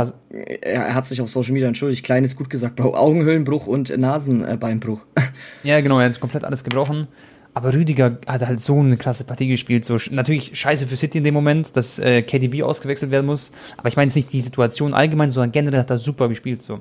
er 0.62 0.94
hat 0.94 1.06
sich 1.06 1.20
auf 1.20 1.28
Social 1.28 1.52
Media 1.52 1.68
entschuldigt, 1.68 2.04
kleines 2.04 2.36
gut 2.36 2.48
gesagt, 2.48 2.76
Bro, 2.76 2.94
Augenhöhlenbruch 2.94 3.66
und 3.66 3.94
Nasenbeinbruch. 3.96 5.00
ja 5.64 5.80
genau, 5.80 5.98
er 5.98 6.08
hat 6.08 6.20
komplett 6.20 6.44
alles 6.44 6.64
gebrochen. 6.64 7.08
Aber 7.54 7.74
Rüdiger 7.74 8.18
hat 8.26 8.46
halt 8.46 8.60
so 8.60 8.78
eine 8.80 8.96
klasse 8.96 9.24
Partie 9.24 9.48
gespielt. 9.48 9.84
So, 9.84 9.98
natürlich 10.10 10.58
scheiße 10.58 10.86
für 10.86 10.96
City 10.96 11.18
in 11.18 11.24
dem 11.24 11.34
Moment, 11.34 11.76
dass 11.76 11.98
äh, 11.98 12.22
KDB 12.22 12.62
ausgewechselt 12.62 13.10
werden 13.10 13.26
muss. 13.26 13.52
Aber 13.76 13.88
ich 13.88 13.96
meine 13.96 14.06
jetzt 14.06 14.16
nicht 14.16 14.32
die 14.32 14.40
Situation 14.40 14.94
allgemein, 14.94 15.30
sondern 15.30 15.52
generell 15.52 15.80
hat 15.80 15.90
er 15.90 15.98
super 15.98 16.28
gespielt. 16.28 16.62
So. 16.62 16.80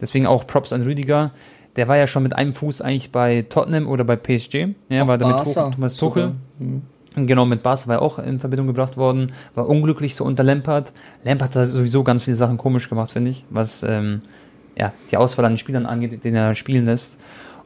Deswegen 0.00 0.26
auch 0.26 0.46
Props 0.46 0.72
an 0.72 0.82
Rüdiger. 0.82 1.30
Der 1.76 1.88
war 1.88 1.96
ja 1.96 2.06
schon 2.06 2.22
mit 2.22 2.36
einem 2.36 2.52
Fuß 2.52 2.82
eigentlich 2.82 3.12
bei 3.12 3.42
Tottenham 3.48 3.88
oder 3.88 4.04
bei 4.04 4.16
PSG. 4.16 4.68
Ja, 4.90 5.04
auch 5.04 5.08
war 5.08 5.18
da 5.18 5.38
mit 5.38 5.54
Thomas 5.54 5.96
Tuchel. 5.96 6.34
Mhm. 6.58 6.82
Genau, 7.16 7.46
mit 7.46 7.62
Barca 7.62 7.86
war 7.86 7.96
er 7.96 8.02
auch 8.02 8.18
in 8.18 8.40
Verbindung 8.40 8.66
gebracht 8.66 8.96
worden. 8.96 9.32
War 9.54 9.68
unglücklich 9.68 10.16
so 10.16 10.24
unter 10.24 10.42
Lampard. 10.42 10.92
Lampard 11.22 11.54
hat 11.54 11.68
sowieso 11.68 12.02
ganz 12.02 12.24
viele 12.24 12.36
Sachen 12.36 12.58
komisch 12.58 12.88
gemacht, 12.88 13.12
finde 13.12 13.30
ich. 13.30 13.44
Was 13.50 13.84
ähm, 13.84 14.22
ja, 14.76 14.92
die 15.10 15.16
Auswahl 15.16 15.44
an 15.44 15.52
den 15.52 15.58
Spielern 15.58 15.86
angeht, 15.86 16.24
den 16.24 16.34
er 16.34 16.54
spielen 16.54 16.86
lässt. 16.86 17.18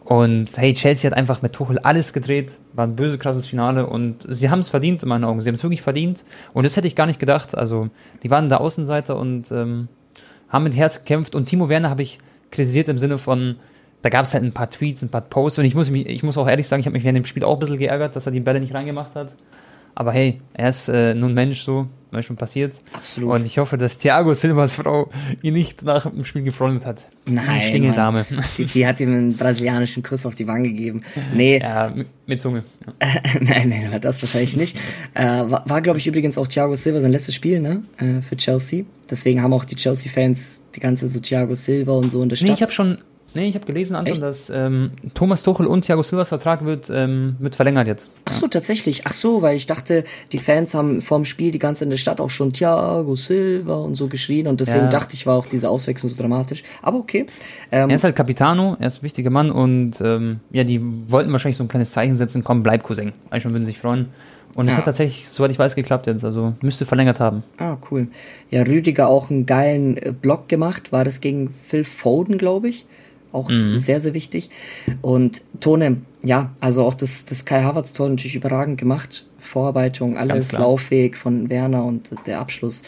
Und 0.08 0.48
hey, 0.56 0.72
Chelsea 0.72 1.10
hat 1.10 1.14
einfach 1.14 1.42
mit 1.42 1.52
Tuchel 1.52 1.78
alles 1.80 2.14
gedreht, 2.14 2.52
war 2.72 2.86
ein 2.86 2.96
böse 2.96 3.18
krasses 3.18 3.44
Finale 3.44 3.86
und 3.86 4.24
sie 4.26 4.48
haben 4.48 4.60
es 4.60 4.70
verdient 4.70 5.02
in 5.02 5.08
meinen 5.10 5.24
Augen. 5.24 5.42
Sie 5.42 5.48
haben 5.48 5.54
es 5.54 5.62
wirklich 5.62 5.82
verdient 5.82 6.24
und 6.54 6.64
das 6.64 6.78
hätte 6.78 6.86
ich 6.86 6.96
gar 6.96 7.04
nicht 7.04 7.20
gedacht. 7.20 7.54
Also 7.54 7.90
die 8.22 8.30
waren 8.30 8.48
der 8.48 8.62
Außenseiter 8.62 9.18
und 9.18 9.50
ähm, 9.50 9.88
haben 10.48 10.64
mit 10.64 10.74
Herz 10.74 11.00
gekämpft 11.00 11.34
und 11.34 11.44
Timo 11.44 11.68
Werner 11.68 11.90
habe 11.90 12.00
ich 12.00 12.20
kritisiert 12.50 12.88
im 12.88 12.96
Sinne 12.96 13.18
von, 13.18 13.56
da 14.00 14.08
gab 14.08 14.24
es 14.24 14.32
halt 14.32 14.44
ein 14.44 14.52
paar 14.52 14.70
Tweets, 14.70 15.02
ein 15.02 15.10
paar 15.10 15.20
Posts 15.20 15.58
und 15.58 15.66
ich 15.66 15.74
muss, 15.74 15.90
mich, 15.90 16.06
ich 16.06 16.22
muss 16.22 16.38
auch 16.38 16.48
ehrlich 16.48 16.66
sagen, 16.66 16.80
ich 16.80 16.86
habe 16.86 16.94
mich 16.94 17.04
während 17.04 17.18
dem 17.18 17.26
Spiel 17.26 17.44
auch 17.44 17.56
ein 17.56 17.58
bisschen 17.58 17.76
geärgert, 17.76 18.16
dass 18.16 18.24
er 18.24 18.32
die 18.32 18.40
Bälle 18.40 18.60
nicht 18.60 18.72
reingemacht 18.72 19.14
hat. 19.14 19.34
Aber 19.98 20.12
hey, 20.12 20.40
er 20.54 20.68
ist 20.68 20.88
äh, 20.88 21.12
nur 21.12 21.28
ein 21.28 21.34
Mensch 21.34 21.62
so, 21.62 21.88
was 22.12 22.24
schon 22.24 22.36
passiert. 22.36 22.72
Absolut. 22.92 23.40
Und 23.40 23.44
ich 23.44 23.58
hoffe, 23.58 23.76
dass 23.76 23.98
Thiago 23.98 24.32
Silvas 24.32 24.76
Frau 24.76 25.10
ihn 25.42 25.54
nicht 25.54 25.82
nach 25.82 26.08
dem 26.08 26.24
Spiel 26.24 26.42
gefreundet 26.42 26.86
hat. 26.86 27.08
Nein. 27.26 27.44
Die 27.56 27.60
Stingeldame. 27.62 28.24
Die, 28.58 28.66
die, 28.66 28.86
hat 28.86 29.00
ihm 29.00 29.12
einen 29.12 29.36
brasilianischen 29.36 30.04
Kuss 30.04 30.24
auf 30.24 30.36
die 30.36 30.46
Wange 30.46 30.68
gegeben. 30.68 31.02
Nee. 31.34 31.58
Ja, 31.58 31.90
mit, 31.92 32.06
mit 32.28 32.40
Zunge. 32.40 32.62
Ja. 32.86 33.08
nein, 33.40 33.70
nein, 33.70 34.00
das 34.00 34.22
wahrscheinlich 34.22 34.56
nicht. 34.56 34.78
Äh, 35.14 35.24
war, 35.24 35.68
war 35.68 35.82
glaube 35.82 35.98
ich, 35.98 36.06
übrigens 36.06 36.38
auch 36.38 36.46
Thiago 36.46 36.76
Silva 36.76 37.00
sein 37.00 37.10
letztes 37.10 37.34
Spiel, 37.34 37.58
ne? 37.58 37.82
Äh, 37.96 38.22
für 38.22 38.36
Chelsea. 38.36 38.84
Deswegen 39.10 39.42
haben 39.42 39.52
auch 39.52 39.64
die 39.64 39.74
Chelsea-Fans 39.74 40.62
die 40.76 40.80
ganze 40.80 41.08
so 41.08 41.18
Thiago 41.18 41.56
Silva 41.56 41.94
und 41.94 42.10
so 42.10 42.22
in 42.22 42.28
der 42.28 42.36
Stadt. 42.36 42.50
Nee, 42.50 42.54
ich 42.54 42.62
habe 42.62 42.70
schon, 42.70 42.98
Nee, 43.34 43.48
ich 43.48 43.54
habe 43.54 43.66
gelesen, 43.66 43.94
Anton, 43.94 44.14
Echt? 44.14 44.22
dass 44.22 44.50
ähm, 44.50 44.92
Thomas 45.14 45.42
Tuchel 45.42 45.66
und 45.66 45.84
Thiago 45.84 46.02
Silvas 46.02 46.28
Vertrag 46.28 46.64
wird, 46.64 46.90
ähm, 46.92 47.36
wird 47.38 47.56
verlängert 47.56 47.86
jetzt. 47.86 48.10
Ach 48.24 48.32
so, 48.32 48.48
tatsächlich. 48.48 49.02
Ach 49.06 49.12
so, 49.12 49.42
weil 49.42 49.56
ich 49.56 49.66
dachte, 49.66 50.04
die 50.32 50.38
Fans 50.38 50.74
haben 50.74 51.02
vorm 51.02 51.24
Spiel 51.24 51.50
die 51.50 51.58
ganze 51.58 51.84
in 51.84 51.90
der 51.90 51.98
Stadt 51.98 52.20
auch 52.20 52.30
schon 52.30 52.52
Thiago 52.52 53.14
Silva 53.16 53.76
und 53.76 53.96
so 53.96 54.06
geschrien 54.06 54.46
und 54.46 54.60
deswegen 54.60 54.84
ja. 54.84 54.88
dachte 54.88 55.14
ich, 55.14 55.26
war 55.26 55.36
auch 55.36 55.46
diese 55.46 55.68
Auswechslung 55.68 56.10
so 56.10 56.20
dramatisch. 56.20 56.64
Aber 56.82 56.98
okay. 56.98 57.26
Ähm, 57.70 57.90
er 57.90 57.96
ist 57.96 58.04
halt 58.04 58.16
Capitano, 58.16 58.76
er 58.80 58.86
ist 58.86 59.00
ein 59.00 59.02
wichtiger 59.02 59.30
Mann 59.30 59.50
und 59.50 60.00
ähm, 60.00 60.40
ja, 60.50 60.64
die 60.64 60.80
wollten 61.08 61.30
wahrscheinlich 61.30 61.58
so 61.58 61.64
ein 61.64 61.68
kleines 61.68 61.92
Zeichen 61.92 62.16
setzen, 62.16 62.44
komm, 62.44 62.62
bleib 62.62 62.82
Cousin. 62.82 63.12
Eigentlich 63.30 63.42
schon 63.42 63.52
würden 63.52 63.66
sich 63.66 63.78
freuen. 63.78 64.06
Und 64.56 64.64
es 64.64 64.72
ja. 64.72 64.78
hat 64.78 64.86
tatsächlich, 64.86 65.28
soweit 65.28 65.50
ich 65.50 65.58
weiß, 65.58 65.74
geklappt 65.74 66.06
jetzt. 66.06 66.24
Also 66.24 66.54
müsste 66.62 66.86
verlängert 66.86 67.20
haben. 67.20 67.44
Ah, 67.58 67.76
cool. 67.90 68.08
Ja, 68.50 68.62
Rüdiger 68.62 69.08
auch 69.08 69.30
einen 69.30 69.46
geilen 69.46 69.96
äh, 69.98 70.12
Block 70.12 70.48
gemacht. 70.48 70.90
War 70.90 71.04
das 71.04 71.20
gegen 71.20 71.50
Phil 71.50 71.84
Foden, 71.84 72.38
glaube 72.38 72.68
ich? 72.68 72.86
Auch 73.32 73.50
mhm. 73.50 73.76
sehr, 73.76 74.00
sehr 74.00 74.14
wichtig. 74.14 74.50
Und 75.02 75.42
Tone, 75.60 75.98
ja, 76.22 76.54
also 76.60 76.84
auch 76.84 76.94
das, 76.94 77.24
das 77.24 77.44
Kai 77.44 77.62
Havertz 77.62 77.92
Tor 77.92 78.08
natürlich 78.08 78.36
überragend 78.36 78.78
gemacht. 78.78 79.24
Vorarbeitung, 79.38 80.16
alles 80.18 80.52
lauffähig 80.52 81.16
von 81.16 81.48
Werner 81.48 81.84
und 81.84 82.10
der 82.26 82.40
Abschluss. 82.40 82.82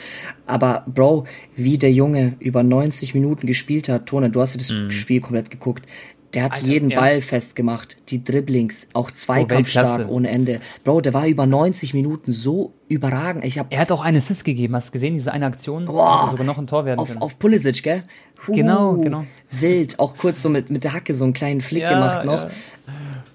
Aber 0.46 0.84
Bro, 0.86 1.24
wie 1.56 1.78
der 1.78 1.92
Junge 1.92 2.36
über 2.38 2.62
90 2.62 3.14
Minuten 3.14 3.46
gespielt 3.46 3.88
hat, 3.88 4.06
Tone, 4.06 4.30
du 4.30 4.40
hast 4.40 4.54
ja 4.54 4.58
das 4.58 4.70
mhm. 4.70 4.90
Spiel 4.90 5.20
komplett 5.20 5.50
geguckt. 5.50 5.86
Der 6.34 6.44
hat 6.44 6.52
Alter, 6.52 6.66
jeden 6.66 6.90
ja. 6.90 7.00
Ball 7.00 7.20
festgemacht, 7.20 7.96
die 8.08 8.22
Dribblings, 8.22 8.88
auch 8.92 9.10
zweikampfstark 9.10 10.06
oh, 10.08 10.12
ohne 10.12 10.30
Ende. 10.30 10.60
Bro, 10.84 11.00
der 11.00 11.12
war 11.12 11.26
über 11.26 11.44
90 11.46 11.92
Minuten 11.92 12.30
so 12.30 12.72
überragend. 12.88 13.44
Ich 13.44 13.58
hab, 13.58 13.72
er 13.72 13.80
hat 13.80 13.90
auch 13.90 14.02
einen 14.02 14.18
Assist 14.18 14.44
gegeben, 14.44 14.76
hast 14.76 14.88
du 14.88 14.92
gesehen, 14.92 15.14
diese 15.14 15.32
eine 15.32 15.46
Aktion? 15.46 15.86
Boah, 15.86 16.28
sogar 16.30 16.46
noch 16.46 16.58
ein 16.58 16.68
Tor 16.68 16.84
werden 16.84 17.00
auf, 17.00 17.08
können. 17.08 17.22
Auf 17.22 17.38
Pulisic, 17.38 17.82
gell? 17.82 18.04
Huh, 18.46 18.52
genau, 18.52 18.94
genau. 18.94 19.24
Wild, 19.50 19.98
auch 19.98 20.16
kurz 20.16 20.42
so 20.42 20.48
mit, 20.48 20.70
mit 20.70 20.84
der 20.84 20.92
Hacke 20.92 21.14
so 21.14 21.24
einen 21.24 21.32
kleinen 21.32 21.60
Flick 21.60 21.82
ja, 21.82 21.94
gemacht 21.94 22.24
noch. 22.24 22.44
Ja. 22.44 22.50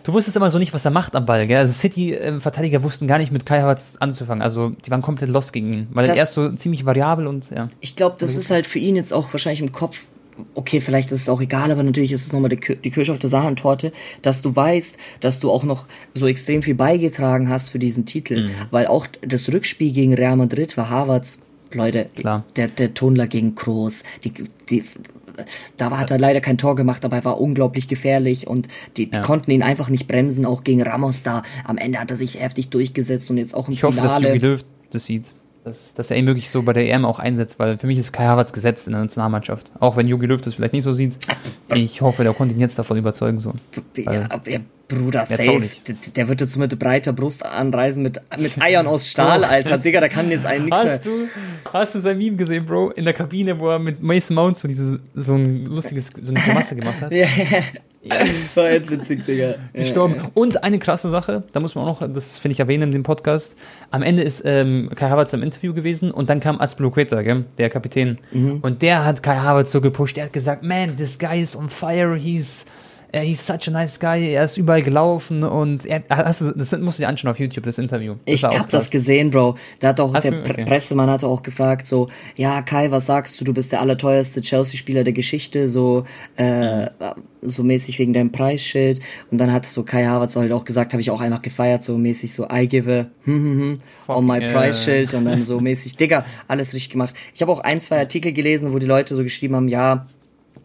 Du 0.03 0.13
wusstest 0.13 0.37
immer 0.37 0.51
so 0.51 0.59
nicht, 0.59 0.73
was 0.73 0.85
er 0.85 0.91
macht 0.91 1.15
am 1.15 1.25
Ball, 1.25 1.47
gell? 1.47 1.57
Also 1.57 1.73
City-Verteidiger 1.73 2.83
wussten 2.83 3.07
gar 3.07 3.17
nicht 3.17 3.31
mit 3.31 3.45
Kai 3.45 3.61
Havertz 3.61 3.97
anzufangen. 3.99 4.43
Also 4.43 4.69
die 4.69 4.91
waren 4.91 5.01
komplett 5.01 5.29
lost 5.29 5.51
gegen 5.51 5.73
ihn, 5.73 5.87
weil 5.91 6.05
das, 6.05 6.15
er 6.15 6.23
ist 6.23 6.33
so 6.33 6.51
ziemlich 6.51 6.85
variabel 6.85 7.25
und 7.25 7.49
ja. 7.49 7.69
Ich 7.79 7.95
glaube, 7.95 8.15
das 8.19 8.37
ist 8.37 8.51
halt 8.51 8.67
für 8.67 8.79
ihn 8.79 8.95
jetzt 8.95 9.13
auch 9.13 9.33
wahrscheinlich 9.33 9.61
im 9.61 9.71
Kopf 9.71 10.05
okay, 10.53 10.81
vielleicht 10.81 11.11
ist 11.11 11.21
es 11.21 11.29
auch 11.29 11.41
egal, 11.41 11.71
aber 11.71 11.83
natürlich 11.83 12.11
ist 12.11 12.25
es 12.25 12.33
nochmal 12.33 12.49
die, 12.49 12.77
die 12.77 12.91
Kirsche 12.91 13.11
auf 13.11 13.19
der 13.19 13.29
Sahnentorte, 13.29 13.91
dass 14.21 14.41
du 14.41 14.55
weißt, 14.55 14.97
dass 15.19 15.39
du 15.39 15.51
auch 15.51 15.63
noch 15.63 15.87
so 16.13 16.27
extrem 16.27 16.61
viel 16.61 16.75
beigetragen 16.75 17.49
hast 17.49 17.69
für 17.69 17.79
diesen 17.79 18.05
Titel. 18.05 18.45
Mhm. 18.45 18.51
Weil 18.71 18.87
auch 18.87 19.07
das 19.21 19.51
Rückspiel 19.51 19.91
gegen 19.91 20.13
Real 20.13 20.35
Madrid 20.35 20.75
war 20.77 20.89
Harvards, 20.89 21.39
Leute, 21.73 22.07
Klar. 22.15 22.45
der, 22.55 22.67
der 22.67 22.93
Tonler 22.93 23.27
gegen 23.27 23.55
Kroos, 23.55 24.03
die, 24.23 24.31
die, 24.69 24.83
da 25.75 25.97
hat 25.97 26.11
er 26.11 26.17
leider 26.17 26.39
kein 26.39 26.57
Tor 26.57 26.75
gemacht, 26.75 27.03
aber 27.03 27.17
er 27.17 27.25
war 27.25 27.41
unglaublich 27.41 27.87
gefährlich 27.87 28.47
und 28.47 28.69
die, 28.95 29.09
die 29.11 29.19
konnten 29.19 29.51
ihn 29.51 29.63
einfach 29.63 29.89
nicht 29.89 30.07
bremsen, 30.07 30.45
auch 30.45 30.63
gegen 30.63 30.81
Ramos 30.81 31.23
da. 31.23 31.43
Am 31.65 31.77
Ende 31.77 31.99
hat 31.99 32.11
er 32.11 32.17
sich 32.17 32.39
heftig 32.39 32.69
durchgesetzt 32.69 33.29
und 33.29 33.37
jetzt 33.37 33.53
auch 33.53 33.67
im 33.67 33.73
ich 33.73 33.81
Finale. 33.81 33.97
Ich 33.97 34.03
hoffe, 34.03 34.21
dass 34.21 34.31
Jogi 34.31 34.39
Löw 34.39 34.65
das 34.91 35.05
sieht 35.05 35.33
dass, 35.65 35.95
dass 35.95 36.11
er 36.11 36.17
ihn 36.17 36.27
wirklich 36.27 36.51
so 36.51 36.61
bei 36.61 36.73
der 36.73 36.87
EM 36.87 37.05
auch 37.05 37.17
einsetzt, 37.17 37.57
weil 37.57 37.79
für 37.79 37.87
mich 37.87 37.97
ist 37.97 38.13
Kai 38.13 38.25
Havertz 38.25 38.53
gesetzt 38.53 38.85
in 38.85 38.93
der 38.93 39.01
Nationalmannschaft. 39.01 39.71
Auch 39.79 39.97
wenn 39.97 40.07
Jogi 40.07 40.27
Löw 40.27 40.39
das 40.39 40.53
vielleicht 40.53 40.73
nicht 40.73 40.83
so 40.83 40.93
sieht. 40.93 41.17
Ich 41.73 42.01
hoffe, 42.01 42.23
der 42.23 42.33
konnte 42.33 42.53
ihn 42.53 42.61
jetzt 42.61 42.77
davon 42.77 42.97
überzeugen. 42.97 43.39
So. 43.39 43.51
Ja, 43.95 44.29
ja, 44.45 44.59
Bruder, 44.87 45.25
safe. 45.25 45.67
Der, 46.15 46.27
wird 46.27 46.41
jetzt 46.41 46.55
mit 46.57 46.77
breiter 46.77 47.13
Brust 47.13 47.43
anreisen, 47.43 48.03
mit, 48.03 48.21
mit 48.37 48.61
Eiern 48.61 48.85
aus 48.85 49.09
Stahl, 49.09 49.43
Alter. 49.43 49.79
Digga, 49.79 50.01
da 50.01 50.07
kann 50.07 50.29
jetzt 50.29 50.45
einen 50.45 50.65
nichts 50.65 50.77
hast 50.77 51.05
Du, 51.07 51.27
hast 51.73 51.95
du 51.95 51.99
sein 51.99 52.19
Meme 52.19 52.37
gesehen, 52.37 52.67
Bro? 52.67 52.91
In 52.91 53.05
der 53.05 53.15
Kabine, 53.15 53.57
wo 53.57 53.69
er 53.69 53.79
mit 53.79 54.03
Mason 54.03 54.35
Mount 54.35 54.59
so, 54.59 54.67
diese, 54.67 54.99
so 55.15 55.33
ein 55.33 55.65
lustiges, 55.65 56.11
so 56.21 56.31
eine 56.31 56.53
Masse 56.53 56.75
gemacht 56.75 57.01
hat? 57.01 57.11
Ja, 57.15 57.25
ja. 57.25 57.59
War 58.55 58.69
echt 58.69 58.89
witzig, 58.89 59.25
Digga. 59.25 59.55
Gestorben. 59.73 60.15
Und 60.33 60.63
eine 60.63 60.79
krasse 60.79 61.09
Sache, 61.09 61.43
da 61.53 61.59
muss 61.59 61.75
man 61.75 61.85
auch 61.85 62.01
noch, 62.01 62.13
das 62.13 62.37
finde 62.37 62.53
ich 62.53 62.59
erwähnen 62.59 62.83
in 62.83 62.91
dem 62.91 63.03
Podcast. 63.03 63.55
Am 63.91 64.03
Ende 64.03 64.23
ist 64.23 64.43
ähm, 64.45 64.89
Kai 64.95 65.09
Havertz 65.09 65.33
im 65.33 65.41
Interview 65.41 65.73
gewesen 65.73 66.11
und 66.11 66.29
dann 66.29 66.39
kam 66.39 66.61
Azpilicueta, 66.61 67.21
gell, 67.21 67.45
der 67.57 67.69
Kapitän. 67.69 68.17
Mhm. 68.31 68.59
Und 68.61 68.81
der 68.81 69.05
hat 69.05 69.23
Kai 69.23 69.37
Havertz 69.37 69.71
so 69.71 69.81
gepusht. 69.81 70.17
Der 70.17 70.25
hat 70.25 70.33
gesagt, 70.33 70.63
man, 70.63 70.97
this 70.97 71.17
guy 71.17 71.41
is 71.41 71.55
on 71.55 71.69
fire, 71.69 72.15
he's 72.15 72.65
he's 73.21 73.45
such 73.45 73.67
a 73.67 73.71
nice 73.71 73.99
guy, 73.99 74.33
er 74.33 74.45
ist 74.45 74.57
überall 74.57 74.81
gelaufen 74.81 75.43
und 75.43 75.85
er, 75.85 76.03
hast 76.09 76.41
du, 76.41 76.51
das 76.51 76.71
musst 76.79 76.99
du 76.99 77.03
dir 77.03 77.07
anschauen 77.07 77.31
auf 77.31 77.39
YouTube, 77.39 77.63
das 77.65 77.77
Interview. 77.77 78.15
Das 78.25 78.35
ich 78.35 78.43
hab 78.43 78.69
das 78.69 78.89
gesehen, 78.89 79.31
Bro. 79.31 79.55
Da 79.79 79.89
hat 79.89 79.99
auch 79.99 80.13
hast 80.13 80.23
der 80.23 80.39
okay. 80.39 80.65
Pressemann 80.65 81.09
hat 81.09 81.23
auch 81.23 81.43
gefragt, 81.43 81.87
so, 81.87 82.09
ja, 82.35 82.61
Kai, 82.61 82.91
was 82.91 83.05
sagst 83.05 83.39
du, 83.39 83.43
du 83.43 83.53
bist 83.53 83.71
der 83.71 83.81
allerteuerste 83.81 84.41
Chelsea-Spieler 84.41 85.03
der 85.03 85.13
Geschichte, 85.13 85.67
so, 85.67 86.03
äh, 86.35 86.89
so 87.41 87.63
mäßig 87.63 87.99
wegen 87.99 88.13
deinem 88.13 88.31
Preisschild. 88.31 88.99
Und 89.31 89.39
dann 89.39 89.51
hat 89.51 89.65
so 89.65 89.83
Kai 89.83 90.05
Havertz 90.05 90.35
halt 90.35 90.51
auch 90.51 90.65
gesagt, 90.65 90.93
habe 90.93 91.01
ich 91.01 91.11
auch 91.11 91.21
einfach 91.21 91.41
gefeiert, 91.41 91.83
so 91.83 91.97
mäßig 91.97 92.33
so, 92.33 92.47
I 92.51 92.67
give 92.67 92.91
a 92.91 93.07
hm, 93.25 93.43
hm, 93.43 93.59
hm, 93.59 93.79
on 94.07 94.25
my 94.25 94.39
yeah. 94.39 94.51
Preisschild 94.51 95.13
und 95.13 95.25
dann 95.25 95.43
so 95.45 95.59
mäßig, 95.59 95.95
Digga, 95.95 96.25
alles 96.47 96.73
richtig 96.73 96.91
gemacht. 96.91 97.15
Ich 97.33 97.41
habe 97.41 97.51
auch 97.51 97.59
ein, 97.59 97.79
zwei 97.79 97.99
Artikel 97.99 98.33
gelesen, 98.33 98.73
wo 98.73 98.79
die 98.79 98.85
Leute 98.85 99.15
so 99.15 99.23
geschrieben 99.23 99.55
haben, 99.55 99.67
ja, 99.67 100.07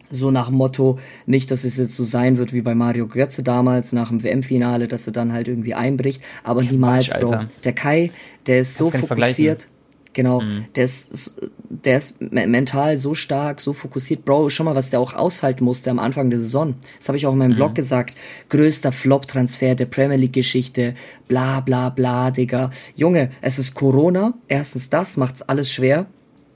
so 0.09 0.31
nach 0.31 0.47
dem 0.47 0.57
Motto, 0.57 0.99
nicht, 1.25 1.51
dass 1.51 1.63
es 1.63 1.77
jetzt 1.77 1.95
so 1.95 2.03
sein 2.03 2.37
wird 2.37 2.53
wie 2.53 2.61
bei 2.61 2.75
Mario 2.75 3.07
Götze 3.07 3.43
damals 3.43 3.93
nach 3.93 4.09
dem 4.09 4.23
WM-Finale, 4.23 4.87
dass 4.87 5.07
er 5.07 5.13
dann 5.13 5.33
halt 5.33 5.47
irgendwie 5.47 5.73
einbricht, 5.73 6.21
aber 6.43 6.61
ja, 6.61 6.71
niemals, 6.71 7.09
Bro. 7.09 7.45
Der 7.63 7.73
Kai, 7.73 8.11
der 8.47 8.59
ist 8.59 8.75
so 8.75 8.89
fokussiert. 8.89 9.67
Genau, 10.13 10.41
mhm. 10.41 10.65
der 10.75 10.83
ist, 10.83 11.35
der 11.69 11.97
ist 11.97 12.19
mental 12.19 12.97
so 12.97 13.13
stark, 13.13 13.61
so 13.61 13.71
fokussiert. 13.71 14.25
Bro, 14.25 14.49
schon 14.49 14.65
mal, 14.65 14.75
was 14.75 14.89
der 14.89 14.99
auch 14.99 15.13
aushalten 15.13 15.63
musste 15.63 15.89
am 15.89 15.99
Anfang 15.99 16.29
der 16.29 16.39
Saison. 16.39 16.75
Das 16.97 17.07
habe 17.07 17.17
ich 17.17 17.25
auch 17.25 17.31
in 17.31 17.37
meinem 17.37 17.51
mhm. 17.51 17.55
Vlog 17.55 17.75
gesagt. 17.75 18.15
Größter 18.49 18.91
Flop-Transfer 18.91 19.73
der 19.75 19.85
Premier 19.85 20.17
League-Geschichte. 20.17 20.95
Bla, 21.29 21.61
bla, 21.61 21.89
bla, 21.89 22.31
Digga. 22.31 22.71
Junge, 22.95 23.29
es 23.41 23.57
ist 23.57 23.73
Corona. 23.73 24.33
Erstens 24.49 24.89
das 24.89 25.15
macht's 25.15 25.43
alles 25.43 25.71
schwer. 25.71 26.07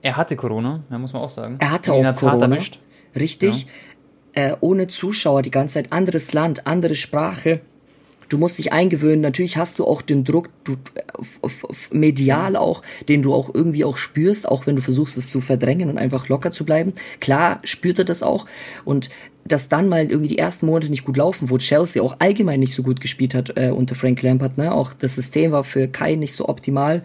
Er 0.01 0.17
hatte 0.17 0.35
Corona, 0.35 0.83
muss 0.89 1.13
man 1.13 1.21
auch 1.21 1.29
sagen. 1.29 1.55
Er 1.59 1.71
hatte 1.71 1.93
auch 1.93 2.13
Corona. 2.13 2.57
Richtig. 3.15 3.67
Ja. 4.35 4.49
Äh, 4.49 4.55
ohne 4.59 4.87
Zuschauer 4.87 5.41
die 5.41 5.51
ganze 5.51 5.75
Zeit. 5.75 5.91
Anderes 5.93 6.33
Land, 6.33 6.67
andere 6.67 6.95
Sprache. 6.95 7.61
du 8.29 8.37
musst 8.37 8.57
dich 8.57 8.73
eingewöhnen. 8.73 9.21
Natürlich 9.21 9.57
hast 9.57 9.79
du 9.79 9.85
auch 9.85 10.01
den 10.01 10.23
Druck, 10.23 10.49
du, 10.63 10.75
medial 11.91 12.55
auch, 12.55 12.81
den 13.07 13.21
du 13.21 13.33
auch 13.33 13.53
irgendwie 13.53 13.85
auch 13.85 13.97
spürst, 13.97 14.47
auch 14.47 14.67
wenn 14.67 14.75
du 14.75 14.81
versuchst 14.81 15.17
es 15.17 15.29
zu 15.29 15.41
verdrängen 15.41 15.89
und 15.89 15.97
einfach 15.97 16.27
locker 16.27 16.51
zu 16.51 16.65
bleiben. 16.65 16.93
Klar 17.19 17.59
spürt 17.63 17.99
er 17.99 18.05
das 18.05 18.23
auch 18.23 18.45
und 18.83 19.09
dass 19.47 19.69
dann 19.69 19.89
mal 19.89 20.09
irgendwie 20.09 20.29
die 20.29 20.39
ersten 20.39 20.65
Monate 20.65 20.89
nicht 20.89 21.05
gut 21.05 21.17
laufen, 21.17 21.51
wo 21.51 21.59
Chelsea 21.59 22.01
auch 22.01 22.15
allgemein 22.17 22.59
nicht 22.59 22.73
so 22.73 22.81
gut 22.81 22.99
gespielt 22.99 23.35
hat 23.35 23.55
äh, 23.55 23.69
unter 23.69 23.93
Frank 23.93 24.21
Lampard, 24.23 24.57
ne? 24.57 24.73
Auch 24.73 24.93
das 24.93 25.15
System 25.15 25.51
war 25.51 25.63
für 25.63 25.87
Kai 25.87 26.15
nicht 26.15 26.33
so 26.33 26.49
optimal, 26.49 27.03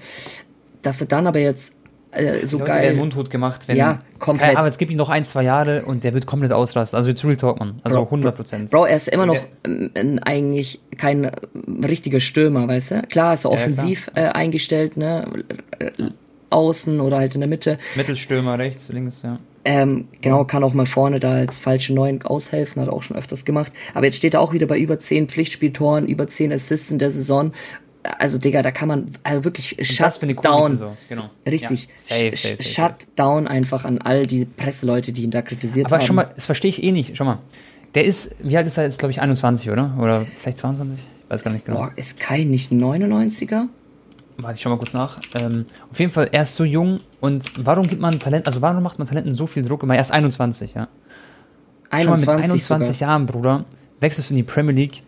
dass 0.80 1.02
er 1.02 1.06
dann 1.06 1.26
aber 1.26 1.40
jetzt 1.40 1.74
äh, 2.12 2.46
so 2.46 2.58
geil. 2.58 2.90
Den 2.90 2.98
Mundhut 2.98 3.30
gemacht, 3.30 3.68
wenn. 3.68 3.76
Ja, 3.76 4.00
komplett. 4.18 4.56
aber 4.56 4.68
es 4.68 4.78
gibt 4.78 4.90
ihm 4.90 4.98
noch 4.98 5.10
ein, 5.10 5.24
zwei 5.24 5.42
Jahre 5.42 5.84
und 5.84 6.02
der 6.04 6.14
wird 6.14 6.26
komplett 6.26 6.52
ausrasten. 6.52 6.96
Also 6.96 7.10
jetzt 7.10 7.24
Real 7.24 7.36
Talk, 7.36 7.60
man. 7.60 7.80
Also 7.82 7.98
Bro, 7.98 8.04
100 8.06 8.36
Prozent. 8.36 8.70
Bro, 8.70 8.86
er 8.86 8.96
ist 8.96 9.08
immer 9.08 9.26
noch 9.26 9.36
äh, 9.64 10.18
eigentlich 10.22 10.80
kein 10.96 11.30
richtiger 11.84 12.20
Stürmer, 12.20 12.66
weißt 12.66 12.90
du? 12.90 13.02
Klar 13.02 13.34
ist 13.34 13.44
er 13.44 13.52
offensiv 13.52 14.10
ja, 14.16 14.24
äh, 14.24 14.28
eingestellt, 14.30 14.96
ne? 14.96 15.44
Außen 16.50 17.00
oder 17.00 17.18
halt 17.18 17.34
in 17.34 17.40
der 17.40 17.48
Mitte. 17.48 17.78
Mittelstürmer 17.94 18.58
rechts, 18.58 18.88
links, 18.88 19.22
ja. 19.22 19.38
Ähm, 19.64 20.08
genau, 20.20 20.44
kann 20.44 20.64
auch 20.64 20.72
mal 20.72 20.86
vorne 20.86 21.20
da 21.20 21.32
als 21.32 21.58
falsche 21.58 21.92
Neun 21.92 22.22
aushelfen, 22.22 22.80
hat 22.80 22.88
er 22.88 22.94
auch 22.94 23.02
schon 23.02 23.16
öfters 23.16 23.44
gemacht. 23.44 23.72
Aber 23.94 24.06
jetzt 24.06 24.16
steht 24.16 24.34
er 24.34 24.40
auch 24.40 24.52
wieder 24.54 24.66
bei 24.66 24.78
über 24.78 24.98
10 24.98 25.28
Pflichtspieltoren, 25.28 26.06
über 26.06 26.26
10 26.26 26.52
Assists 26.52 26.90
in 26.90 26.98
der 26.98 27.10
Saison 27.10 27.52
also 28.02 28.38
Digga, 28.38 28.62
da 28.62 28.70
kann 28.70 28.88
man 28.88 29.10
also 29.22 29.44
wirklich 29.44 29.76
shut 29.82 30.20
down. 30.42 30.80
Genau. 31.08 31.30
Richtig. 31.46 31.88
Ja, 31.88 31.94
safe, 31.96 32.36
safe, 32.36 32.56
safe, 32.56 32.62
shut 32.62 33.08
down 33.16 33.46
einfach 33.46 33.84
an 33.84 33.98
all 33.98 34.26
die 34.26 34.44
Presseleute, 34.44 35.12
die 35.12 35.24
ihn 35.24 35.30
da 35.30 35.42
kritisiert 35.42 35.86
Aber 35.86 35.96
haben. 35.96 36.00
Aber 36.00 36.06
schon 36.06 36.16
mal, 36.16 36.30
das 36.34 36.46
verstehe 36.46 36.70
ich 36.70 36.82
eh 36.82 36.92
nicht. 36.92 37.16
Schau 37.16 37.24
mal. 37.24 37.38
Der 37.94 38.04
ist, 38.04 38.36
wie 38.38 38.56
alt 38.56 38.66
ist 38.66 38.78
er 38.78 38.84
jetzt, 38.84 38.98
glaube 38.98 39.12
ich, 39.12 39.20
21, 39.20 39.70
oder? 39.70 39.96
Oder 39.98 40.26
vielleicht 40.40 40.58
22? 40.58 40.98
Ich 40.98 41.30
weiß 41.30 41.42
gar 41.42 41.52
nicht 41.52 41.64
genau. 41.66 41.78
Boah, 41.78 41.92
ist 41.96 42.20
Kai 42.20 42.44
nicht 42.44 42.72
99er? 42.72 43.66
Warte, 44.38 44.54
ich 44.54 44.62
schau 44.62 44.70
mal 44.70 44.78
kurz 44.78 44.94
nach. 44.94 45.18
Ähm, 45.34 45.66
auf 45.90 45.98
jeden 45.98 46.12
Fall, 46.12 46.28
er 46.32 46.44
ist 46.44 46.56
so 46.56 46.64
jung 46.64 47.00
und 47.20 47.44
warum 47.64 47.88
gibt 47.88 48.00
man 48.00 48.18
Talent, 48.18 48.46
also 48.46 48.62
warum 48.62 48.82
macht 48.82 48.98
man 48.98 49.06
Talenten 49.06 49.34
so 49.34 49.46
viel 49.46 49.62
Druck 49.62 49.82
immer? 49.82 49.94
Er 49.94 50.00
ist 50.00 50.12
21, 50.12 50.74
ja. 50.74 50.88
21 51.90 52.24
Schau 52.24 52.32
mal, 52.32 52.36
mit 52.36 52.50
21 52.50 52.96
sogar. 52.96 53.08
Jahren, 53.08 53.26
Bruder, 53.26 53.64
wechselst 53.98 54.30
du 54.30 54.34
in 54.34 54.36
die 54.36 54.42
Premier 54.44 54.74
League 54.74 55.02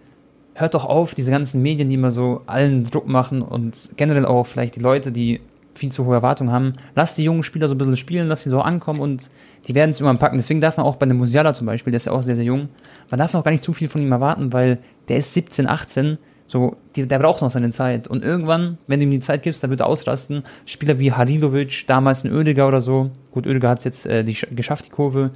hört 0.55 0.75
doch 0.75 0.85
auf, 0.85 1.15
diese 1.15 1.31
ganzen 1.31 1.63
Medien, 1.63 1.89
die 1.89 1.95
immer 1.95 2.11
so 2.11 2.43
allen 2.47 2.85
Druck 2.85 3.07
machen 3.07 3.43
und 3.43 3.93
generell 3.97 4.27
auch 4.27 4.47
vielleicht 4.47 4.77
die 4.77 4.81
Leute, 4.81 5.13
die 5.13 5.41
viel 5.75 5.91
zu 5.91 6.05
hohe 6.05 6.15
Erwartungen 6.15 6.53
haben, 6.53 6.73
lasst 6.95 7.19
die 7.19 7.25
jungen 7.25 7.43
Spieler 7.43 7.69
so 7.69 7.75
ein 7.75 7.79
bisschen 7.79 7.97
spielen, 7.97 8.29
lass 8.29 8.43
sie 8.43 8.51
so 8.51 8.61
ankommen 8.61 9.01
und 9.01 9.31
die 9.67 9.75
werden 9.75 9.91
es 9.91 10.01
irgendwann 10.01 10.19
packen. 10.19 10.37
Deswegen 10.37 10.61
darf 10.61 10.77
man 10.77 10.87
auch 10.87 10.97
bei 10.97 11.07
dem 11.07 11.17
Musiala 11.17 11.55
zum 11.55 11.67
Beispiel, 11.67 11.91
der 11.91 11.97
ist 11.97 12.07
ja 12.07 12.13
auch 12.13 12.23
sehr, 12.23 12.37
sehr 12.37 12.45
jung, 12.45 12.69
man 13.11 13.19
darf 13.19 13.33
noch 13.33 13.45
gar 13.45 13.51
nicht 13.51 13.65
zu 13.65 13.73
viel 13.73 13.89
von 13.89 14.03
ihm 14.03 14.13
erwarten, 14.13 14.53
weil 14.53 14.79
der 15.09 15.17
ist 15.17 15.33
17, 15.35 15.67
18, 15.67 16.19
so, 16.47 16.77
die, 16.97 17.07
der 17.07 17.19
braucht 17.19 17.41
noch 17.41 17.51
seine 17.51 17.71
Zeit. 17.71 18.09
Und 18.09 18.25
irgendwann, 18.25 18.77
wenn 18.87 19.01
du 19.01 19.05
ihm 19.05 19.11
die 19.11 19.21
Zeit 19.21 19.43
gibst, 19.43 19.63
dann 19.63 19.71
wird 19.71 19.81
er 19.81 19.87
ausrasten. 19.87 20.43
Spieler 20.67 20.99
wie 20.99 21.13
Halilovic, 21.13 21.87
damals 21.87 22.25
ein 22.25 22.35
Oediger 22.35 22.69
oder 22.69 22.83
so, 22.83 23.11
gut, 23.31 23.47
Oediger 23.47 23.71
hat 23.71 23.79
es 23.79 23.85
jetzt 23.85 24.07
äh, 24.07 24.23
die, 24.23 24.35
geschafft, 24.35 24.87
die 24.87 24.91
Kurve, 24.91 25.31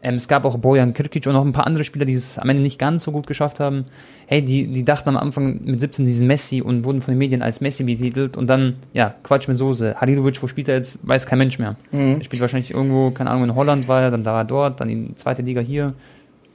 ähm, 0.00 0.14
es 0.14 0.28
gab 0.28 0.44
auch 0.44 0.56
Bojan 0.58 0.94
Kirkic 0.94 1.26
und 1.26 1.32
noch 1.32 1.44
ein 1.44 1.52
paar 1.52 1.66
andere 1.66 1.84
Spieler, 1.84 2.04
die 2.04 2.12
es 2.12 2.38
am 2.38 2.48
Ende 2.48 2.62
nicht 2.62 2.78
ganz 2.78 3.04
so 3.04 3.10
gut 3.10 3.26
geschafft 3.26 3.58
haben. 3.58 3.84
Hey, 4.26 4.44
die, 4.44 4.68
die 4.68 4.84
dachten 4.84 5.08
am 5.08 5.16
Anfang 5.16 5.60
mit 5.64 5.80
17 5.80 6.04
diesen 6.04 6.28
Messi 6.28 6.62
und 6.62 6.84
wurden 6.84 7.00
von 7.00 7.12
den 7.12 7.18
Medien 7.18 7.42
als 7.42 7.60
Messi 7.60 7.82
betitelt 7.82 8.36
und 8.36 8.46
dann, 8.46 8.76
ja, 8.92 9.14
Quatsch 9.24 9.48
mit 9.48 9.56
Soße. 9.56 9.96
Halilovic, 10.00 10.40
wo 10.40 10.46
spielt 10.46 10.68
er 10.68 10.76
jetzt, 10.76 11.00
weiß 11.02 11.26
kein 11.26 11.38
Mensch 11.38 11.58
mehr. 11.58 11.76
Mhm. 11.90 12.18
Er 12.18 12.24
spielt 12.24 12.40
wahrscheinlich 12.40 12.70
irgendwo, 12.70 13.10
keine 13.10 13.30
Ahnung, 13.30 13.44
in 13.44 13.54
Holland 13.56 13.88
war 13.88 14.02
er, 14.02 14.10
dann 14.12 14.22
da 14.22 14.38
er 14.38 14.44
dort, 14.44 14.80
dann 14.80 14.88
in 14.88 15.16
zweite 15.16 15.42
Liga 15.42 15.60
hier. 15.60 15.94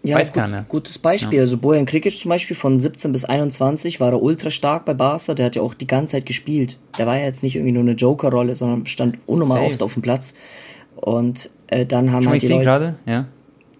Ja, 0.04 0.18
weiß 0.18 0.32
gut, 0.32 0.42
keiner 0.42 0.48
mehr. 0.48 0.66
Gutes 0.70 0.98
Beispiel. 0.98 1.38
Ja. 1.38 1.42
Also 1.42 1.58
Bojan 1.58 1.86
Krikic 1.86 2.14
zum 2.14 2.30
Beispiel 2.30 2.56
von 2.56 2.78
17 2.78 3.12
bis 3.12 3.26
21 3.26 4.00
war 4.00 4.12
er 4.12 4.22
ultra 4.22 4.52
stark 4.52 4.86
bei 4.86 4.94
Barca. 4.94 5.34
Der 5.34 5.46
hat 5.46 5.56
ja 5.56 5.62
auch 5.62 5.74
die 5.74 5.88
ganze 5.88 6.14
Zeit 6.14 6.26
gespielt. 6.26 6.78
Der 6.98 7.08
war 7.08 7.18
ja 7.18 7.24
jetzt 7.24 7.42
nicht 7.42 7.56
irgendwie 7.56 7.72
nur 7.72 7.84
eine 7.84 7.94
Joker-Rolle, 7.94 8.56
sondern 8.56 8.86
stand 8.86 9.18
unnormal 9.26 9.66
oft 9.66 9.82
auf 9.82 9.94
dem 9.94 10.02
Platz. 10.02 10.34
Und 10.96 11.50
äh, 11.74 11.86
dann 11.86 12.12
haben 12.12 12.30
halt 12.30 12.42
die 12.42 12.48
Leute, 12.48 12.64
gerade, 12.64 12.96
ja. 13.06 13.26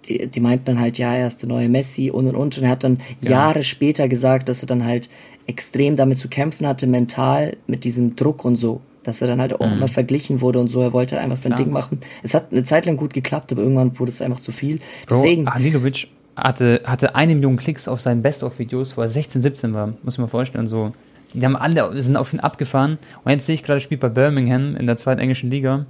Die, 0.06 0.28
die 0.28 0.40
meinten 0.42 0.66
dann 0.66 0.80
halt, 0.80 0.98
ja, 0.98 1.14
er 1.14 1.28
ist 1.28 1.42
der 1.42 1.50
neue 1.50 1.70
Messi 1.70 2.12
und 2.12 2.28
und 2.28 2.36
und. 2.36 2.58
Und 2.58 2.64
er 2.64 2.70
hat 2.70 2.84
dann 2.84 3.00
ja. 3.22 3.32
Jahre 3.32 3.64
später 3.64 4.08
gesagt, 4.08 4.50
dass 4.50 4.62
er 4.62 4.68
dann 4.68 4.84
halt 4.84 5.10
extrem 5.48 5.96
damit 5.96 6.18
zu 6.18 6.28
kämpfen 6.28 6.68
hatte, 6.68 6.88
mental 6.88 7.56
mit 7.68 7.84
diesem 7.84 8.16
Druck 8.16 8.44
und 8.44 8.58
so. 8.58 8.82
Dass 9.04 9.22
er 9.22 9.28
dann 9.28 9.40
halt 9.40 9.60
auch 9.60 9.66
mhm. 9.66 9.74
immer 9.74 9.88
verglichen 9.88 10.42
wurde 10.42 10.60
und 10.60 10.70
so. 10.70 10.82
Er 10.82 10.94
wollte 10.94 11.16
halt 11.16 11.24
einfach 11.24 11.38
sein 11.38 11.54
Klar. 11.54 11.66
Ding 11.66 11.74
machen. 11.74 12.00
Es 12.22 12.34
hat 12.34 12.52
eine 12.52 12.64
Zeit 12.64 12.86
lang 12.86 12.98
gut 12.98 13.14
geklappt, 13.14 13.52
aber 13.52 13.62
irgendwann 13.62 13.98
wurde 14.00 14.10
es 14.10 14.22
einfach 14.22 14.40
zu 14.40 14.52
viel. 14.52 14.78
Bro, 15.08 15.16
Deswegen. 15.16 15.54
Halilovic 15.54 16.08
hatte, 16.36 16.82
hatte 16.86 17.16
eine 17.16 17.36
Million 17.36 17.58
Klicks 17.58 17.88
auf 17.88 18.02
seinen 18.02 18.22
Best-of-Videos, 18.22 18.98
wo 18.98 19.02
er 19.02 19.10
16, 19.10 19.42
17 19.42 19.74
war. 19.74 19.94
Muss 20.04 20.18
man 20.18 20.28
vorstellen. 20.28 20.68
So. 20.68 20.94
Die 21.34 21.46
haben 21.46 21.56
alle, 21.56 22.02
sind 22.02 22.18
auf 22.18 22.34
ihn 22.34 22.40
abgefahren. 22.40 22.98
Und 23.24 23.32
jetzt 23.32 23.46
sehe 23.46 23.56
ich 23.56 23.64
gerade, 23.64 23.80
spielt 23.80 24.02
bei 24.02 24.10
Birmingham 24.10 24.76
in 24.76 24.88
der 24.88 24.98
zweiten 24.98 25.22
englischen 25.22 25.50
Liga 25.50 25.86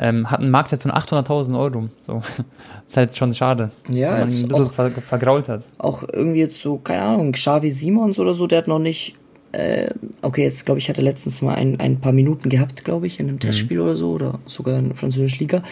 ähm, 0.00 0.30
hat 0.30 0.40
einen 0.40 0.50
Marktwert 0.50 0.82
von 0.82 0.90
800.000 0.90 1.58
Euro. 1.58 1.88
So. 2.00 2.22
ist 2.88 2.96
halt 2.96 3.16
schon 3.16 3.34
schade. 3.34 3.70
Ja, 3.88 4.14
wenn 4.14 4.20
man 4.20 4.32
ihn 4.32 4.44
ein 4.44 4.48
bisschen 4.48 4.70
ver 4.70 4.90
vergrault 4.90 5.48
hat. 5.48 5.62
Auch 5.78 6.02
irgendwie 6.10 6.40
jetzt 6.40 6.58
so, 6.58 6.78
keine 6.78 7.02
Ahnung, 7.02 7.32
Xavi 7.32 7.70
Simons 7.70 8.18
oder 8.18 8.32
so, 8.34 8.46
der 8.46 8.58
hat 8.58 8.68
noch 8.68 8.78
nicht. 8.78 9.14
Äh, 9.52 9.90
okay, 10.22 10.44
jetzt 10.44 10.64
glaube 10.64 10.78
ich, 10.78 10.88
hat 10.88 10.96
er 10.96 11.02
letztens 11.02 11.42
mal 11.42 11.56
ein, 11.56 11.80
ein 11.80 12.00
paar 12.00 12.12
Minuten 12.12 12.48
gehabt, 12.48 12.84
glaube 12.84 13.08
ich, 13.08 13.18
in 13.18 13.26
einem 13.26 13.34
mhm. 13.34 13.40
Testspiel 13.40 13.80
oder 13.80 13.96
so, 13.96 14.12
oder 14.12 14.38
sogar 14.46 14.78
in 14.78 14.88
der 14.88 14.96
französischen 14.96 15.40
Liga. 15.40 15.62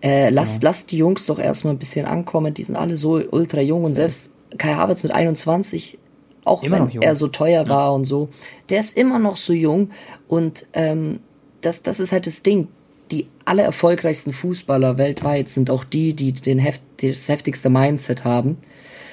Äh, 0.00 0.30
lasst, 0.30 0.62
ja. 0.62 0.68
lasst 0.68 0.92
die 0.92 0.98
Jungs 0.98 1.26
doch 1.26 1.40
erstmal 1.40 1.74
ein 1.74 1.78
bisschen 1.78 2.06
ankommen, 2.06 2.54
die 2.54 2.62
sind 2.62 2.76
alle 2.76 2.96
so 2.96 3.20
ultra 3.30 3.60
jung 3.60 3.84
und 3.84 3.94
selbst 3.94 4.30
Kai 4.56 4.74
Havertz 4.74 5.02
mit 5.02 5.12
21 5.12 5.98
auch 6.44 6.62
immer 6.62 6.92
wenn 6.92 7.02
er 7.02 7.16
so 7.16 7.26
teuer 7.26 7.66
war 7.68 7.94
und 7.94 8.04
so, 8.04 8.28
der 8.68 8.78
ist 8.78 8.96
immer 8.96 9.18
noch 9.18 9.36
so 9.36 9.52
jung 9.52 9.90
und 10.28 10.66
ähm, 10.74 11.20
das, 11.62 11.82
das 11.82 12.00
ist 12.00 12.12
halt 12.12 12.26
das 12.26 12.42
Ding 12.42 12.68
die 13.14 13.28
alle 13.44 13.62
erfolgreichsten 13.62 14.32
Fußballer 14.32 14.98
weltweit 14.98 15.48
sind 15.48 15.70
auch 15.70 15.84
die, 15.84 16.14
die 16.14 16.32
den 16.32 16.58
heft, 16.58 16.82
das 17.00 17.28
heftigste 17.28 17.70
Mindset 17.70 18.24
haben. 18.24 18.58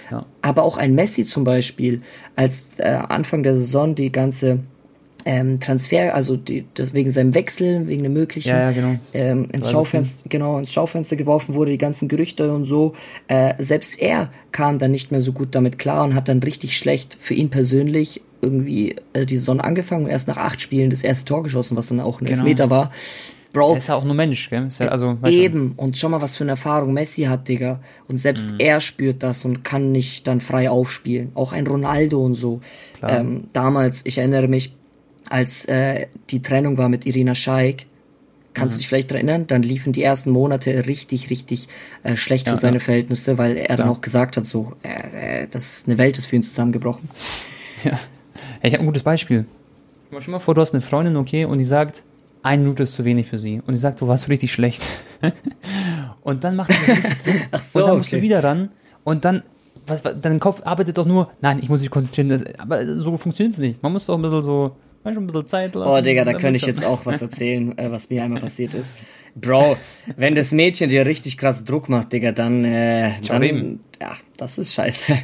Ja. 0.09 0.25
Aber 0.41 0.63
auch 0.63 0.77
ein 0.77 0.95
Messi 0.95 1.23
zum 1.23 1.43
Beispiel, 1.43 2.01
als 2.35 2.63
äh, 2.77 2.87
Anfang 2.87 3.43
der 3.43 3.55
Saison 3.55 3.93
die 3.95 4.11
ganze 4.11 4.59
ähm, 5.23 5.59
Transfer, 5.59 6.15
also 6.15 6.35
die, 6.35 6.65
das 6.73 6.95
wegen 6.95 7.11
seinem 7.11 7.35
Wechsel, 7.35 7.87
wegen 7.87 8.01
dem 8.01 8.13
möglichen, 8.13 8.49
ja, 8.49 8.69
ja, 8.69 8.71
genau. 8.71 8.99
ähm, 9.13 9.47
ins, 9.51 9.69
Schaufenster, 9.69 10.27
genau, 10.27 10.57
ins 10.57 10.73
Schaufenster 10.73 11.15
geworfen 11.15 11.53
wurde, 11.53 11.71
die 11.71 11.77
ganzen 11.77 12.07
Gerüchte 12.07 12.51
und 12.51 12.65
so. 12.65 12.93
Äh, 13.27 13.53
selbst 13.59 14.01
er 14.01 14.31
kam 14.51 14.79
dann 14.79 14.89
nicht 14.89 15.11
mehr 15.11 15.21
so 15.21 15.31
gut 15.31 15.49
damit 15.51 15.77
klar 15.77 16.03
und 16.03 16.15
hat 16.15 16.27
dann 16.27 16.39
richtig 16.39 16.75
schlecht 16.75 17.17
für 17.19 17.35
ihn 17.35 17.49
persönlich 17.49 18.21
irgendwie 18.41 18.95
äh, 19.13 19.27
die 19.27 19.37
Saison 19.37 19.61
angefangen 19.61 20.05
und 20.05 20.11
erst 20.11 20.27
nach 20.27 20.37
acht 20.37 20.59
Spielen 20.59 20.89
das 20.89 21.03
erste 21.03 21.25
Tor 21.25 21.43
geschossen, 21.43 21.77
was 21.77 21.89
dann 21.89 21.99
auch 21.99 22.19
ein 22.19 22.25
genau. 22.25 22.39
Elfmeter 22.39 22.69
war. 22.71 22.91
Bro. 23.53 23.71
Er 23.71 23.77
ist 23.77 23.87
ja 23.87 23.95
auch 23.95 24.03
nur 24.03 24.15
Mensch, 24.15 24.49
gell? 24.49 24.67
Ja, 24.79 24.87
also, 24.87 25.17
eben. 25.25 25.73
Und 25.75 25.97
schau 25.97 26.09
mal, 26.09 26.21
was 26.21 26.37
für 26.37 26.43
eine 26.45 26.51
Erfahrung 26.51 26.93
Messi 26.93 27.23
hat, 27.23 27.47
Digga. 27.47 27.81
Und 28.07 28.17
selbst 28.17 28.51
mhm. 28.51 28.59
er 28.59 28.79
spürt 28.79 29.23
das 29.23 29.43
und 29.43 29.63
kann 29.63 29.91
nicht 29.91 30.27
dann 30.27 30.39
frei 30.39 30.69
aufspielen. 30.69 31.31
Auch 31.35 31.51
ein 31.51 31.67
Ronaldo 31.67 32.23
und 32.23 32.35
so. 32.35 32.61
Ähm, 33.03 33.45
damals, 33.51 34.05
ich 34.05 34.19
erinnere 34.19 34.47
mich, 34.47 34.73
als 35.29 35.65
äh, 35.65 36.07
die 36.29 36.41
Trennung 36.41 36.77
war 36.77 36.87
mit 36.87 37.05
Irina 37.05 37.35
Scheik, 37.35 37.87
kannst 38.53 38.75
du 38.75 38.77
mhm. 38.77 38.79
dich 38.79 38.87
vielleicht 38.87 39.11
erinnern, 39.11 39.47
dann 39.47 39.63
liefen 39.63 39.93
die 39.93 40.03
ersten 40.03 40.29
Monate 40.29 40.85
richtig, 40.87 41.29
richtig 41.29 41.67
äh, 42.03 42.15
schlecht 42.15 42.47
ja, 42.47 42.53
für 42.53 42.59
seine 42.59 42.77
ja. 42.77 42.83
Verhältnisse, 42.83 43.37
weil 43.37 43.57
er 43.57 43.65
Klar. 43.65 43.77
dann 43.77 43.89
auch 43.89 44.01
gesagt 44.01 44.37
hat, 44.37 44.45
so, 44.45 44.73
äh, 44.83 45.43
äh, 45.43 45.47
das 45.49 45.85
eine 45.87 45.97
Welt 45.97 46.17
ist 46.17 46.27
für 46.27 46.35
ihn 46.35 46.43
zusammengebrochen. 46.43 47.09
Ja, 47.83 47.99
ich 48.61 48.73
habe 48.73 48.83
ein 48.83 48.85
gutes 48.85 49.01
Beispiel. 49.01 49.45
Stell 50.19 50.31
mal 50.31 50.37
vor, 50.37 50.53
du 50.53 50.61
hast 50.61 50.71
eine 50.75 50.81
Freundin, 50.81 51.17
okay, 51.17 51.45
und 51.45 51.57
die 51.57 51.65
sagt, 51.65 52.03
eine 52.43 52.63
Minute 52.63 52.83
ist 52.83 52.95
zu 52.95 53.05
wenig 53.05 53.27
für 53.27 53.37
sie. 53.37 53.61
Und 53.65 53.73
sie 53.73 53.79
sagt, 53.79 54.01
du 54.01 54.07
warst 54.07 54.29
richtig 54.29 54.51
schlecht. 54.51 54.83
und 56.21 56.43
dann 56.43 56.55
macht 56.55 56.73
sie 56.73 56.93
das 57.51 57.73
so, 57.73 57.79
und 57.79 57.87
dann 57.87 57.97
musst 57.99 58.13
du 58.13 58.21
wieder 58.21 58.43
ran. 58.43 58.69
Und 59.03 59.25
dann, 59.25 59.43
was, 59.87 60.03
was, 60.03 60.15
dein 60.21 60.39
Kopf 60.39 60.61
arbeitet 60.65 60.97
doch 60.97 61.05
nur, 61.05 61.31
nein, 61.41 61.59
ich 61.61 61.69
muss 61.69 61.81
mich 61.81 61.89
konzentrieren. 61.89 62.43
aber 62.57 62.85
so 62.85 63.17
funktioniert 63.17 63.53
es 63.53 63.59
nicht. 63.59 63.83
Man 63.83 63.91
muss 63.93 64.05
doch 64.05 64.15
ein 64.15 64.21
bisschen 64.21 64.43
so, 64.43 64.75
manchmal 65.03 65.23
ein 65.23 65.27
bisschen 65.27 65.47
Zeit 65.47 65.75
lassen. 65.75 65.89
Oh, 65.89 66.01
Digga, 66.01 66.25
da 66.25 66.33
könnte 66.33 66.57
ich 66.57 66.65
jetzt 66.65 66.85
auch 66.85 67.05
was 67.05 67.21
erzählen, 67.21 67.77
äh, 67.77 67.91
was 67.91 68.09
mir 68.09 68.23
einmal 68.23 68.41
passiert 68.41 68.73
ist. 68.73 68.97
Bro, 69.35 69.77
wenn 70.17 70.35
das 70.35 70.51
Mädchen 70.51 70.89
dir 70.89 71.05
richtig 71.05 71.37
krass 71.37 71.63
Druck 71.63 71.89
macht, 71.89 72.11
Digga, 72.11 72.31
dann, 72.31 72.65
äh, 72.65 73.11
dann, 73.27 73.79
ja, 73.99 74.11
das 74.37 74.57
ist 74.57 74.73
scheiße. 74.73 75.17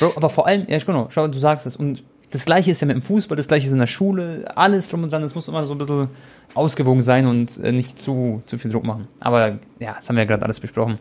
Bro, 0.00 0.12
aber 0.16 0.30
vor 0.30 0.46
allem, 0.46 0.66
ja, 0.68 0.78
genau, 0.78 1.08
schau, 1.10 1.26
du 1.28 1.38
sagst 1.38 1.66
es 1.66 1.76
und 1.76 2.02
das 2.30 2.44
gleiche 2.44 2.70
ist 2.70 2.80
ja 2.80 2.86
mit 2.86 2.96
dem 2.96 3.02
Fußball, 3.02 3.36
das 3.36 3.48
gleiche 3.48 3.66
ist 3.66 3.72
in 3.72 3.78
der 3.78 3.86
Schule, 3.86 4.44
alles 4.56 4.88
drum 4.88 5.04
und 5.04 5.12
dran, 5.12 5.22
das 5.22 5.34
muss 5.34 5.48
immer 5.48 5.64
so 5.64 5.74
ein 5.74 5.78
bisschen 5.78 6.08
ausgewogen 6.54 7.02
sein 7.02 7.26
und 7.26 7.58
äh, 7.58 7.72
nicht 7.72 7.98
zu, 7.98 8.42
zu 8.46 8.58
viel 8.58 8.70
Druck 8.70 8.84
machen. 8.84 9.08
Aber 9.20 9.58
ja, 9.78 9.94
das 9.94 10.08
haben 10.08 10.16
wir 10.16 10.22
ja 10.22 10.28
gerade 10.28 10.44
alles 10.44 10.60
besprochen. 10.60 10.98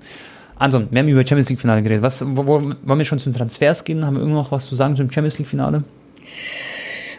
Anton, 0.58 0.88
wir 0.92 1.00
haben 1.00 1.10
über 1.10 1.22
Champions 1.22 1.50
League 1.50 1.60
Finale 1.60 1.82
geredet. 1.82 2.02
Was, 2.04 2.26
wo, 2.26 2.46
wo, 2.46 2.62
wollen 2.62 3.00
wir 3.00 3.06
schon 3.06 3.20
zum 3.20 3.34
Transfers 3.34 3.84
gehen? 3.84 4.06
Haben 4.06 4.16
wir 4.16 4.22
irgendwo 4.22 4.40
noch 4.40 4.52
was 4.52 4.68
zu 4.68 4.76
sagen 4.76 4.96
zum 4.96 5.12
Champions 5.12 5.38
League 5.38 5.48
Finale? 5.48 5.84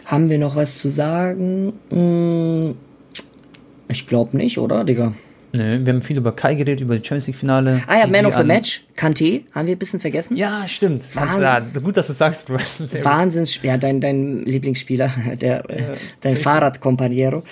Haben 0.05 0.29
wir 0.29 0.39
noch 0.39 0.55
was 0.55 0.77
zu 0.79 0.89
sagen? 0.89 1.73
Hm, 1.89 2.75
ich 3.89 4.07
glaube 4.07 4.37
nicht, 4.37 4.57
oder, 4.57 4.83
Digga? 4.83 5.13
Nö, 5.57 5.83
wir 5.83 5.93
haben 5.93 6.01
viel 6.01 6.17
über 6.17 6.31
Kai 6.31 6.53
geredet, 6.53 6.81
über 6.81 6.97
die 6.97 7.05
Champions 7.05 7.27
League-Finale. 7.27 7.81
Ah 7.87 7.97
ja, 7.99 8.07
Man 8.07 8.27
of 8.27 8.35
the 8.35 8.43
Match, 8.43 8.83
Kante, 8.95 9.41
haben 9.53 9.65
wir 9.65 9.75
ein 9.75 9.79
bisschen 9.79 9.99
vergessen. 9.99 10.37
Ja, 10.37 10.67
stimmt. 10.67 11.03
Wahnsinn. 11.15 11.41
Ja, 11.41 11.59
gut, 11.81 11.97
dass 11.97 12.07
du 12.07 12.13
sagst, 12.13 12.45
Bro. 12.45 12.57
Wahnsinns, 13.03 13.59
ja, 13.63 13.77
dein, 13.77 13.99
dein 13.99 14.43
Lieblingsspieler, 14.43 15.11
der, 15.41 15.63
ja, 15.67 15.93
dein 16.21 16.37
Fahrradkompaniero. 16.37 17.43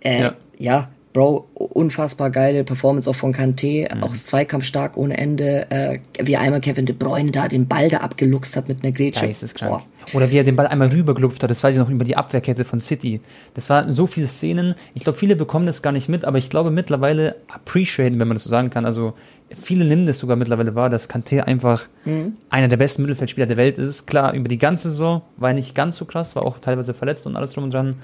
Äh, 0.00 0.20
ja. 0.20 0.34
ja, 0.58 0.88
Bro, 1.14 1.46
unfassbar 1.54 2.28
geile 2.30 2.64
Performance 2.64 3.08
auch 3.08 3.14
von 3.14 3.32
Kante, 3.32 3.88
mhm. 3.94 4.02
auch 4.02 4.12
Zweikampf 4.12 4.64
stark 4.64 4.96
ohne 4.96 5.16
Ende, 5.16 5.70
äh, 5.70 6.00
wie 6.20 6.36
einmal 6.36 6.60
Kevin 6.60 6.86
De 6.86 6.94
Bruyne 6.94 7.30
da 7.30 7.46
den 7.46 7.68
Ball 7.68 7.88
da 7.88 7.98
abgeluchst 7.98 8.56
hat 8.56 8.66
mit 8.66 8.82
einer 8.82 8.90
Grätsche. 8.90 9.24
Geisteskrank. 9.24 9.84
Oder 10.12 10.32
wie 10.32 10.38
er 10.38 10.42
den 10.42 10.56
Ball 10.56 10.66
einmal 10.66 10.88
rübergelupft 10.88 11.40
hat, 11.44 11.50
das 11.50 11.62
weiß 11.62 11.76
ich 11.76 11.78
noch 11.78 11.88
über 11.88 12.04
die 12.04 12.16
Abwehrkette 12.16 12.64
von 12.64 12.80
City. 12.80 13.20
Das 13.54 13.70
waren 13.70 13.92
so 13.92 14.08
viele 14.08 14.26
Szenen. 14.26 14.74
Ich 14.94 15.04
glaube, 15.04 15.16
viele 15.16 15.36
bekommen 15.36 15.66
das 15.66 15.82
gar 15.82 15.92
nicht 15.92 16.08
mit, 16.08 16.24
aber 16.24 16.38
ich 16.38 16.50
glaube 16.50 16.72
mittlerweile 16.72 17.36
appreciaten, 17.46 18.18
wenn 18.18 18.26
man 18.26 18.34
das 18.34 18.42
so 18.42 18.50
sagen 18.50 18.70
kann. 18.70 18.84
Also 18.84 19.14
viele 19.62 19.84
nehmen 19.84 20.08
das 20.08 20.18
sogar 20.18 20.36
mittlerweile 20.36 20.74
wahr, 20.74 20.90
dass 20.90 21.08
Kante 21.08 21.46
einfach 21.46 21.84
mhm. 22.04 22.34
einer 22.50 22.66
der 22.66 22.76
besten 22.76 23.02
Mittelfeldspieler 23.02 23.46
der 23.46 23.56
Welt 23.56 23.78
ist. 23.78 24.06
Klar, 24.06 24.34
über 24.34 24.48
die 24.48 24.58
ganze 24.58 24.90
Saison 24.90 25.22
war 25.36 25.50
er 25.50 25.54
nicht 25.54 25.76
ganz 25.76 25.96
so 25.96 26.06
krass, 26.06 26.34
war 26.34 26.44
auch 26.44 26.58
teilweise 26.58 26.92
verletzt 26.92 27.24
und 27.24 27.36
alles 27.36 27.52
drum 27.52 27.62
und 27.62 27.72
dran. 27.72 27.94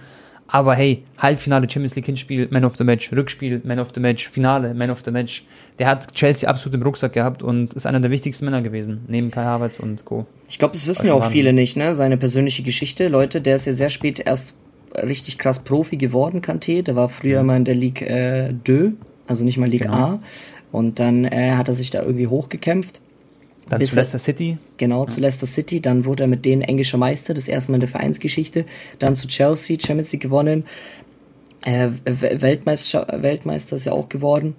Aber 0.53 0.74
hey, 0.74 1.05
Halbfinale 1.16 1.70
Champions 1.70 1.94
League 1.94 2.07
Hinspiel, 2.07 2.48
Man 2.51 2.64
of 2.64 2.76
the 2.76 2.82
Match, 2.82 3.12
Rückspiel, 3.12 3.61
Man 3.64 3.78
of 3.78 3.92
the 3.94 4.01
Match, 4.01 4.28
Finale, 4.28 4.74
Man 4.74 4.90
of 4.90 5.03
the 5.05 5.12
Match. 5.12 5.44
Der 5.78 5.86
hat 5.86 6.12
Chelsea 6.12 6.48
absolut 6.48 6.74
im 6.74 6.82
Rucksack 6.82 7.12
gehabt 7.12 7.42
und 7.42 7.74
ist 7.74 7.86
einer 7.86 8.01
der 8.01 8.11
wichtigsten 8.11 8.46
Männer 8.46 8.61
gewesen, 8.61 9.03
neben 9.07 9.30
Kai 9.30 9.44
Havertz 9.44 9.78
und 9.78 10.05
Co. 10.05 10.26
Ich 10.48 10.59
glaube, 10.59 10.72
das 10.72 10.88
wissen 10.88 11.07
ja 11.07 11.14
auch 11.14 11.26
viele 11.26 11.53
nicht, 11.53 11.76
ne? 11.76 11.94
Seine 11.94 12.16
persönliche 12.16 12.64
Geschichte. 12.64 13.07
Leute, 13.07 13.40
der 13.40 13.57
ist 13.57 13.66
ja 13.66 13.72
sehr 13.72 13.90
spät 13.90 14.18
erst 14.18 14.57
richtig 14.96 15.38
krass 15.38 15.62
Profi 15.62 15.96
geworden, 15.96 16.40
Kanté. 16.40 16.82
Der 16.82 16.96
war 16.96 17.09
früher 17.09 17.42
mhm. 17.42 17.46
mal 17.46 17.57
in 17.59 17.64
der 17.64 17.76
Ligue 17.76 18.09
äh, 18.09 18.53
2, 18.66 18.92
also 19.28 19.44
nicht 19.44 19.57
mal 19.57 19.68
Ligue 19.68 19.86
genau. 19.86 19.98
A. 19.98 20.20
Und 20.72 20.98
dann 20.98 21.26
äh, 21.26 21.53
hat 21.53 21.68
er 21.68 21.74
sich 21.74 21.90
da 21.90 22.03
irgendwie 22.03 22.26
hochgekämpft 22.26 23.01
dann 23.70 23.80
zu 23.80 23.96
Leicester 23.96 24.18
City. 24.18 24.58
Genau, 24.78 25.04
zu 25.06 25.20
Leicester 25.20 25.46
City. 25.46 25.80
Dann 25.80 26.04
wurde 26.04 26.24
er 26.24 26.26
mit 26.26 26.44
denen 26.44 26.62
englischer 26.62 26.98
Meister, 26.98 27.34
das 27.34 27.46
erste 27.46 27.70
Mal 27.70 27.76
in 27.76 27.80
der 27.80 27.88
Vereinsgeschichte. 27.88 28.64
Dann 28.98 29.14
zu 29.14 29.28
Chelsea, 29.28 29.78
Champions 29.80 30.12
League 30.12 30.22
gewonnen. 30.22 30.64
Äh, 31.64 31.88
Weltmeister, 32.04 33.06
Weltmeister 33.22 33.76
ist 33.76 33.84
ja 33.84 33.92
auch 33.92 34.08
geworden. 34.08 34.56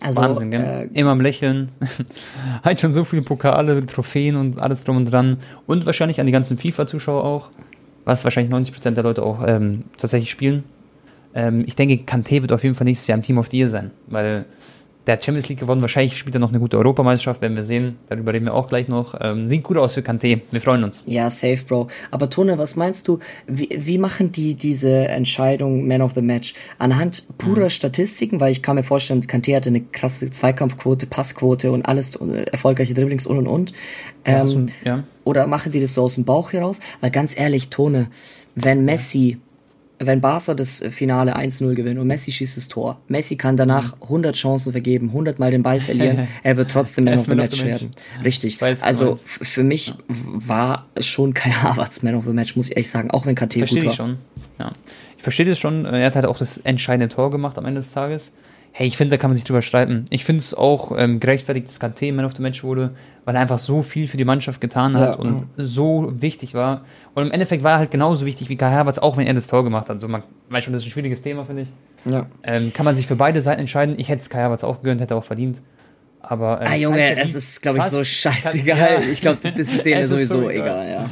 Also, 0.00 0.20
Wahnsinn, 0.20 0.50
gell? 0.50 0.90
Äh, 0.92 0.98
Immer 0.98 1.10
am 1.10 1.20
Lächeln. 1.20 1.70
halt 2.64 2.80
schon 2.80 2.92
so 2.92 3.04
viele 3.04 3.22
Pokale, 3.22 3.86
Trophäen 3.86 4.34
und 4.34 4.58
alles 4.58 4.82
drum 4.82 4.96
und 4.96 5.04
dran. 5.04 5.38
Und 5.66 5.86
wahrscheinlich 5.86 6.18
an 6.18 6.26
die 6.26 6.32
ganzen 6.32 6.58
FIFA-Zuschauer 6.58 7.22
auch. 7.22 7.50
Was 8.04 8.24
wahrscheinlich 8.24 8.52
90% 8.52 8.92
der 8.92 9.04
Leute 9.04 9.22
auch 9.22 9.46
ähm, 9.46 9.84
tatsächlich 9.96 10.30
spielen. 10.30 10.64
Ähm, 11.34 11.62
ich 11.66 11.76
denke, 11.76 11.98
Kante 11.98 12.42
wird 12.42 12.50
auf 12.50 12.64
jeden 12.64 12.74
Fall 12.74 12.86
nächstes 12.86 13.06
Jahr 13.06 13.18
im 13.18 13.22
Team 13.22 13.38
of 13.38 13.48
the 13.50 13.58
Year 13.58 13.68
sein. 13.68 13.92
Weil 14.08 14.46
der 15.06 15.14
hat 15.14 15.24
Champions 15.24 15.48
League 15.48 15.60
gewonnen. 15.60 15.80
Wahrscheinlich 15.80 16.18
spielt 16.18 16.36
er 16.36 16.40
noch 16.40 16.50
eine 16.50 16.60
gute 16.60 16.76
Europameisterschaft, 16.76 17.40
werden 17.40 17.56
wir 17.56 17.64
sehen. 17.64 17.96
Darüber 18.08 18.32
reden 18.32 18.46
wir 18.46 18.54
auch 18.54 18.68
gleich 18.68 18.88
noch. 18.88 19.14
Ähm, 19.20 19.48
sieht 19.48 19.62
gut 19.62 19.76
aus 19.76 19.94
für 19.94 20.00
Kanté. 20.00 20.42
Wir 20.50 20.60
freuen 20.60 20.84
uns. 20.84 21.02
Ja, 21.06 21.30
safe, 21.30 21.64
Bro. 21.66 21.88
Aber 22.10 22.28
Tone, 22.28 22.58
was 22.58 22.76
meinst 22.76 23.08
du? 23.08 23.18
Wie, 23.46 23.70
wie 23.76 23.98
machen 23.98 24.32
die 24.32 24.54
diese 24.54 25.08
Entscheidung 25.08 25.88
Man 25.88 26.02
of 26.02 26.12
the 26.12 26.22
Match? 26.22 26.54
Anhand 26.78 27.24
purer 27.38 27.64
mhm. 27.64 27.70
Statistiken, 27.70 28.40
weil 28.40 28.52
ich 28.52 28.62
kann 28.62 28.76
mir 28.76 28.82
vorstellen, 28.82 29.22
Kanté 29.22 29.56
hatte 29.56 29.70
eine 29.70 29.80
krasse 29.80 30.30
Zweikampfquote, 30.30 31.06
Passquote 31.06 31.72
und 31.72 31.86
alles, 31.86 32.16
äh, 32.16 32.44
erfolgreiche 32.44 32.94
Dribblings 32.94 33.26
und 33.26 33.38
und 33.38 33.46
und. 33.46 33.72
Ähm, 34.24 34.36
ja, 34.36 34.46
so, 34.46 34.66
ja. 34.84 35.04
Oder 35.24 35.46
machen 35.46 35.72
die 35.72 35.80
das 35.80 35.94
so 35.94 36.02
aus 36.02 36.16
dem 36.16 36.24
Bauch 36.24 36.52
heraus? 36.52 36.80
Weil 37.00 37.10
ganz 37.10 37.38
ehrlich, 37.38 37.70
Tone, 37.70 38.10
wenn 38.54 38.84
Messi 38.84 39.38
wenn 40.02 40.22
Barca 40.22 40.54
das 40.54 40.82
Finale 40.90 41.36
1-0 41.36 41.74
gewinnt 41.74 42.00
und 42.00 42.06
Messi 42.06 42.32
schießt 42.32 42.56
das 42.56 42.68
Tor, 42.68 43.00
Messi 43.08 43.36
kann 43.36 43.58
danach 43.58 44.00
100 44.00 44.34
Chancen 44.34 44.72
vergeben, 44.72 45.08
100 45.08 45.38
Mal 45.38 45.50
den 45.50 45.62
Ball 45.62 45.78
verlieren, 45.78 46.26
er 46.42 46.56
wird 46.56 46.70
trotzdem 46.70 47.04
Man 47.04 47.18
of 47.18 47.26
the 47.26 47.34
Match 47.34 47.62
werden. 47.62 47.90
Richtig. 48.24 48.60
Weiß, 48.60 48.82
also 48.82 49.16
für 49.16 49.62
mich 49.62 49.88
ja. 49.88 49.94
war 50.08 50.86
es 50.94 51.06
schon 51.06 51.34
kein 51.34 51.52
Havertz 51.62 52.02
Man 52.02 52.14
of 52.14 52.24
the 52.24 52.32
Match, 52.32 52.56
muss 52.56 52.68
ich 52.68 52.76
ehrlich 52.76 52.90
sagen, 52.90 53.10
auch 53.10 53.26
wenn 53.26 53.34
KT 53.34 53.60
gut 53.68 53.84
war. 53.84 53.90
Ich 53.90 53.94
schon. 53.94 54.16
Ja. 54.58 54.72
Ich 55.18 55.22
verstehe 55.22 55.44
das 55.44 55.58
schon. 55.58 55.84
Er 55.84 56.06
hat 56.06 56.16
halt 56.16 56.24
auch 56.24 56.38
das 56.38 56.56
entscheidende 56.58 57.14
Tor 57.14 57.30
gemacht 57.30 57.58
am 57.58 57.66
Ende 57.66 57.82
des 57.82 57.92
Tages. 57.92 58.32
Hey, 58.72 58.86
ich 58.86 58.96
finde, 58.96 59.16
da 59.16 59.20
kann 59.20 59.30
man 59.30 59.36
sich 59.36 59.44
drüber 59.44 59.62
streiten. 59.62 60.04
Ich 60.10 60.24
finde 60.24 60.40
es 60.40 60.54
auch 60.54 60.96
ähm, 60.96 61.18
gerechtfertigt, 61.20 61.68
dass 61.68 61.80
KT 61.80 62.12
Man 62.12 62.24
of 62.24 62.36
the 62.36 62.42
Match 62.42 62.62
wurde, 62.62 62.90
weil 63.24 63.34
er 63.34 63.40
einfach 63.40 63.58
so 63.58 63.82
viel 63.82 64.06
für 64.06 64.16
die 64.16 64.24
Mannschaft 64.24 64.60
getan 64.60 64.96
hat 64.96 65.16
ja, 65.16 65.20
und 65.20 65.46
ja. 65.56 65.64
so 65.64 66.12
wichtig 66.14 66.54
war. 66.54 66.84
Und 67.14 67.26
im 67.26 67.32
Endeffekt 67.32 67.64
war 67.64 67.72
er 67.72 67.78
halt 67.78 67.90
genauso 67.90 68.26
wichtig 68.26 68.48
wie 68.48 68.56
Kai 68.56 68.70
Havertz, 68.70 68.98
auch 68.98 69.16
wenn 69.16 69.26
er 69.26 69.34
das 69.34 69.48
Tor 69.48 69.64
gemacht 69.64 69.90
hat. 69.90 70.00
So, 70.00 70.08
man 70.08 70.22
weiß 70.48 70.64
schon, 70.64 70.72
das 70.72 70.82
ist 70.82 70.88
ein 70.88 70.92
schwieriges 70.92 71.20
Thema, 71.20 71.44
finde 71.44 71.62
ich. 71.62 71.68
Ja. 72.10 72.26
Ähm, 72.42 72.72
kann 72.72 72.84
man 72.84 72.94
sich 72.94 73.06
für 73.06 73.16
beide 73.16 73.40
Seiten 73.40 73.60
entscheiden. 73.60 73.96
Ich 73.98 74.08
hätte 74.08 74.22
es 74.22 74.30
Kai 74.30 74.42
Havertz 74.42 74.62
auch 74.64 74.78
gegönnt, 74.80 75.00
hätte 75.00 75.14
er 75.14 75.18
auch 75.18 75.24
verdient. 75.24 75.60
Aber, 76.22 76.60
ähm, 76.60 76.68
ah, 76.70 76.76
Junge, 76.76 77.18
es 77.18 77.34
ist, 77.34 77.62
glaube 77.62 77.78
ich, 77.78 77.84
so 77.84 78.04
scheißegal. 78.04 79.02
Ich 79.10 79.20
glaube, 79.20 79.38
das 79.42 79.54
ist 79.54 79.84
denen 79.84 80.06
sowieso 80.06 80.42
so 80.42 80.50
egal. 80.50 80.86
egal, 80.86 80.90
ja. 80.90 81.10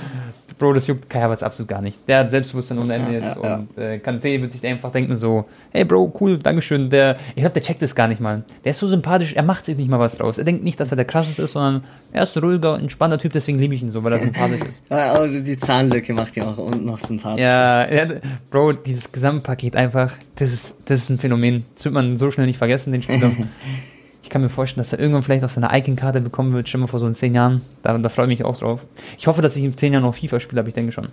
Bro, 0.59 0.73
das 0.73 0.87
juckt 0.87 1.09
Kai 1.09 1.21
Havertz 1.21 1.43
absolut 1.43 1.69
gar 1.69 1.81
nicht. 1.81 1.99
Der 2.09 2.19
hat 2.19 2.31
Selbstbewusstsein 2.31 2.79
ohne 2.79 2.95
Ende 2.95 3.13
ja, 3.13 3.21
jetzt. 3.21 3.39
Ja, 3.43 3.57
und 3.57 3.79
äh, 3.79 3.99
Kante 3.99 4.41
wird 4.41 4.51
sich 4.51 4.67
einfach 4.67 4.91
denken 4.91 5.17
so, 5.17 5.45
hey 5.71 5.85
Bro, 5.85 6.15
cool, 6.21 6.39
Dankeschön. 6.39 6.91
Der, 6.91 7.17
ich 7.35 7.43
glaube, 7.43 7.55
der 7.55 7.63
checkt 7.63 7.81
das 7.81 7.95
gar 7.95 8.09
nicht 8.09 8.21
mal. 8.21 8.43
Der 8.65 8.71
ist 8.71 8.79
so 8.79 8.89
sympathisch, 8.89 9.35
er 9.35 9.43
macht 9.43 9.65
sich 9.65 9.77
nicht 9.77 9.89
mal 9.89 10.01
was 10.01 10.17
draus. 10.17 10.39
Er 10.39 10.45
denkt 10.45 10.65
nicht, 10.65 10.81
dass 10.81 10.91
er 10.91 10.97
der 10.97 11.05
krasseste 11.05 11.43
ist, 11.43 11.53
sondern 11.53 11.85
er 12.13 12.25
ist 12.25 12.37
ein 12.37 12.43
ruhiger, 12.43 12.79
entspannter 12.79 13.19
Typ, 13.19 13.33
deswegen 13.33 13.59
liebe 13.59 13.75
ich 13.75 13.83
ihn 13.83 13.91
so, 13.91 14.03
weil 14.03 14.13
er 14.13 14.19
sympathisch 14.19 14.61
ist. 14.69 14.83
Aber 14.91 15.29
die 15.29 15.57
Zahnlücke 15.57 16.13
macht 16.13 16.37
ihn 16.37 16.43
auch 16.43 16.59
und 16.59 16.85
noch 16.85 16.99
sympathisch. 16.99 17.41
Ja, 17.41 17.91
ja, 17.93 18.07
Bro, 18.51 18.73
dieses 18.73 19.13
Gesamtpaket 19.13 19.77
einfach, 19.77 20.13
das 20.37 20.53
ist, 20.53 20.79
das 20.87 21.03
ist 21.03 21.11
ein 21.11 21.19
Phänomen. 21.19 21.65
Das 21.75 21.85
wird 21.85 21.95
man 21.95 22.17
so 22.17 22.31
schnell 22.31 22.47
nicht 22.47 22.59
vergessen, 22.59 22.93
den 22.93 23.03
Spieler. 23.03 23.31
Ich 24.29 24.31
kann 24.31 24.43
mir 24.43 24.51
vorstellen, 24.51 24.83
dass 24.83 24.93
er 24.93 24.99
irgendwann 24.99 25.23
vielleicht 25.23 25.43
auf 25.43 25.53
seine 25.53 25.71
Icon-Karte 25.73 26.21
bekommen 26.21 26.53
wird, 26.53 26.69
schon 26.69 26.83
mal 26.83 26.87
vor 26.87 27.01
so 27.01 27.07
in 27.07 27.15
zehn 27.15 27.35
Jahren. 27.35 27.63
Da, 27.83 27.97
da 27.97 28.11
freue 28.11 28.27
ich 28.27 28.39
mich 28.39 28.45
auch 28.45 28.59
drauf. 28.59 28.85
Ich 29.17 29.27
hoffe, 29.27 29.41
dass 29.41 29.57
ich 29.57 29.65
in 29.65 29.75
zehn 29.75 29.95
Jahren 29.95 30.03
noch 30.03 30.15
FIFA 30.15 30.39
spiele, 30.39 30.61
aber 30.61 30.69
ich 30.69 30.75
denke 30.75 30.93
schon. 30.93 31.09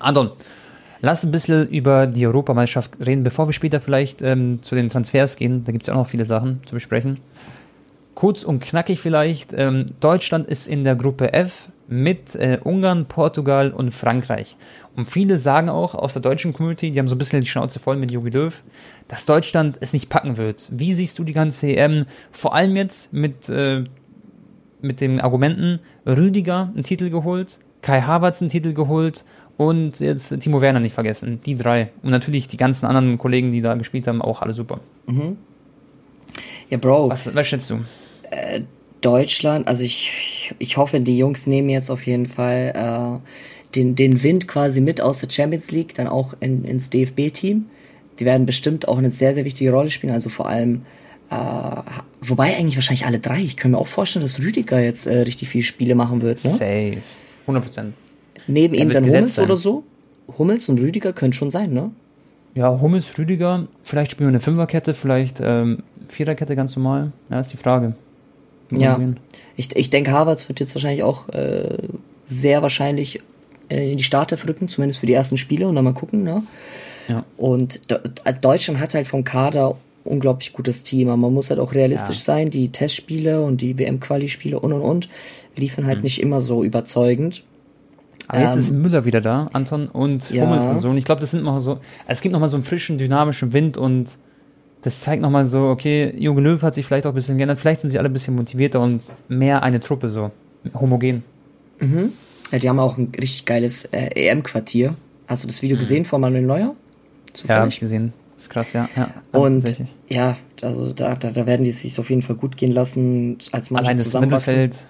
Anton, 0.00 0.30
lass 1.02 1.22
ein 1.22 1.32
bisschen 1.32 1.68
über 1.68 2.06
die 2.06 2.26
Europameisterschaft 2.26 2.92
reden, 3.04 3.24
bevor 3.24 3.46
wir 3.46 3.52
später 3.52 3.78
vielleicht 3.78 4.22
ähm, 4.22 4.62
zu 4.62 4.74
den 4.74 4.88
Transfers 4.88 5.36
gehen. 5.36 5.64
Da 5.64 5.72
gibt 5.72 5.82
es 5.82 5.88
ja 5.88 5.92
auch 5.92 5.98
noch 5.98 6.06
viele 6.06 6.24
Sachen 6.24 6.60
zu 6.64 6.72
besprechen. 6.72 7.18
Kurz 8.14 8.42
und 8.42 8.60
knackig 8.60 9.00
vielleicht. 9.00 9.52
Ähm, 9.52 9.88
Deutschland 10.00 10.48
ist 10.48 10.66
in 10.66 10.82
der 10.82 10.96
Gruppe 10.96 11.34
F 11.34 11.68
mit 11.94 12.34
äh, 12.34 12.58
Ungarn, 12.62 13.06
Portugal 13.06 13.70
und 13.70 13.90
Frankreich. 13.90 14.56
Und 14.96 15.08
viele 15.08 15.38
sagen 15.38 15.68
auch 15.68 15.94
aus 15.94 16.12
der 16.12 16.22
deutschen 16.22 16.52
Community, 16.52 16.90
die 16.90 16.98
haben 16.98 17.08
so 17.08 17.14
ein 17.14 17.18
bisschen 17.18 17.40
die 17.40 17.46
Schnauze 17.46 17.78
voll 17.78 17.96
mit 17.96 18.10
Jogi 18.10 18.30
Löw, 18.30 18.62
dass 19.08 19.26
Deutschland 19.26 19.78
es 19.80 19.92
nicht 19.92 20.08
packen 20.08 20.36
wird. 20.36 20.68
Wie 20.70 20.92
siehst 20.92 21.18
du 21.18 21.24
die 21.24 21.32
ganze 21.32 21.68
EM? 21.68 22.06
Vor 22.32 22.54
allem 22.54 22.76
jetzt 22.76 23.12
mit, 23.12 23.48
äh, 23.48 23.84
mit 24.80 25.00
den 25.00 25.20
Argumenten, 25.20 25.80
Rüdiger 26.06 26.70
einen 26.74 26.84
Titel 26.84 27.10
geholt, 27.10 27.58
Kai 27.82 28.00
Havertz 28.00 28.40
einen 28.40 28.50
Titel 28.50 28.72
geholt 28.72 29.24
und 29.56 30.00
jetzt 30.00 30.40
Timo 30.40 30.60
Werner 30.60 30.80
nicht 30.80 30.94
vergessen. 30.94 31.40
Die 31.44 31.54
drei. 31.54 31.90
Und 32.02 32.10
natürlich 32.10 32.48
die 32.48 32.56
ganzen 32.56 32.86
anderen 32.86 33.18
Kollegen, 33.18 33.52
die 33.52 33.62
da 33.62 33.74
gespielt 33.74 34.06
haben, 34.06 34.22
auch 34.22 34.42
alle 34.42 34.54
super. 34.54 34.80
Mhm. 35.06 35.36
Ja, 36.70 36.78
Bro. 36.78 37.10
Was, 37.10 37.34
was 37.34 37.46
schätzt 37.46 37.70
du? 37.70 37.84
Äh, 38.30 38.62
Deutschland, 39.00 39.68
also 39.68 39.84
ich, 39.84 40.10
ich 40.58 40.76
hoffe, 40.76 41.00
die 41.00 41.16
Jungs 41.16 41.46
nehmen 41.46 41.68
jetzt 41.68 41.90
auf 41.90 42.06
jeden 42.06 42.26
Fall 42.26 42.72
äh, 43.22 43.28
den, 43.76 43.94
den 43.94 44.22
Wind 44.22 44.48
quasi 44.48 44.80
mit 44.80 45.00
aus 45.00 45.18
der 45.18 45.30
Champions 45.30 45.70
League, 45.70 45.94
dann 45.94 46.06
auch 46.06 46.34
in, 46.40 46.64
ins 46.64 46.90
DFB-Team. 46.90 47.66
Die 48.18 48.24
werden 48.24 48.46
bestimmt 48.46 48.86
auch 48.86 48.98
eine 48.98 49.10
sehr, 49.10 49.34
sehr 49.34 49.44
wichtige 49.44 49.72
Rolle 49.72 49.90
spielen, 49.90 50.12
also 50.12 50.30
vor 50.30 50.48
allem, 50.48 50.82
äh, 51.30 51.34
wobei 52.20 52.56
eigentlich 52.56 52.76
wahrscheinlich 52.76 53.06
alle 53.06 53.18
drei. 53.18 53.40
Ich 53.40 53.56
kann 53.56 53.72
mir 53.72 53.78
auch 53.78 53.88
vorstellen, 53.88 54.24
dass 54.24 54.40
Rüdiger 54.40 54.80
jetzt 54.80 55.06
äh, 55.06 55.20
richtig 55.20 55.48
viele 55.48 55.64
Spiele 55.64 55.94
machen 55.94 56.22
wird. 56.22 56.44
Ne? 56.44 56.50
Safe. 56.50 56.98
100 57.42 57.64
Prozent. 57.64 57.94
Neben 58.46 58.74
ihm 58.74 58.90
dann 58.90 59.04
Hummels 59.04 59.34
sein. 59.34 59.44
oder 59.44 59.56
so? 59.56 59.84
Hummels 60.38 60.68
und 60.68 60.78
Rüdiger 60.80 61.12
können 61.12 61.32
schon 61.32 61.50
sein, 61.50 61.72
ne? 61.72 61.90
Ja, 62.54 62.80
Hummels, 62.80 63.18
Rüdiger, 63.18 63.66
vielleicht 63.82 64.12
spielen 64.12 64.28
wir 64.28 64.32
eine 64.34 64.40
Fünferkette, 64.40 64.94
vielleicht 64.94 65.40
ähm, 65.42 65.82
Viererkette 66.08 66.54
ganz 66.54 66.76
normal. 66.76 67.10
Ja, 67.28 67.40
ist 67.40 67.52
die 67.52 67.56
Frage. 67.56 67.94
Ja, 68.80 69.00
ich, 69.56 69.74
ich 69.76 69.90
denke, 69.90 70.12
Havertz 70.12 70.48
wird 70.48 70.60
jetzt 70.60 70.74
wahrscheinlich 70.74 71.02
auch 71.02 71.28
äh, 71.28 71.76
sehr 72.24 72.62
wahrscheinlich 72.62 73.20
äh, 73.68 73.90
in 73.90 73.96
die 73.96 74.04
Startelf 74.04 74.46
rücken, 74.46 74.68
zumindest 74.68 75.00
für 75.00 75.06
die 75.06 75.12
ersten 75.12 75.36
Spiele 75.36 75.68
und 75.68 75.74
dann 75.74 75.84
mal 75.84 75.94
gucken. 75.94 76.22
Ne? 76.22 76.42
Ja. 77.08 77.24
Und 77.36 77.82
Deutschland 78.40 78.80
hat 78.80 78.94
halt 78.94 79.06
vom 79.06 79.24
Kader 79.24 79.76
unglaublich 80.04 80.52
gutes 80.52 80.82
Team. 80.82 81.08
Aber 81.08 81.16
man 81.16 81.32
muss 81.32 81.50
halt 81.50 81.60
auch 81.60 81.74
realistisch 81.74 82.18
ja. 82.18 82.24
sein. 82.24 82.50
Die 82.50 82.70
Testspiele 82.70 83.42
und 83.42 83.60
die 83.60 83.78
WM-Quali-Spiele 83.78 84.58
und 84.58 84.72
und 84.72 84.82
und 84.82 85.08
liefen 85.56 85.86
halt 85.86 85.98
mhm. 85.98 86.04
nicht 86.04 86.20
immer 86.20 86.40
so 86.40 86.64
überzeugend. 86.64 87.42
Aber 88.28 88.40
jetzt 88.40 88.54
ähm, 88.54 88.60
ist 88.60 88.70
Müller 88.70 89.04
wieder 89.04 89.20
da, 89.20 89.48
Anton, 89.52 89.88
und 89.88 90.30
ja. 90.30 90.44
Hummels 90.44 90.66
und 90.66 90.78
so. 90.78 90.88
Und 90.88 90.96
ich 90.96 91.04
glaube, 91.04 91.20
das 91.20 91.30
sind 91.30 91.44
noch 91.44 91.58
so, 91.58 91.78
es 92.06 92.22
gibt 92.22 92.32
nochmal 92.32 92.48
so 92.48 92.56
einen 92.56 92.64
frischen, 92.64 92.96
dynamischen 92.96 93.52
Wind 93.52 93.76
und 93.76 94.16
das 94.84 95.00
zeigt 95.00 95.22
nochmal 95.22 95.46
so, 95.46 95.68
okay, 95.68 96.14
Junge 96.14 96.42
Löw 96.42 96.62
hat 96.62 96.74
sich 96.74 96.84
vielleicht 96.84 97.06
auch 97.06 97.12
ein 97.12 97.14
bisschen 97.14 97.38
geändert, 97.38 97.58
vielleicht 97.58 97.80
sind 97.80 97.88
sie 97.88 97.98
alle 97.98 98.10
ein 98.10 98.12
bisschen 98.12 98.34
motivierter 98.34 98.80
und 98.80 99.02
mehr 99.28 99.62
eine 99.62 99.80
Truppe 99.80 100.10
so, 100.10 100.30
homogen. 100.74 101.24
Mhm. 101.80 102.12
Ja, 102.52 102.58
die 102.58 102.68
haben 102.68 102.78
auch 102.78 102.98
ein 102.98 103.10
richtig 103.18 103.46
geiles 103.46 103.86
äh, 103.86 104.10
EM-Quartier. 104.14 104.94
Hast 105.26 105.42
du 105.42 105.48
das 105.48 105.62
Video 105.62 105.76
mhm. 105.76 105.80
gesehen 105.80 106.04
von 106.04 106.20
Manuel 106.20 106.42
Neuer? 106.42 106.74
Zufällig? 107.32 107.56
Ja, 107.56 107.62
hab 107.62 107.68
ich 107.68 107.80
gesehen. 107.80 108.12
Das 108.34 108.42
ist 108.42 108.50
krass, 108.50 108.74
ja. 108.74 108.86
ja 108.94 109.08
und 109.32 109.86
ja, 110.08 110.36
also 110.60 110.92
da, 110.92 111.14
da, 111.14 111.30
da 111.30 111.46
werden 111.46 111.64
die 111.64 111.72
sich 111.72 111.98
auf 111.98 112.10
jeden 112.10 112.20
Fall 112.20 112.36
gut 112.36 112.58
gehen 112.58 112.72
lassen, 112.72 113.38
als 113.52 113.70
Mannschaft 113.70 113.88
Allein 113.88 113.96
das 113.96 114.20
Mittelfeld, 114.20 114.86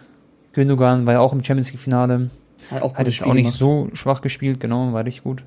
Gündogan 0.55 1.07
war 1.07 1.15
ja 1.15 1.21
auch 1.21 1.33
im 1.33 1.45
Champions 1.45 1.71
League-Finale. 1.71 2.31
Hat 2.69 2.83
auch 2.83 2.97
Hat 2.97 3.07
es 3.07 3.23
auch 3.23 3.35
nicht 3.35 3.53
so 3.53 3.91
schwach 3.93 4.23
gespielt, 4.23 4.59
genau, 4.59 4.93
war 4.93 5.05
richtig 5.05 5.23
gut. 5.23 5.45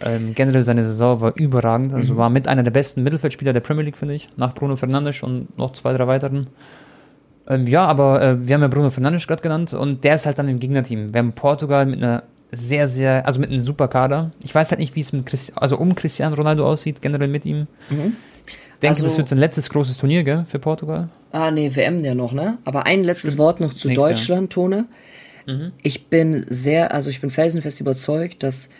Ähm, 0.00 0.34
generell 0.34 0.64
seine 0.64 0.84
Saison 0.84 1.20
war 1.20 1.36
überragend, 1.36 1.92
also 1.92 2.14
mhm. 2.14 2.18
war 2.18 2.30
mit 2.30 2.46
einer 2.46 2.62
der 2.62 2.70
besten 2.70 3.02
Mittelfeldspieler 3.02 3.52
der 3.52 3.60
Premier 3.60 3.84
League, 3.84 3.96
finde 3.96 4.14
ich, 4.14 4.28
nach 4.36 4.54
Bruno 4.54 4.76
Fernandes 4.76 5.22
und 5.22 5.56
noch 5.58 5.72
zwei, 5.72 5.92
drei 5.92 6.06
weiteren. 6.06 6.48
Ähm, 7.48 7.66
ja, 7.66 7.84
aber 7.84 8.22
äh, 8.22 8.46
wir 8.46 8.54
haben 8.54 8.62
ja 8.62 8.68
Bruno 8.68 8.90
Fernandes 8.90 9.26
gerade 9.26 9.42
genannt 9.42 9.74
und 9.74 10.04
der 10.04 10.14
ist 10.14 10.26
halt 10.26 10.38
dann 10.38 10.48
im 10.48 10.60
Gegnerteam. 10.60 11.12
Wir 11.12 11.18
haben 11.18 11.32
Portugal 11.32 11.86
mit 11.86 12.02
einer 12.02 12.22
sehr, 12.52 12.88
sehr, 12.88 13.26
also 13.26 13.40
mit 13.40 13.50
einem 13.50 13.60
super 13.60 13.88
Kader. 13.88 14.32
Ich 14.42 14.54
weiß 14.54 14.70
halt 14.70 14.80
nicht, 14.80 14.94
wie 14.94 15.00
es 15.00 15.12
mit 15.12 15.26
Christi 15.26 15.52
also 15.56 15.76
um 15.78 15.94
Cristiano 15.94 16.34
Ronaldo 16.34 16.66
aussieht, 16.66 17.02
generell 17.02 17.28
mit 17.28 17.44
ihm. 17.44 17.66
Mhm. 17.90 18.16
Ich 18.46 18.80
denke, 18.80 18.96
also, 18.96 19.04
das 19.04 19.18
wird 19.18 19.28
sein 19.28 19.38
letztes 19.38 19.68
großes 19.70 19.98
Turnier, 19.98 20.22
gell, 20.22 20.44
für 20.46 20.58
Portugal. 20.58 21.08
Ah, 21.32 21.50
nee, 21.50 21.74
WM 21.74 22.02
ja 22.02 22.14
noch, 22.14 22.32
ne? 22.32 22.58
Aber 22.64 22.86
ein 22.86 23.04
letztes 23.04 23.32
Stimmt. 23.32 23.38
Wort 23.38 23.60
noch 23.60 23.74
zu 23.74 23.88
Nächstes 23.88 24.08
Deutschland, 24.08 24.54
Jahr. 24.54 24.64
Tone. 24.64 24.86
Mhm. 25.46 25.72
Ich 25.82 26.06
bin 26.06 26.44
sehr, 26.48 26.94
also 26.94 27.10
ich 27.10 27.20
bin 27.20 27.30
felsenfest 27.30 27.80
überzeugt, 27.80 28.42
dass 28.42 28.70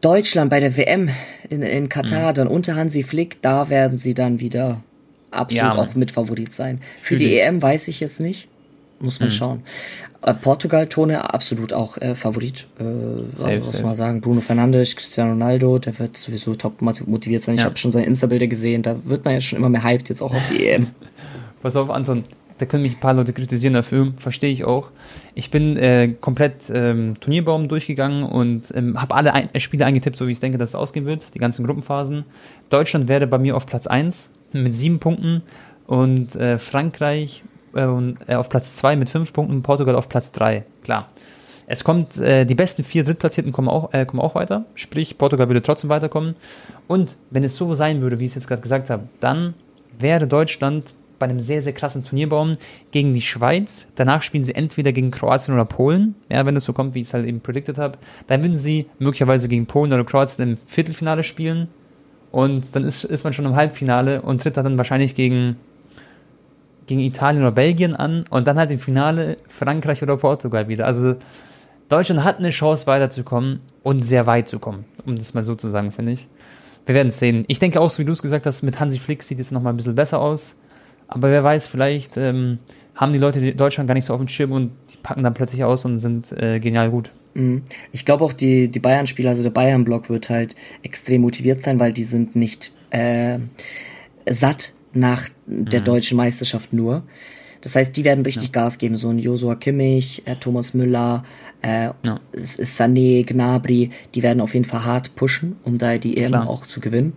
Deutschland 0.00 0.50
bei 0.50 0.60
der 0.60 0.76
WM 0.76 1.10
in, 1.48 1.62
in 1.62 1.88
Katar, 1.88 2.30
mhm. 2.30 2.34
dann 2.34 2.48
unter 2.48 2.76
Hansi 2.76 3.02
Flick, 3.02 3.42
da 3.42 3.68
werden 3.68 3.98
sie 3.98 4.14
dann 4.14 4.40
wieder 4.40 4.82
absolut 5.30 5.74
ja, 5.74 5.80
auch 5.80 5.94
Mitfavorit 5.94 6.52
sein. 6.52 6.80
Für 6.98 7.16
die 7.16 7.38
EM 7.38 7.60
weiß 7.60 7.88
ich 7.88 8.00
jetzt 8.00 8.20
nicht. 8.20 8.48
Muss 8.98 9.20
man 9.20 9.28
mhm. 9.28 9.32
schauen. 9.32 9.62
Äh, 10.22 10.34
Portugal, 10.34 10.86
Tone, 10.86 11.32
absolut 11.32 11.72
auch 11.72 11.96
äh, 11.96 12.14
Favorit. 12.14 12.66
Äh, 12.78 12.84
safe, 13.34 13.58
muss 13.58 13.72
safe. 13.72 13.84
man 13.84 13.94
sagen. 13.94 14.20
Bruno 14.20 14.40
Fernandes, 14.40 14.96
Cristiano 14.96 15.30
Ronaldo, 15.30 15.78
der 15.78 15.98
wird 15.98 16.16
sowieso 16.16 16.54
top 16.54 16.82
motiviert 16.82 17.42
sein. 17.42 17.54
Ich 17.54 17.60
ja. 17.60 17.66
habe 17.66 17.76
schon 17.76 17.92
seine 17.92 18.06
Insta-Bilder 18.06 18.46
gesehen. 18.46 18.82
Da 18.82 18.96
wird 19.04 19.24
man 19.24 19.34
ja 19.34 19.40
schon 19.40 19.58
immer 19.58 19.70
mehr 19.70 19.82
hyped, 19.82 20.08
jetzt 20.08 20.22
auch 20.22 20.34
auf 20.34 20.42
die 20.50 20.66
EM. 20.66 20.88
Pass 21.62 21.76
auf, 21.76 21.90
Anton 21.90 22.24
da 22.60 22.66
können 22.66 22.82
mich 22.82 22.96
ein 22.96 23.00
paar 23.00 23.14
Leute 23.14 23.32
kritisieren 23.32 23.72
dafür, 23.72 24.12
verstehe 24.16 24.52
ich 24.52 24.64
auch. 24.64 24.90
Ich 25.34 25.50
bin 25.50 25.78
äh, 25.78 26.14
komplett 26.20 26.70
ähm, 26.72 27.14
Turnierbaum 27.18 27.68
durchgegangen 27.68 28.24
und 28.24 28.70
ähm, 28.74 29.00
habe 29.00 29.14
alle 29.14 29.32
ein 29.32 29.48
äh, 29.54 29.60
Spiele 29.60 29.86
eingetippt, 29.86 30.16
so 30.16 30.26
wie 30.26 30.32
ich 30.32 30.40
denke, 30.40 30.58
dass 30.58 30.70
es 30.70 30.74
ausgehen 30.74 31.06
wird, 31.06 31.34
die 31.34 31.38
ganzen 31.38 31.64
Gruppenphasen. 31.64 32.24
Deutschland 32.68 33.08
wäre 33.08 33.26
bei 33.26 33.38
mir 33.38 33.56
auf 33.56 33.64
Platz 33.64 33.86
1 33.86 34.28
mit 34.52 34.74
7 34.74 34.98
Punkten 34.98 35.42
und 35.86 36.34
äh, 36.34 36.58
Frankreich 36.58 37.44
äh, 37.74 37.80
äh, 37.80 38.34
auf 38.34 38.50
Platz 38.50 38.74
2 38.76 38.96
mit 38.96 39.08
5 39.08 39.32
Punkten, 39.32 39.62
Portugal 39.62 39.94
auf 39.94 40.10
Platz 40.10 40.30
3, 40.32 40.64
klar. 40.84 41.08
Es 41.66 41.82
kommt, 41.82 42.18
äh, 42.18 42.44
die 42.44 42.56
besten 42.56 42.82
vier 42.82 43.04
Drittplatzierten 43.04 43.52
kommen 43.52 43.68
auch, 43.68 43.94
äh, 43.94 44.04
kommen 44.04 44.20
auch 44.20 44.34
weiter, 44.34 44.66
sprich 44.74 45.16
Portugal 45.16 45.48
würde 45.48 45.62
trotzdem 45.62 45.88
weiterkommen. 45.88 46.34
Und 46.88 47.16
wenn 47.30 47.44
es 47.44 47.56
so 47.56 47.74
sein 47.74 48.02
würde, 48.02 48.18
wie 48.18 48.24
ich 48.24 48.32
es 48.32 48.34
jetzt 48.34 48.48
gerade 48.48 48.60
gesagt 48.60 48.90
habe, 48.90 49.04
dann 49.20 49.54
wäre 49.98 50.26
Deutschland 50.26 50.94
bei 51.20 51.26
einem 51.26 51.38
sehr, 51.38 51.62
sehr 51.62 51.72
krassen 51.72 52.04
Turnierbaum 52.04 52.56
gegen 52.90 53.12
die 53.12 53.20
Schweiz. 53.20 53.86
Danach 53.94 54.22
spielen 54.22 54.42
sie 54.42 54.54
entweder 54.54 54.90
gegen 54.90 55.12
Kroatien 55.12 55.54
oder 55.54 55.66
Polen, 55.66 56.16
ja, 56.28 56.44
wenn 56.46 56.56
es 56.56 56.64
so 56.64 56.72
kommt, 56.72 56.94
wie 56.94 57.02
ich 57.02 57.06
es 57.06 57.14
halt 57.14 57.26
eben 57.26 57.40
predicted 57.40 57.78
habe. 57.78 57.98
Dann 58.26 58.42
würden 58.42 58.56
sie 58.56 58.86
möglicherweise 58.98 59.48
gegen 59.48 59.66
Polen 59.66 59.92
oder 59.92 60.04
Kroatien 60.04 60.48
im 60.48 60.58
Viertelfinale 60.66 61.22
spielen. 61.22 61.68
Und 62.32 62.74
dann 62.74 62.84
ist, 62.84 63.04
ist 63.04 63.22
man 63.22 63.32
schon 63.32 63.44
im 63.44 63.54
Halbfinale 63.54 64.22
und 64.22 64.42
tritt 64.42 64.56
dann 64.56 64.78
wahrscheinlich 64.78 65.14
gegen, 65.14 65.56
gegen 66.86 67.00
Italien 67.00 67.42
oder 67.42 67.52
Belgien 67.52 67.94
an 67.94 68.24
und 68.30 68.46
dann 68.48 68.58
halt 68.58 68.70
im 68.70 68.78
Finale 68.78 69.36
Frankreich 69.48 70.02
oder 70.02 70.16
Portugal 70.16 70.68
wieder. 70.68 70.86
Also 70.86 71.16
Deutschland 71.90 72.24
hat 72.24 72.38
eine 72.38 72.50
Chance 72.50 72.86
weiterzukommen 72.86 73.60
und 73.82 74.04
sehr 74.04 74.26
weit 74.26 74.48
zu 74.48 74.58
kommen, 74.58 74.84
um 75.04 75.16
das 75.16 75.34
mal 75.34 75.42
so 75.42 75.54
zu 75.54 75.68
sagen, 75.68 75.90
finde 75.90 76.12
ich. 76.12 76.28
Wir 76.86 76.94
werden 76.94 77.08
es 77.08 77.18
sehen. 77.18 77.44
Ich 77.48 77.58
denke 77.58 77.80
auch, 77.80 77.90
so 77.90 77.98
wie 77.98 78.04
du 78.04 78.12
es 78.12 78.22
gesagt 78.22 78.46
hast, 78.46 78.62
mit 78.62 78.80
Hansi 78.80 78.98
Flick 78.98 79.22
sieht 79.22 79.38
es 79.38 79.50
nochmal 79.50 79.74
ein 79.74 79.76
bisschen 79.76 79.94
besser 79.94 80.20
aus. 80.20 80.56
Aber 81.10 81.30
wer 81.30 81.42
weiß, 81.42 81.66
vielleicht 81.66 82.16
ähm, 82.16 82.58
haben 82.94 83.12
die 83.12 83.18
Leute 83.18 83.54
Deutschland 83.54 83.88
gar 83.88 83.94
nicht 83.94 84.04
so 84.04 84.14
auf 84.14 84.20
dem 84.20 84.28
Schirm 84.28 84.52
und 84.52 84.70
die 84.92 84.96
packen 84.96 85.24
dann 85.24 85.34
plötzlich 85.34 85.64
aus 85.64 85.84
und 85.84 85.98
sind 85.98 86.32
äh, 86.32 86.60
genial 86.60 86.90
gut. 86.90 87.10
Mhm. 87.34 87.62
Ich 87.92 88.04
glaube 88.04 88.24
auch, 88.24 88.32
die, 88.32 88.68
die 88.68 88.78
Bayern-Spieler, 88.78 89.30
also 89.30 89.42
der 89.42 89.50
Bayern-Block 89.50 90.08
wird 90.08 90.30
halt 90.30 90.54
extrem 90.82 91.22
motiviert 91.22 91.60
sein, 91.60 91.80
weil 91.80 91.92
die 91.92 92.04
sind 92.04 92.36
nicht 92.36 92.72
äh, 92.90 93.38
satt 94.28 94.72
nach 94.92 95.28
der 95.46 95.80
mhm. 95.80 95.84
deutschen 95.84 96.16
Meisterschaft 96.16 96.72
nur. 96.72 97.02
Das 97.60 97.76
heißt, 97.76 97.96
die 97.96 98.04
werden 98.04 98.24
richtig 98.24 98.48
ja. 98.48 98.62
Gas 98.62 98.78
geben. 98.78 98.96
So 98.96 99.10
ein 99.10 99.18
Josua 99.18 99.54
Kimmich, 99.54 100.22
äh, 100.26 100.36
Thomas 100.36 100.72
Müller, 100.74 101.24
äh, 101.62 101.90
ja. 102.04 102.20
Sané, 102.34 103.24
Gnabry, 103.26 103.90
die 104.14 104.22
werden 104.22 104.40
auf 104.40 104.54
jeden 104.54 104.64
Fall 104.64 104.84
hart 104.84 105.14
pushen, 105.14 105.56
um 105.64 105.76
da 105.76 105.98
die 105.98 106.16
EM 106.16 106.34
auch 106.34 106.64
zu 106.64 106.80
gewinnen. 106.80 107.12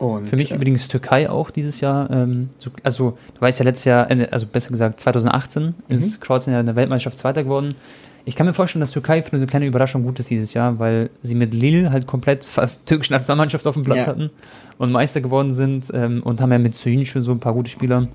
Und, 0.00 0.28
Für 0.28 0.36
mich 0.36 0.50
äh, 0.50 0.54
übrigens 0.54 0.88
Türkei 0.88 1.28
auch 1.28 1.50
dieses 1.50 1.82
Jahr. 1.82 2.10
Ähm, 2.10 2.48
so, 2.58 2.70
also 2.82 3.18
du 3.34 3.40
weißt 3.40 3.58
ja 3.58 3.64
letztes 3.66 3.84
Jahr, 3.84 4.08
also 4.30 4.46
besser 4.46 4.70
gesagt 4.70 4.98
2018 4.98 5.62
mhm. 5.62 5.74
ist 5.88 6.22
Kroatien 6.22 6.54
ja 6.54 6.60
in 6.60 6.64
der 6.64 6.74
Weltmeisterschaft 6.74 7.18
Zweiter 7.18 7.44
geworden. 7.44 7.74
Ich 8.24 8.34
kann 8.34 8.46
mir 8.46 8.54
vorstellen, 8.54 8.80
dass 8.80 8.92
Türkei 8.92 9.22
für 9.22 9.36
eine 9.36 9.46
kleine 9.46 9.66
Überraschung 9.66 10.02
gut 10.02 10.18
ist 10.18 10.30
dieses 10.30 10.54
Jahr, 10.54 10.78
weil 10.78 11.10
sie 11.22 11.34
mit 11.34 11.52
Lille 11.52 11.92
halt 11.92 12.06
komplett 12.06 12.46
fast 12.46 12.86
türkische 12.86 13.12
Nationalmannschaft 13.12 13.66
auf 13.66 13.74
dem 13.74 13.84
Platz 13.84 13.98
ja. 13.98 14.06
hatten 14.06 14.30
und 14.78 14.90
Meister 14.90 15.20
geworden 15.20 15.52
sind 15.52 15.90
ähm, 15.92 16.22
und 16.22 16.40
haben 16.40 16.50
ja 16.50 16.58
mit 16.58 16.76
Suin 16.76 17.04
schon 17.04 17.20
so 17.20 17.32
ein 17.32 17.40
paar 17.40 17.52
gute 17.52 17.68
Spieler. 17.68 18.08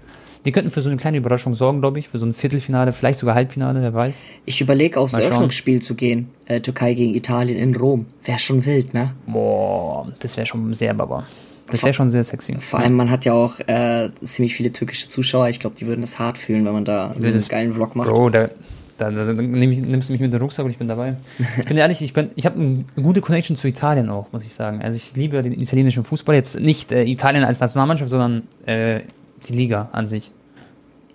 Die 0.43 0.51
könnten 0.51 0.71
für 0.71 0.81
so 0.81 0.89
eine 0.89 0.97
kleine 0.97 1.17
Überraschung 1.17 1.53
sorgen, 1.53 1.81
glaube 1.81 1.99
ich, 1.99 2.07
für 2.07 2.17
so 2.17 2.25
ein 2.25 2.33
Viertelfinale, 2.33 2.93
vielleicht 2.93 3.19
sogar 3.19 3.35
Halbfinale, 3.35 3.81
wer 3.83 3.93
weiß. 3.93 4.21
Ich 4.45 4.59
überlege 4.59 4.99
aufs 4.99 5.13
Eröffnungsspiel 5.13 5.83
zu 5.83 5.93
gehen, 5.93 6.29
äh, 6.45 6.61
Türkei 6.61 6.95
gegen 6.95 7.13
Italien 7.13 7.57
in 7.57 7.75
Rom. 7.75 8.07
Wäre 8.23 8.39
schon 8.39 8.65
wild, 8.65 8.95
ne? 8.95 9.13
Boah, 9.27 10.11
das 10.19 10.35
wäre 10.35 10.47
schon 10.47 10.73
sehr 10.73 10.95
baba. 10.95 11.25
Das 11.71 11.83
wäre 11.83 11.93
schon 11.93 12.09
sehr 12.09 12.23
sexy. 12.23 12.55
Vor 12.59 12.79
allem, 12.79 12.93
man 12.93 13.09
hat 13.09 13.25
ja 13.25 13.33
auch 13.33 13.59
äh, 13.67 14.09
ziemlich 14.23 14.55
viele 14.55 14.71
türkische 14.71 15.09
Zuschauer. 15.09 15.49
Ich 15.49 15.59
glaube, 15.59 15.75
die 15.79 15.87
würden 15.87 16.01
das 16.01 16.19
hart 16.19 16.37
fühlen, 16.37 16.65
wenn 16.65 16.73
man 16.73 16.85
da 16.85 17.13
so 17.17 17.25
einen 17.25 17.47
geilen 17.47 17.73
Vlog 17.73 17.95
macht. 17.95 18.09
Bro, 18.09 18.29
da, 18.29 18.49
da, 18.97 19.11
da 19.11 19.33
nehm 19.33 19.71
ich, 19.71 19.79
nimmst 19.79 20.09
du 20.09 20.13
mich 20.13 20.21
mit 20.21 20.31
dem 20.31 20.41
Rucksack 20.41 20.65
und 20.65 20.71
ich 20.71 20.77
bin 20.77 20.87
dabei. 20.87 21.15
Ich 21.59 21.65
bin 21.65 21.77
ehrlich, 21.77 22.01
ich, 22.01 22.13
bin, 22.13 22.29
ich 22.35 22.45
habe 22.45 22.59
eine 22.59 22.83
gute 23.03 23.21
Connection 23.21 23.55
zu 23.55 23.67
Italien 23.67 24.09
auch, 24.09 24.31
muss 24.31 24.43
ich 24.43 24.53
sagen. 24.53 24.81
Also 24.81 24.95
ich 24.95 25.15
liebe 25.15 25.41
den 25.41 25.59
italienischen 25.59 26.03
Fußball. 26.03 26.35
Jetzt 26.35 26.59
nicht 26.59 26.91
äh, 26.91 27.03
Italien 27.03 27.43
als 27.43 27.59
Nationalmannschaft, 27.59 28.11
sondern 28.11 28.43
äh, 28.65 29.01
die 29.47 29.53
Liga 29.53 29.89
an 29.91 30.07
sich. 30.07 30.31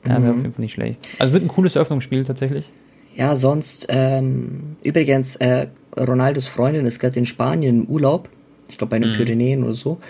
Ja, 0.04 0.10
wäre 0.10 0.20
mhm. 0.20 0.30
auf 0.30 0.36
jeden 0.36 0.52
Fall 0.52 0.62
nicht 0.62 0.72
schlecht. 0.72 1.08
Also 1.18 1.32
wird 1.32 1.44
ein 1.44 1.48
cooles 1.48 1.76
Eröffnungsspiel 1.76 2.24
tatsächlich. 2.24 2.70
Ja, 3.16 3.36
sonst, 3.36 3.86
ähm, 3.90 4.76
übrigens, 4.82 5.36
äh, 5.36 5.68
Ronaldos 5.96 6.46
Freundin 6.46 6.86
ist 6.86 7.00
gerade 7.00 7.18
in 7.18 7.26
Spanien 7.26 7.82
im 7.82 7.86
Urlaub. 7.86 8.28
Ich 8.68 8.78
glaube 8.78 8.90
bei 8.90 8.98
den 8.98 9.10
mhm. 9.10 9.16
Pyrenäen 9.16 9.64
oder 9.64 9.74
so. 9.74 10.00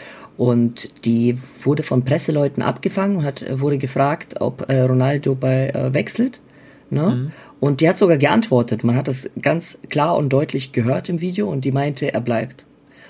Und 0.41 1.05
die 1.05 1.37
wurde 1.63 1.83
von 1.83 2.07
Presseleuten 2.07 2.63
abgefangen 2.63 3.19
und 3.19 3.25
hat, 3.25 3.45
wurde 3.61 3.77
gefragt, 3.77 4.41
ob 4.41 4.71
äh, 4.71 4.81
Ronaldo 4.81 5.35
bei 5.35 5.69
äh, 5.69 5.93
wechselt. 5.93 6.41
Ne? 6.89 7.11
Mhm. 7.11 7.33
Und 7.61 7.83
die 7.83 7.89
hat 7.91 7.99
sogar 7.99 8.17
geantwortet. 8.17 8.83
Man 8.83 8.97
hat 8.97 9.07
das 9.07 9.29
ganz 9.43 9.81
klar 9.91 10.17
und 10.17 10.31
deutlich 10.31 10.73
gehört 10.73 11.11
im 11.11 11.21
Video 11.21 11.47
und 11.47 11.67
die 11.67 11.73
meinte, 11.73 12.15
er 12.15 12.23
bleibt. 12.23 12.65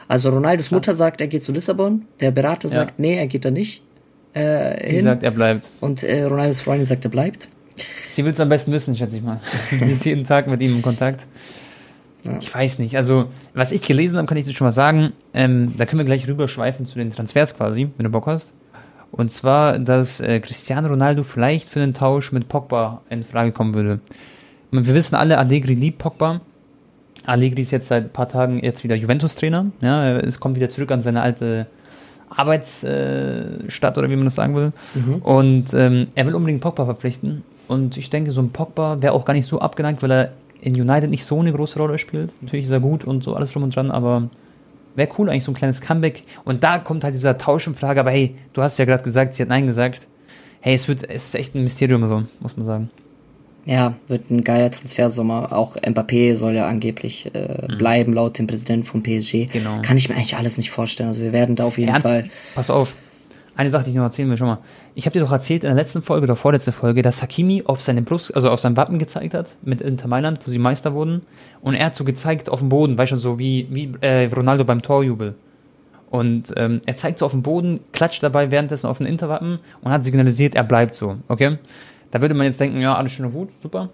Also 0.08 0.30
Ronaldos 0.30 0.72
Mutter 0.72 0.96
sagt, 0.96 1.20
er 1.20 1.28
geht 1.28 1.44
zu 1.44 1.52
Lissabon. 1.52 2.04
Der 2.18 2.32
Berater 2.32 2.66
ja. 2.66 2.74
sagt, 2.74 2.98
nee, 2.98 3.16
er 3.16 3.28
geht 3.28 3.44
da 3.44 3.52
nicht. 3.52 3.84
Äh, 4.32 4.88
Sie 4.88 4.96
hin. 4.96 5.04
sagt, 5.04 5.22
er 5.22 5.30
bleibt. 5.30 5.70
Und 5.78 6.02
äh, 6.02 6.24
Ronaldos 6.24 6.60
Freundin 6.62 6.84
sagt, 6.84 7.04
er 7.04 7.12
bleibt. 7.12 7.48
Sie 8.08 8.24
will 8.24 8.32
es 8.32 8.40
am 8.40 8.48
besten 8.48 8.72
wissen, 8.72 8.96
schätze 8.96 9.18
ich 9.18 9.22
mal. 9.22 9.38
Sie 9.70 9.92
ist 9.92 10.04
jeden 10.04 10.24
Tag 10.24 10.48
mit 10.48 10.60
ihm 10.62 10.74
in 10.74 10.82
Kontakt. 10.82 11.24
Ja. 12.24 12.36
Ich 12.40 12.54
weiß 12.54 12.78
nicht. 12.78 12.96
Also, 12.96 13.26
was 13.54 13.72
ich 13.72 13.82
gelesen 13.82 14.18
habe, 14.18 14.26
kann 14.26 14.36
ich 14.36 14.44
dir 14.44 14.52
schon 14.52 14.66
mal 14.66 14.72
sagen. 14.72 15.12
Ähm, 15.34 15.72
da 15.76 15.86
können 15.86 15.98
wir 15.98 16.06
gleich 16.06 16.26
rüberschweifen 16.28 16.86
zu 16.86 16.98
den 16.98 17.10
Transfers 17.10 17.56
quasi, 17.56 17.88
wenn 17.96 18.04
du 18.04 18.10
Bock 18.10 18.26
hast. 18.26 18.52
Und 19.12 19.30
zwar, 19.32 19.78
dass 19.78 20.20
äh, 20.20 20.40
Cristiano 20.40 20.88
Ronaldo 20.88 21.24
vielleicht 21.24 21.68
für 21.68 21.80
einen 21.80 21.94
Tausch 21.94 22.32
mit 22.32 22.48
Pogba 22.48 23.02
in 23.10 23.24
Frage 23.24 23.52
kommen 23.52 23.74
würde. 23.74 24.00
Und 24.70 24.86
wir 24.86 24.94
wissen 24.94 25.16
alle, 25.16 25.38
Allegri 25.38 25.74
liebt 25.74 25.98
Pogba. 25.98 26.40
Allegri 27.26 27.62
ist 27.62 27.70
jetzt 27.72 27.88
seit 27.88 28.04
ein 28.04 28.10
paar 28.10 28.28
Tagen 28.28 28.62
jetzt 28.62 28.84
wieder 28.84 28.94
Juventus-Trainer. 28.94 29.66
Ja, 29.80 30.16
es 30.18 30.38
kommt 30.38 30.56
wieder 30.56 30.70
zurück 30.70 30.92
an 30.92 31.02
seine 31.02 31.22
alte 31.22 31.66
Arbeitsstadt 32.30 33.98
oder 33.98 34.08
wie 34.08 34.16
man 34.16 34.24
das 34.24 34.36
sagen 34.36 34.54
will. 34.54 34.70
Mhm. 34.94 35.14
Und 35.16 35.74
ähm, 35.74 36.08
er 36.14 36.26
will 36.26 36.34
unbedingt 36.34 36.60
Pogba 36.60 36.84
verpflichten. 36.84 37.42
Und 37.66 37.96
ich 37.96 38.10
denke, 38.10 38.30
so 38.30 38.40
ein 38.40 38.50
Pogba 38.50 39.02
wäre 39.02 39.12
auch 39.12 39.24
gar 39.24 39.34
nicht 39.34 39.46
so 39.46 39.60
abgeneigt, 39.60 40.02
weil 40.02 40.12
er 40.12 40.32
in 40.62 40.74
United 40.74 41.10
nicht 41.10 41.24
so 41.24 41.40
eine 41.40 41.52
große 41.52 41.78
Rolle 41.78 41.98
spielt. 41.98 42.32
Natürlich 42.42 42.66
ist 42.66 42.72
er 42.72 42.80
gut 42.80 43.04
und 43.04 43.24
so 43.24 43.34
alles 43.34 43.52
drum 43.52 43.62
und 43.62 43.74
dran, 43.74 43.90
aber 43.90 44.28
wäre 44.94 45.08
cool 45.18 45.30
eigentlich 45.30 45.44
so 45.44 45.52
ein 45.52 45.56
kleines 45.56 45.80
Comeback. 45.80 46.22
Und 46.44 46.62
da 46.64 46.78
kommt 46.78 47.04
halt 47.04 47.14
dieser 47.14 47.38
Tausch 47.38 47.66
in 47.66 47.74
Frage, 47.74 48.00
aber 48.00 48.10
hey, 48.10 48.34
du 48.52 48.62
hast 48.62 48.78
ja 48.78 48.84
gerade 48.84 49.02
gesagt, 49.02 49.34
sie 49.34 49.42
hat 49.42 49.48
Nein 49.48 49.66
gesagt. 49.66 50.08
Hey, 50.60 50.74
es 50.74 50.88
wird, 50.88 51.08
es 51.08 51.28
ist 51.28 51.34
echt 51.34 51.54
ein 51.54 51.62
Mysterium 51.62 52.06
so, 52.06 52.24
muss 52.40 52.56
man 52.56 52.66
sagen. 52.66 52.90
Ja, 53.64 53.94
wird 54.08 54.30
ein 54.30 54.42
geiler 54.42 54.70
Transfersommer. 54.70 55.52
Auch 55.52 55.76
Mbappé 55.76 56.34
soll 56.34 56.54
ja 56.54 56.66
angeblich 56.66 57.30
äh, 57.34 57.66
mhm. 57.68 57.78
bleiben, 57.78 58.12
laut 58.12 58.38
dem 58.38 58.46
Präsidenten 58.46 58.84
von 58.84 59.02
PSG. 59.02 59.46
Genau. 59.52 59.80
Kann 59.82 59.96
ich 59.96 60.08
mir 60.08 60.16
eigentlich 60.16 60.36
alles 60.36 60.56
nicht 60.56 60.70
vorstellen. 60.70 61.08
Also 61.08 61.22
wir 61.22 61.32
werden 61.32 61.56
da 61.56 61.64
auf 61.64 61.78
jeden 61.78 61.94
ja, 61.94 62.00
Fall. 62.00 62.24
Pass 62.54 62.70
auf, 62.70 62.94
eine 63.60 63.68
Sache, 63.68 63.84
die 63.84 63.90
ich 63.90 63.96
noch 63.96 64.04
erzählen 64.04 64.30
will, 64.30 64.38
schon 64.38 64.46
mal. 64.46 64.58
Ich 64.94 65.04
habe 65.04 65.12
dir 65.12 65.20
doch 65.20 65.32
erzählt 65.32 65.64
in 65.64 65.68
der 65.68 65.76
letzten 65.76 66.00
Folge 66.00 66.24
oder 66.24 66.34
vorletzte 66.34 66.72
Folge, 66.72 67.02
dass 67.02 67.20
Hakimi 67.20 67.62
auf 67.66 67.82
seine 67.82 68.00
Brust, 68.00 68.34
also 68.34 68.48
auf 68.50 68.58
sein 68.58 68.74
Wappen 68.74 68.98
gezeigt 68.98 69.34
hat 69.34 69.56
mit 69.62 69.82
Inter 69.82 70.08
Mailand, 70.08 70.40
wo 70.46 70.50
sie 70.50 70.58
Meister 70.58 70.94
wurden. 70.94 71.22
Und 71.60 71.74
er 71.74 71.86
hat 71.86 71.94
so 71.94 72.04
gezeigt 72.04 72.48
auf 72.48 72.60
dem 72.60 72.70
Boden, 72.70 72.96
weißt 72.96 73.12
du, 73.12 73.16
so 73.16 73.38
wie, 73.38 73.66
wie 73.70 73.92
äh, 74.00 74.30
Ronaldo 74.34 74.64
beim 74.64 74.80
Torjubel. 74.80 75.34
Und 76.08 76.54
ähm, 76.56 76.80
er 76.86 76.96
zeigt 76.96 77.18
so 77.18 77.26
auf 77.26 77.32
den 77.32 77.42
Boden, 77.42 77.80
klatscht 77.92 78.22
dabei 78.22 78.50
währenddessen 78.50 78.86
auf 78.86 78.96
den 78.96 79.06
Interwappen 79.06 79.58
und 79.82 79.92
hat 79.92 80.04
signalisiert, 80.04 80.54
er 80.54 80.64
bleibt 80.64 80.96
so, 80.96 81.16
okay? 81.28 81.58
Da 82.10 82.22
würde 82.22 82.34
man 82.34 82.46
jetzt 82.46 82.58
denken, 82.60 82.80
ja, 82.80 82.94
alles 82.94 83.12
schön 83.12 83.26
und 83.26 83.32
gut, 83.32 83.50
super. 83.60 83.90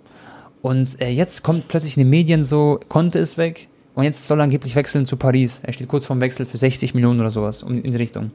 Und 0.62 1.00
äh, 1.00 1.10
jetzt 1.10 1.42
kommt 1.42 1.66
plötzlich 1.66 1.96
in 1.96 2.04
den 2.04 2.10
Medien 2.10 2.44
so, 2.44 2.78
Conte 2.88 3.18
ist 3.18 3.36
weg 3.36 3.66
und 3.96 4.04
jetzt 4.04 4.28
soll 4.28 4.38
er 4.38 4.44
angeblich 4.44 4.76
wechseln 4.76 5.06
zu 5.06 5.16
Paris. 5.16 5.60
Er 5.64 5.72
steht 5.72 5.88
kurz 5.88 6.06
vorm 6.06 6.20
Wechsel 6.20 6.46
für 6.46 6.56
60 6.56 6.94
Millionen 6.94 7.18
oder 7.20 7.30
sowas, 7.30 7.64
um, 7.64 7.82
in 7.82 7.90
die 7.90 7.96
Richtung. 7.96 8.30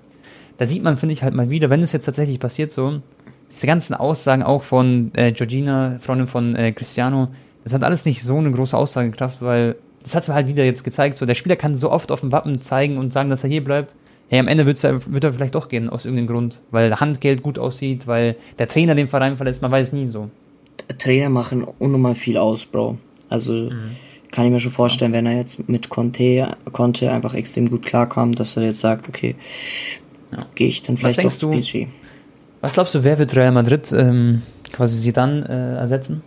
Da 0.61 0.67
sieht 0.67 0.83
man, 0.83 0.95
finde 0.95 1.13
ich, 1.13 1.23
halt 1.23 1.33
mal 1.33 1.49
wieder, 1.49 1.71
wenn 1.71 1.81
es 1.81 1.91
jetzt 1.91 2.05
tatsächlich 2.05 2.39
passiert 2.39 2.71
so, 2.71 3.01
diese 3.51 3.65
ganzen 3.65 3.95
Aussagen 3.95 4.43
auch 4.43 4.61
von 4.61 5.09
äh, 5.15 5.31
Georgina, 5.31 5.97
Freundin 5.99 6.27
von 6.27 6.55
äh, 6.55 6.71
Cristiano, 6.71 7.29
das 7.63 7.73
hat 7.73 7.83
alles 7.83 8.05
nicht 8.05 8.21
so 8.21 8.37
eine 8.37 8.51
große 8.51 8.77
Aussagekraft, 8.77 9.41
weil 9.41 9.75
das 10.03 10.13
hat 10.13 10.21
es 10.21 10.29
halt 10.29 10.47
wieder 10.47 10.63
jetzt 10.63 10.83
gezeigt, 10.83 11.17
so 11.17 11.25
der 11.25 11.33
Spieler 11.33 11.55
kann 11.55 11.75
so 11.75 11.89
oft 11.89 12.11
auf 12.11 12.19
dem 12.19 12.31
Wappen 12.31 12.61
zeigen 12.61 12.99
und 12.99 13.11
sagen, 13.11 13.31
dass 13.31 13.43
er 13.43 13.49
hier 13.49 13.63
bleibt. 13.63 13.95
Hey, 14.29 14.37
am 14.37 14.47
Ende 14.47 14.67
wird 14.67 14.83
er, 14.83 15.03
wird 15.11 15.23
er 15.23 15.33
vielleicht 15.33 15.55
doch 15.55 15.67
gehen, 15.67 15.89
aus 15.89 16.05
irgendeinem 16.05 16.27
Grund, 16.27 16.61
weil 16.69 16.95
Handgeld 16.99 17.41
gut 17.41 17.57
aussieht, 17.57 18.05
weil 18.05 18.35
der 18.59 18.67
Trainer 18.67 18.93
den 18.93 19.07
Verein 19.07 19.37
verlässt, 19.37 19.63
man 19.63 19.71
weiß 19.71 19.93
nie 19.93 20.09
so. 20.09 20.29
Trainer 20.99 21.31
machen 21.31 21.63
unnormal 21.63 22.13
viel 22.13 22.37
aus, 22.37 22.67
Bro. 22.67 22.99
Also 23.29 23.53
mhm. 23.53 23.95
kann 24.31 24.45
ich 24.45 24.51
mir 24.51 24.59
schon 24.59 24.71
vorstellen, 24.71 25.11
wenn 25.11 25.25
er 25.25 25.37
jetzt 25.37 25.67
mit 25.67 25.89
Conte, 25.89 26.55
Conte 26.71 27.11
einfach 27.11 27.33
extrem 27.33 27.67
gut 27.67 27.83
klarkommt, 27.83 28.39
dass 28.39 28.55
er 28.57 28.61
jetzt 28.65 28.81
sagt, 28.81 29.09
okay, 29.09 29.35
ja. 30.31 30.45
gehe 30.55 30.67
ich 30.67 30.81
dann 30.81 30.97
vielleicht 30.97 31.23
was 31.23 31.39
doch 31.39 31.51
PSG. 31.51 31.87
Was 32.61 32.73
glaubst 32.73 32.93
du, 32.93 33.03
wer 33.03 33.17
wird 33.17 33.35
Real 33.35 33.51
Madrid 33.51 33.91
ähm, 33.91 34.41
quasi 34.71 34.97
sie 34.97 35.11
dann 35.11 35.43
äh, 35.43 35.75
ersetzen? 35.77 36.21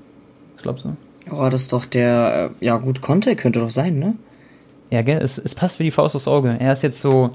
Was 0.55 0.63
glaubst 0.63 0.85
du? 0.85 0.97
Oh, 1.31 1.49
das 1.51 1.63
ist 1.63 1.73
doch 1.73 1.85
der, 1.85 2.51
äh, 2.61 2.65
ja 2.65 2.77
gut, 2.77 3.01
Conte 3.01 3.37
könnte 3.37 3.61
doch 3.61 3.71
sein, 3.71 3.99
ne? 3.99 4.15
Ja, 4.91 5.03
gell, 5.03 5.19
es, 5.23 5.39
es 5.39 5.55
passt 5.55 5.79
wie 5.79 5.85
die 5.85 5.91
Faust 5.91 6.15
aufs 6.15 6.29
Auge. 6.29 6.57
Er 6.59 6.73
ist 6.73 6.83
jetzt 6.83 7.01
so, 7.01 7.31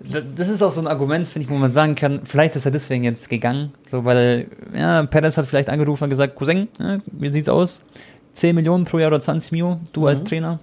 das 0.00 0.48
ist 0.48 0.62
auch 0.62 0.70
so 0.70 0.80
ein 0.80 0.86
Argument, 0.86 1.26
finde 1.26 1.44
ich, 1.44 1.50
wo 1.50 1.56
man 1.56 1.70
sagen 1.70 1.94
kann, 1.94 2.20
vielleicht 2.24 2.56
ist 2.56 2.64
er 2.66 2.72
deswegen 2.72 3.04
jetzt 3.04 3.28
gegangen, 3.28 3.72
so 3.86 4.04
weil, 4.04 4.46
ja, 4.74 5.04
Perez 5.04 5.36
hat 5.36 5.46
vielleicht 5.46 5.68
angerufen 5.68 6.04
und 6.04 6.10
gesagt, 6.10 6.36
Cousin, 6.36 6.68
ja, 6.78 6.98
wie 7.06 7.28
sieht's 7.28 7.48
aus? 7.48 7.82
10 8.34 8.54
Millionen 8.54 8.84
pro 8.84 8.98
Jahr 8.98 9.08
oder 9.08 9.20
20 9.20 9.52
Mio, 9.52 9.80
du 9.92 10.02
mhm. 10.02 10.06
als 10.06 10.24
Trainer? 10.24 10.60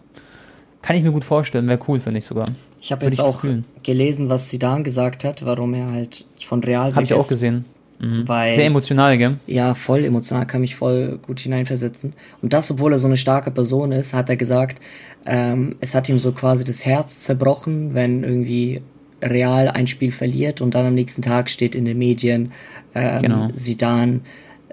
Kann 0.83 0.97
ich 0.97 1.03
mir 1.03 1.11
gut 1.11 1.25
vorstellen, 1.25 1.67
wäre 1.67 1.79
cool, 1.87 1.99
finde 1.99 2.19
ich 2.19 2.25
sogar. 2.25 2.45
Ich 2.81 2.91
habe 2.91 3.05
jetzt 3.05 3.19
auch 3.19 3.39
fühlen. 3.39 3.65
gelesen, 3.81 4.29
was 4.29 4.49
Zidane 4.49 4.83
gesagt 4.83 5.23
hat, 5.23 5.45
warum 5.45 5.73
er 5.73 5.91
halt 5.91 6.25
von 6.45 6.61
Real 6.61 6.93
Habe 6.93 7.05
ich 7.05 7.13
auch 7.13 7.27
gesehen. 7.27 7.65
Mhm. 8.01 8.27
Weil, 8.27 8.53
Sehr 8.53 8.65
emotional, 8.65 9.17
gell? 9.17 9.37
Ja, 9.47 9.75
voll 9.75 10.03
emotional, 10.03 10.45
kann 10.45 10.59
mich 10.59 10.75
voll 10.75 11.19
gut 11.25 11.39
hineinversetzen. 11.39 12.13
Und 12.41 12.51
das, 12.51 12.69
obwohl 12.69 12.91
er 12.91 12.99
so 12.99 13.07
eine 13.07 13.15
starke 13.15 13.49
Person 13.49 13.93
ist, 13.93 14.13
hat 14.13 14.29
er 14.29 14.35
gesagt, 14.35 14.81
ähm, 15.25 15.77
es 15.79 15.95
hat 15.95 16.09
ihm 16.09 16.19
so 16.19 16.33
quasi 16.33 16.65
das 16.65 16.85
Herz 16.85 17.21
zerbrochen, 17.21 17.93
wenn 17.93 18.23
irgendwie 18.23 18.81
Real 19.21 19.69
ein 19.69 19.87
Spiel 19.87 20.11
verliert 20.11 20.59
und 20.59 20.75
dann 20.75 20.85
am 20.85 20.95
nächsten 20.95 21.21
Tag 21.21 21.49
steht 21.49 21.75
in 21.75 21.85
den 21.85 21.97
Medien, 21.97 22.51
ähm, 22.93 23.21
genau. 23.21 23.47
Zidane 23.51 24.19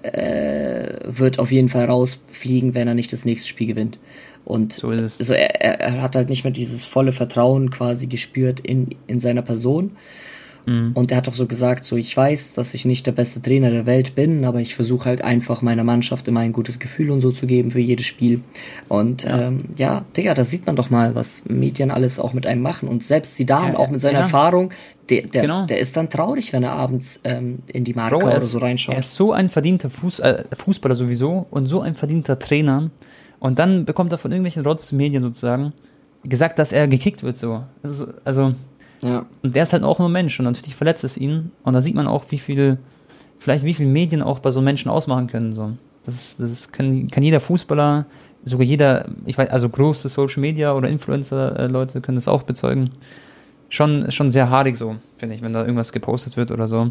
äh, 0.02 0.94
wird 1.04 1.38
auf 1.38 1.52
jeden 1.52 1.68
Fall 1.68 1.84
rausfliegen, 1.84 2.74
wenn 2.74 2.88
er 2.88 2.94
nicht 2.94 3.12
das 3.12 3.24
nächste 3.24 3.48
Spiel 3.48 3.68
gewinnt. 3.68 4.00
Und 4.50 4.72
so, 4.72 4.90
ist 4.90 5.20
es. 5.20 5.26
so 5.26 5.32
er, 5.32 5.80
er 5.80 6.02
hat 6.02 6.16
halt 6.16 6.28
nicht 6.28 6.44
mehr 6.44 6.52
dieses 6.52 6.84
volle 6.84 7.12
Vertrauen 7.12 7.70
quasi 7.70 8.06
gespürt 8.06 8.60
in, 8.60 8.96
in 9.06 9.20
seiner 9.20 9.42
Person. 9.42 9.92
Mhm. 10.66 10.92
Und 10.94 11.10
er 11.10 11.18
hat 11.18 11.28
auch 11.28 11.34
so 11.34 11.46
gesagt, 11.46 11.84
so 11.84 11.96
ich 11.96 12.16
weiß, 12.16 12.54
dass 12.54 12.74
ich 12.74 12.84
nicht 12.84 13.06
der 13.06 13.12
beste 13.12 13.40
Trainer 13.42 13.70
der 13.70 13.86
Welt 13.86 14.14
bin, 14.14 14.44
aber 14.44 14.60
ich 14.60 14.74
versuche 14.74 15.06
halt 15.06 15.22
einfach 15.22 15.62
meiner 15.62 15.84
Mannschaft 15.84 16.28
immer 16.28 16.40
ein 16.40 16.52
gutes 16.52 16.78
Gefühl 16.78 17.10
und 17.10 17.20
so 17.20 17.30
zu 17.30 17.46
geben 17.46 17.70
für 17.70 17.80
jedes 17.80 18.06
Spiel. 18.06 18.42
Und 18.88 19.24
ja, 19.24 19.48
ähm, 19.48 19.64
ja 19.76 20.04
Digga, 20.16 20.34
da 20.34 20.44
sieht 20.44 20.66
man 20.66 20.76
doch 20.76 20.90
mal, 20.90 21.14
was 21.14 21.44
Medien 21.46 21.90
alles 21.90 22.18
auch 22.18 22.32
mit 22.32 22.46
einem 22.46 22.62
machen. 22.62 22.88
Und 22.88 23.04
selbst 23.04 23.38
die 23.38 23.46
Damen, 23.46 23.74
ja, 23.74 23.78
auch 23.78 23.90
mit 23.90 24.00
seiner 24.00 24.18
ja. 24.18 24.24
Erfahrung, 24.24 24.72
der, 25.08 25.22
der, 25.22 25.42
genau. 25.42 25.66
der 25.66 25.78
ist 25.78 25.96
dann 25.96 26.08
traurig, 26.08 26.52
wenn 26.52 26.62
er 26.62 26.72
abends 26.72 27.20
ähm, 27.24 27.60
in 27.72 27.84
die 27.84 27.94
Marke 27.94 28.16
oder 28.16 28.40
so 28.40 28.58
reinschaut. 28.58 28.94
Er 28.94 29.00
ist 29.00 29.14
so 29.14 29.32
ein 29.32 29.48
verdienter 29.48 29.90
Fuß, 29.90 30.20
äh, 30.20 30.44
Fußballer 30.56 30.94
sowieso 30.94 31.46
und 31.50 31.66
so 31.66 31.80
ein 31.80 31.94
verdienter 31.94 32.38
Trainer. 32.38 32.90
Und 33.40 33.58
dann 33.58 33.84
bekommt 33.84 34.12
er 34.12 34.18
von 34.18 34.30
irgendwelchen 34.30 34.64
Rotz-Medien 34.64 35.22
sozusagen 35.22 35.72
gesagt, 36.22 36.58
dass 36.58 36.72
er 36.72 36.86
gekickt 36.86 37.22
wird 37.22 37.36
so. 37.36 37.64
Also, 37.82 38.08
also 38.24 38.54
ja. 39.02 39.24
Und 39.42 39.56
der 39.56 39.62
ist 39.62 39.72
halt 39.72 39.82
auch 39.82 39.98
nur 39.98 40.08
Mensch 40.08 40.38
und 40.38 40.44
natürlich 40.44 40.74
verletzt 40.74 41.04
es 41.04 41.16
ihn. 41.16 41.50
Und 41.62 41.72
da 41.72 41.82
sieht 41.82 41.94
man 41.94 42.06
auch, 42.06 42.24
wie 42.28 42.38
viel, 42.38 42.78
vielleicht 43.38 43.64
wie 43.64 43.74
viel 43.74 43.86
Medien 43.86 44.22
auch 44.22 44.38
bei 44.38 44.50
so 44.50 44.60
Menschen 44.60 44.90
ausmachen 44.90 45.26
können. 45.26 45.54
So. 45.54 45.72
Das, 46.04 46.36
das 46.38 46.70
kann, 46.70 47.08
kann 47.08 47.22
jeder 47.22 47.40
Fußballer, 47.40 48.06
sogar 48.44 48.66
jeder, 48.66 49.06
ich 49.26 49.38
weiß, 49.38 49.50
also 49.50 49.68
große 49.68 50.08
Social 50.08 50.40
Media 50.40 50.74
oder 50.74 50.88
Influencer-Leute 50.88 52.00
können 52.00 52.16
das 52.16 52.28
auch 52.28 52.42
bezeugen. 52.42 52.90
Schon, 53.68 54.10
schon 54.10 54.30
sehr 54.30 54.50
haarig 54.50 54.76
so, 54.76 54.96
finde 55.16 55.36
ich, 55.36 55.42
wenn 55.42 55.52
da 55.52 55.60
irgendwas 55.60 55.92
gepostet 55.92 56.36
wird 56.36 56.50
oder 56.50 56.66
so. 56.66 56.90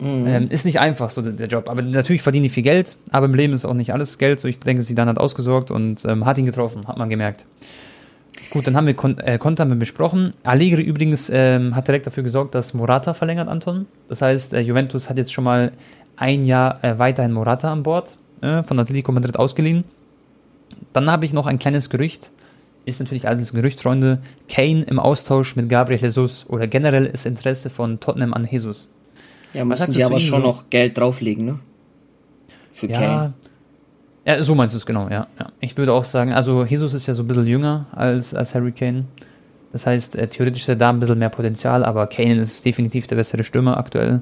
Mhm. 0.00 0.26
Ähm, 0.26 0.48
ist 0.48 0.64
nicht 0.64 0.80
einfach 0.80 1.10
so 1.10 1.22
der 1.22 1.48
Job. 1.48 1.68
Aber 1.68 1.82
natürlich 1.82 2.22
verdienen 2.22 2.44
die 2.44 2.48
viel 2.48 2.62
Geld, 2.62 2.96
aber 3.10 3.26
im 3.26 3.34
Leben 3.34 3.52
ist 3.52 3.64
auch 3.64 3.74
nicht 3.74 3.92
alles 3.92 4.18
Geld. 4.18 4.40
So, 4.40 4.48
ich 4.48 4.60
denke, 4.60 4.82
sie 4.82 4.94
dann 4.94 5.08
hat 5.08 5.18
ausgesorgt 5.18 5.70
und 5.70 6.04
ähm, 6.04 6.24
hat 6.24 6.38
ihn 6.38 6.46
getroffen, 6.46 6.86
hat 6.86 6.96
man 6.96 7.08
gemerkt. 7.08 7.46
Gut, 8.50 8.66
dann 8.66 8.76
haben 8.76 8.86
wir 8.86 8.94
Kon 8.94 9.18
äh, 9.18 9.38
Konter 9.38 9.62
haben 9.62 9.70
wir 9.70 9.76
besprochen. 9.76 10.30
Allegri 10.44 10.82
übrigens 10.82 11.30
ähm, 11.32 11.74
hat 11.74 11.88
direkt 11.88 12.06
dafür 12.06 12.22
gesorgt, 12.22 12.54
dass 12.54 12.72
Morata 12.72 13.12
verlängert, 13.12 13.48
Anton. 13.48 13.86
Das 14.08 14.22
heißt, 14.22 14.54
äh, 14.54 14.60
Juventus 14.60 15.10
hat 15.10 15.18
jetzt 15.18 15.32
schon 15.32 15.44
mal 15.44 15.72
ein 16.16 16.44
Jahr 16.44 16.82
äh, 16.82 16.98
weiterhin 16.98 17.32
Morata 17.32 17.70
an 17.70 17.82
Bord, 17.82 18.16
äh, 18.40 18.62
von 18.62 18.78
Atletico 18.78 19.12
Madrid 19.12 19.36
ausgeliehen. 19.36 19.84
Dann 20.92 21.10
habe 21.10 21.26
ich 21.26 21.32
noch 21.32 21.46
ein 21.46 21.58
kleines 21.58 21.90
Gerücht. 21.90 22.30
Ist 22.86 23.00
natürlich 23.00 23.28
alles 23.28 23.52
ein 23.52 23.56
Gerücht, 23.56 23.82
Freunde. 23.82 24.20
Kane 24.48 24.82
im 24.84 24.98
Austausch 24.98 25.56
mit 25.56 25.68
Gabriel 25.68 26.00
Jesus 26.00 26.46
oder 26.48 26.66
generell 26.66 27.04
ist 27.04 27.26
Interesse 27.26 27.68
von 27.68 28.00
Tottenham 28.00 28.32
an 28.32 28.48
Jesus. 28.50 28.88
Ja, 29.54 29.64
müssen 29.64 29.92
die 29.92 30.04
aber 30.04 30.20
schon 30.20 30.42
so? 30.42 30.46
noch 30.46 30.70
Geld 30.70 30.98
drauflegen, 30.98 31.44
ne? 31.44 31.58
Für 32.70 32.86
ja, 32.86 32.98
Kane. 32.98 33.32
Ja, 34.24 34.42
so 34.42 34.54
meinst 34.54 34.74
du 34.74 34.78
es 34.78 34.86
genau, 34.86 35.08
ja, 35.08 35.26
ja. 35.38 35.52
Ich 35.60 35.76
würde 35.76 35.92
auch 35.92 36.04
sagen, 36.04 36.32
also 36.32 36.64
Jesus 36.64 36.94
ist 36.94 37.06
ja 37.06 37.14
so 37.14 37.22
ein 37.22 37.28
bisschen 37.28 37.46
jünger 37.46 37.86
als, 37.92 38.34
als 38.34 38.54
Harry 38.54 38.72
Kane. 38.72 39.04
Das 39.72 39.86
heißt, 39.86 40.16
äh, 40.16 40.26
theoretisch 40.28 40.62
ist 40.62 40.68
er 40.68 40.76
da 40.76 40.90
ein 40.90 41.00
bisschen 41.00 41.18
mehr 41.18 41.28
Potenzial, 41.28 41.84
aber 41.84 42.06
Kane 42.06 42.36
ist 42.36 42.64
definitiv 42.64 43.06
der 43.06 43.16
bessere 43.16 43.44
Stürmer 43.44 43.76
aktuell. 43.76 44.20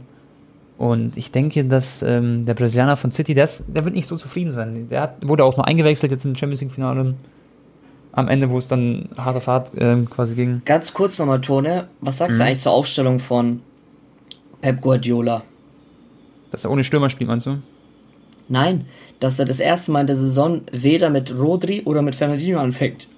Und 0.79 1.17
ich 1.17 1.33
denke, 1.33 1.65
dass 1.65 2.03
ähm, 2.03 2.45
der 2.45 2.55
Brasilianer 2.55 2.97
von 2.97 3.11
City, 3.11 3.35
der, 3.35 3.45
ist, 3.45 3.65
der 3.69 3.85
wird 3.85 3.95
nicht 3.95 4.07
so 4.07 4.17
zufrieden 4.17 4.53
sein. 4.53 4.89
Der 4.91 5.03
hat, 5.03 5.27
wurde 5.27 5.45
auch 5.45 5.57
noch 5.57 5.65
eingewechselt 5.65 6.13
jetzt 6.13 6.25
im 6.25 6.35
Champions 6.35 6.61
League-Finale. 6.61 7.15
Am 8.13 8.29
Ende, 8.29 8.51
wo 8.51 8.59
es 8.59 8.69
dann 8.69 9.09
hart 9.19 9.37
auf 9.37 9.47
hart 9.47 9.73
ähm, 9.79 10.09
quasi 10.09 10.35
ging. 10.35 10.63
Ganz 10.65 10.93
kurz 10.95 11.19
nochmal, 11.19 11.41
Tone. 11.41 11.89
Was 12.01 12.19
sagst 12.19 12.35
mhm. 12.35 12.39
du 12.39 12.45
eigentlich 12.45 12.61
zur 12.61 12.73
Aufstellung 12.73 13.19
von 13.19 13.61
Pep 14.61 14.81
Guardiola? 14.81 15.45
Dass 16.51 16.65
er 16.65 16.71
ohne 16.71 16.85
Stürmer 16.85 17.11
spielt, 17.11 17.29
meinst 17.29 17.47
du? 17.47 17.59
Nein, 18.49 18.87
dass 19.21 19.39
er 19.39 19.45
das 19.45 19.61
erste 19.61 19.93
Mal 19.93 20.03
in 20.03 20.07
der 20.07 20.17
Saison 20.17 20.63
weder 20.73 21.11
mit 21.11 21.37
Rodri 21.37 21.83
oder 21.83 22.03
mit 22.03 22.15
Fernandinho 22.15 22.61
anfängt. 22.61 23.09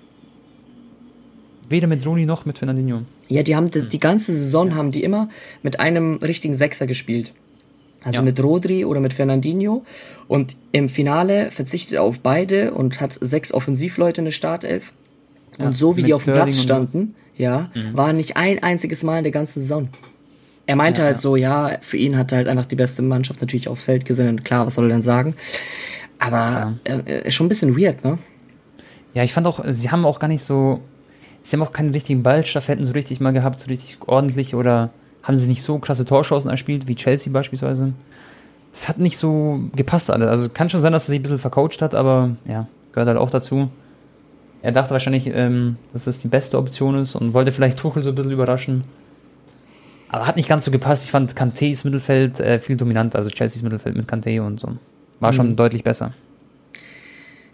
Weder 1.68 1.86
mit 1.86 2.04
Roni 2.06 2.24
noch 2.24 2.46
mit 2.46 2.58
Fernandinho. 2.58 3.02
Ja, 3.28 3.42
die 3.42 3.54
haben 3.54 3.70
die, 3.70 3.86
die 3.86 4.00
ganze 4.00 4.32
Saison 4.34 4.74
haben 4.74 4.90
die 4.90 5.02
immer 5.02 5.28
mit 5.62 5.80
einem 5.80 6.16
richtigen 6.16 6.54
Sechser 6.54 6.86
gespielt. 6.86 7.34
Also 8.02 8.18
ja. 8.18 8.22
mit 8.22 8.42
Rodri 8.42 8.84
oder 8.84 9.00
mit 9.00 9.12
Fernandinho. 9.12 9.84
Und 10.28 10.56
im 10.72 10.88
Finale 10.88 11.50
verzichtet 11.50 11.94
er 11.94 12.04
auf 12.04 12.20
beide 12.20 12.72
und 12.72 13.00
hat 13.00 13.18
sechs 13.20 13.52
Offensivleute 13.52 14.22
in 14.22 14.26
der 14.26 14.32
Startelf. 14.32 14.92
Ja, 15.58 15.66
und 15.66 15.72
so 15.74 15.96
wie 15.96 16.04
die 16.04 16.14
auf 16.14 16.24
dem 16.24 16.34
Platz 16.34 16.62
standen, 16.62 17.14
ja, 17.36 17.70
mhm. 17.74 17.96
war 17.96 18.12
nicht 18.12 18.36
ein 18.36 18.62
einziges 18.62 19.02
Mal 19.02 19.18
in 19.18 19.24
der 19.24 19.32
ganzen 19.32 19.60
Saison. 19.60 19.88
Er 20.68 20.76
meinte 20.76 21.00
ja, 21.00 21.06
halt 21.06 21.16
ja. 21.16 21.20
so, 21.22 21.34
ja, 21.34 21.78
für 21.80 21.96
ihn 21.96 22.18
hat 22.18 22.30
er 22.30 22.38
halt 22.38 22.48
einfach 22.48 22.66
die 22.66 22.76
beste 22.76 23.00
Mannschaft 23.00 23.40
natürlich 23.40 23.68
aufs 23.68 23.84
Feld 23.84 24.04
gesendet. 24.04 24.44
Klar, 24.44 24.66
was 24.66 24.74
soll 24.74 24.84
er 24.84 24.90
denn 24.90 25.02
sagen? 25.02 25.34
Aber 26.18 26.74
äh, 26.84 27.30
schon 27.30 27.46
ein 27.46 27.48
bisschen 27.48 27.74
weird, 27.74 28.04
ne? 28.04 28.18
Ja, 29.14 29.22
ich 29.22 29.32
fand 29.32 29.46
auch, 29.46 29.64
sie 29.64 29.90
haben 29.90 30.04
auch 30.04 30.18
gar 30.18 30.28
nicht 30.28 30.42
so, 30.42 30.82
sie 31.40 31.56
haben 31.56 31.62
auch 31.62 31.72
keine 31.72 31.94
richtigen 31.94 32.22
Ballstaffetten 32.22 32.84
so 32.84 32.92
richtig 32.92 33.18
mal 33.18 33.32
gehabt, 33.32 33.60
so 33.60 33.68
richtig 33.68 33.96
ordentlich 34.04 34.54
oder 34.54 34.90
haben 35.22 35.36
sie 35.36 35.48
nicht 35.48 35.62
so 35.62 35.78
krasse 35.78 36.04
Torchancen 36.04 36.50
erspielt 36.50 36.86
wie 36.86 36.96
Chelsea 36.96 37.32
beispielsweise. 37.32 37.94
Es 38.70 38.90
hat 38.90 38.98
nicht 38.98 39.16
so 39.16 39.60
gepasst 39.74 40.10
alle. 40.10 40.28
Also 40.28 40.50
kann 40.50 40.68
schon 40.68 40.82
sein, 40.82 40.92
dass 40.92 41.04
er 41.04 41.12
sich 41.12 41.20
ein 41.20 41.22
bisschen 41.22 41.38
vercoacht 41.38 41.80
hat, 41.80 41.94
aber 41.94 42.36
ja, 42.44 42.68
gehört 42.92 43.08
halt 43.08 43.18
auch 43.18 43.30
dazu. 43.30 43.70
Er 44.60 44.72
dachte 44.72 44.90
wahrscheinlich, 44.90 45.28
ähm, 45.28 45.76
dass 45.94 46.04
das 46.04 46.18
die 46.18 46.28
beste 46.28 46.58
Option 46.58 46.94
ist 47.00 47.14
und 47.14 47.32
wollte 47.32 47.52
vielleicht 47.52 47.78
Tuchel 47.78 48.02
so 48.02 48.10
ein 48.10 48.14
bisschen 48.14 48.32
überraschen. 48.32 48.84
Aber 50.08 50.26
hat 50.26 50.36
nicht 50.36 50.48
ganz 50.48 50.64
so 50.64 50.70
gepasst. 50.70 51.04
Ich 51.04 51.10
fand 51.10 51.34
Kantés 51.34 51.84
Mittelfeld 51.84 52.40
äh, 52.40 52.58
viel 52.58 52.76
dominanter, 52.76 53.18
also 53.18 53.30
Chelseas 53.30 53.62
Mittelfeld 53.62 53.96
mit 53.96 54.08
Kanté 54.08 54.40
und 54.40 54.60
so. 54.60 54.68
War 55.20 55.32
mhm. 55.32 55.36
schon 55.36 55.56
deutlich 55.56 55.84
besser. 55.84 56.12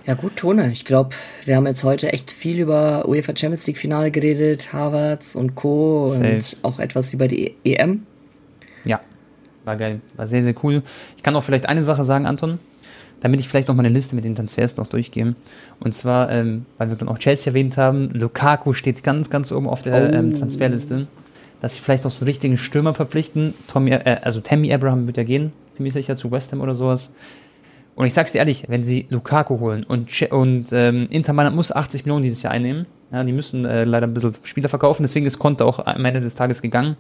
Ja 0.06 0.14
gut, 0.14 0.36
Tone. 0.36 0.70
Ich 0.70 0.84
glaube, 0.84 1.16
wir 1.46 1.56
haben 1.56 1.66
jetzt 1.66 1.82
heute 1.82 2.12
echt 2.12 2.30
viel 2.30 2.60
über 2.60 3.08
UEFA 3.08 3.34
Champions 3.34 3.66
League 3.66 3.78
Finale 3.78 4.10
geredet, 4.10 4.72
Harvards 4.72 5.34
und 5.34 5.54
Co. 5.54 6.06
Safe. 6.08 6.34
und 6.34 6.56
auch 6.62 6.78
etwas 6.78 7.14
über 7.14 7.26
die 7.26 7.54
EM. 7.64 8.02
Ja, 8.84 9.00
war 9.64 9.76
geil. 9.76 10.00
War 10.16 10.26
sehr, 10.26 10.42
sehr 10.42 10.54
cool. 10.62 10.82
Ich 11.16 11.22
kann 11.22 11.34
auch 11.36 11.42
vielleicht 11.42 11.66
eine 11.66 11.82
Sache 11.82 12.04
sagen, 12.04 12.26
Anton, 12.26 12.58
damit 13.20 13.40
ich 13.40 13.48
vielleicht 13.48 13.68
noch 13.68 13.74
meine 13.74 13.88
Liste 13.88 14.14
mit 14.14 14.24
den 14.24 14.36
Transfers 14.36 14.76
noch 14.76 14.88
durchgehe. 14.88 15.34
Und 15.80 15.94
zwar, 15.94 16.30
ähm, 16.30 16.66
weil 16.76 16.90
wir 16.90 17.08
auch 17.08 17.18
Chelsea 17.18 17.50
erwähnt 17.50 17.78
haben, 17.78 18.10
Lukaku 18.10 18.74
steht 18.74 19.02
ganz, 19.02 19.30
ganz 19.30 19.50
oben 19.52 19.66
auf 19.66 19.80
der 19.80 19.94
oh. 19.94 20.14
ähm, 20.14 20.38
Transferliste. 20.38 21.06
Dass 21.64 21.76
sie 21.76 21.80
vielleicht 21.80 22.04
noch 22.04 22.10
so 22.10 22.18
einen 22.18 22.28
richtigen 22.28 22.58
Stürmer 22.58 22.92
verpflichten. 22.92 23.54
Tommy, 23.68 23.92
äh, 23.92 24.18
also 24.22 24.40
Tammy 24.40 24.70
Abraham 24.70 25.06
wird 25.06 25.16
ja 25.16 25.22
gehen, 25.22 25.50
ziemlich 25.72 25.94
sicher 25.94 26.14
zu 26.14 26.30
West 26.30 26.52
Ham 26.52 26.60
oder 26.60 26.74
sowas. 26.74 27.10
Und 27.94 28.04
ich 28.04 28.12
sag's 28.12 28.32
dir 28.32 28.40
ehrlich, 28.40 28.64
wenn 28.68 28.84
sie 28.84 29.06
Lukaku 29.08 29.60
holen 29.60 29.82
und, 29.82 30.10
und 30.30 30.72
ähm, 30.72 31.06
Inter 31.08 31.32
Mailand 31.32 31.56
muss 31.56 31.72
80 31.72 32.04
Millionen 32.04 32.22
dieses 32.22 32.42
Jahr 32.42 32.52
einnehmen, 32.52 32.84
ja, 33.10 33.24
die 33.24 33.32
müssen 33.32 33.64
äh, 33.64 33.84
leider 33.84 34.06
ein 34.06 34.12
bisschen 34.12 34.34
Spieler 34.42 34.68
verkaufen, 34.68 35.04
deswegen 35.04 35.24
ist 35.24 35.38
Konter 35.38 35.64
auch 35.64 35.78
am 35.86 36.04
Ende 36.04 36.20
des 36.20 36.34
Tages 36.34 36.60
gegangen, 36.60 36.98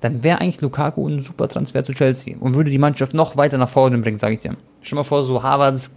dann 0.00 0.24
wäre 0.24 0.40
eigentlich 0.40 0.60
Lukaku 0.60 1.06
ein 1.06 1.20
super 1.20 1.46
Transfer 1.46 1.84
zu 1.84 1.92
Chelsea 1.92 2.36
und 2.40 2.56
würde 2.56 2.72
die 2.72 2.78
Mannschaft 2.78 3.14
noch 3.14 3.36
weiter 3.36 3.56
nach 3.56 3.68
vorne 3.68 3.98
bringen, 3.98 4.18
sage 4.18 4.34
ich 4.34 4.40
dir. 4.40 4.56
Stell 4.80 4.96
mal 4.96 5.04
vor, 5.04 5.22
so 5.22 5.44
Havertz, 5.44 5.94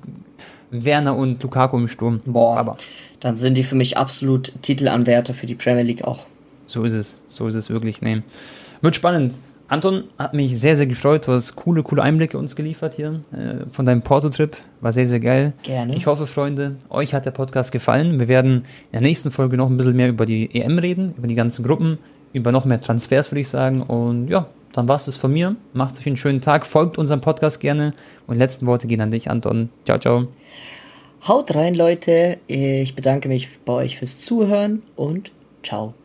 Werner 0.69 1.15
und 1.15 1.41
Lukaku 1.41 1.77
im 1.77 1.87
Sturm. 1.87 2.21
Boah, 2.23 2.59
aber 2.59 2.77
dann 3.19 3.35
sind 3.35 3.57
die 3.57 3.63
für 3.63 3.75
mich 3.75 3.97
absolut 3.97 4.53
Titelanwärter 4.61 5.33
für 5.33 5.47
die 5.47 5.55
Premier 5.55 5.81
League 5.81 6.03
auch. 6.03 6.27
So 6.65 6.83
ist 6.83 6.93
es, 6.93 7.15
so 7.27 7.47
ist 7.47 7.55
es 7.55 7.69
wirklich. 7.69 8.01
Nee. 8.01 8.21
Wird 8.81 8.95
spannend. 8.95 9.33
Anton 9.67 10.03
hat 10.19 10.33
mich 10.33 10.59
sehr, 10.59 10.75
sehr 10.75 10.85
gefreut. 10.85 11.27
Du 11.27 11.31
hast 11.31 11.55
coole, 11.55 11.81
coole 11.81 12.03
Einblicke 12.03 12.37
uns 12.37 12.55
geliefert 12.55 12.93
hier 12.95 13.21
äh, 13.31 13.65
von 13.71 13.85
deinem 13.85 14.03
Porto-Trip. 14.03 14.55
War 14.81 14.93
sehr, 14.93 15.07
sehr 15.07 15.19
geil. 15.19 15.53
Gerne. 15.63 15.95
Ich 15.95 16.05
hoffe, 16.05 16.27
Freunde, 16.27 16.75
euch 16.89 17.15
hat 17.15 17.25
der 17.25 17.31
Podcast 17.31 17.71
gefallen. 17.71 18.19
Wir 18.19 18.27
werden 18.27 18.57
in 18.57 18.91
der 18.93 19.01
nächsten 19.01 19.31
Folge 19.31 19.57
noch 19.57 19.67
ein 19.67 19.77
bisschen 19.77 19.95
mehr 19.95 20.09
über 20.09 20.27
die 20.27 20.53
EM 20.53 20.77
reden, 20.77 21.15
über 21.17 21.27
die 21.27 21.33
ganzen 21.33 21.65
Gruppen, 21.65 21.97
über 22.31 22.51
noch 22.51 22.65
mehr 22.65 22.79
Transfers, 22.79 23.31
würde 23.31 23.41
ich 23.41 23.47
sagen. 23.47 23.81
Und 23.81 24.27
ja, 24.27 24.47
dann 24.73 24.87
war 24.87 24.97
es 24.97 25.05
das 25.05 25.15
von 25.15 25.33
mir. 25.33 25.55
Macht 25.73 25.97
euch 25.97 26.05
einen 26.05 26.17
schönen 26.17 26.41
Tag, 26.41 26.67
folgt 26.67 26.99
unserem 26.99 27.21
Podcast 27.21 27.59
gerne. 27.59 27.93
Und 28.27 28.35
die 28.35 28.39
letzten 28.39 28.67
Worte 28.67 28.85
gehen 28.85 29.01
an 29.01 29.09
dich, 29.09 29.31
Anton. 29.31 29.69
Ciao, 29.85 29.97
ciao. 29.97 30.27
Haut 31.27 31.55
rein, 31.55 31.73
Leute. 31.73 32.37
Ich 32.45 32.93
bedanke 32.93 33.29
mich 33.29 33.49
bei 33.65 33.73
euch 33.73 33.97
fürs 33.97 34.19
Zuhören 34.19 34.83
und 34.95 35.31
ciao. 35.63 35.95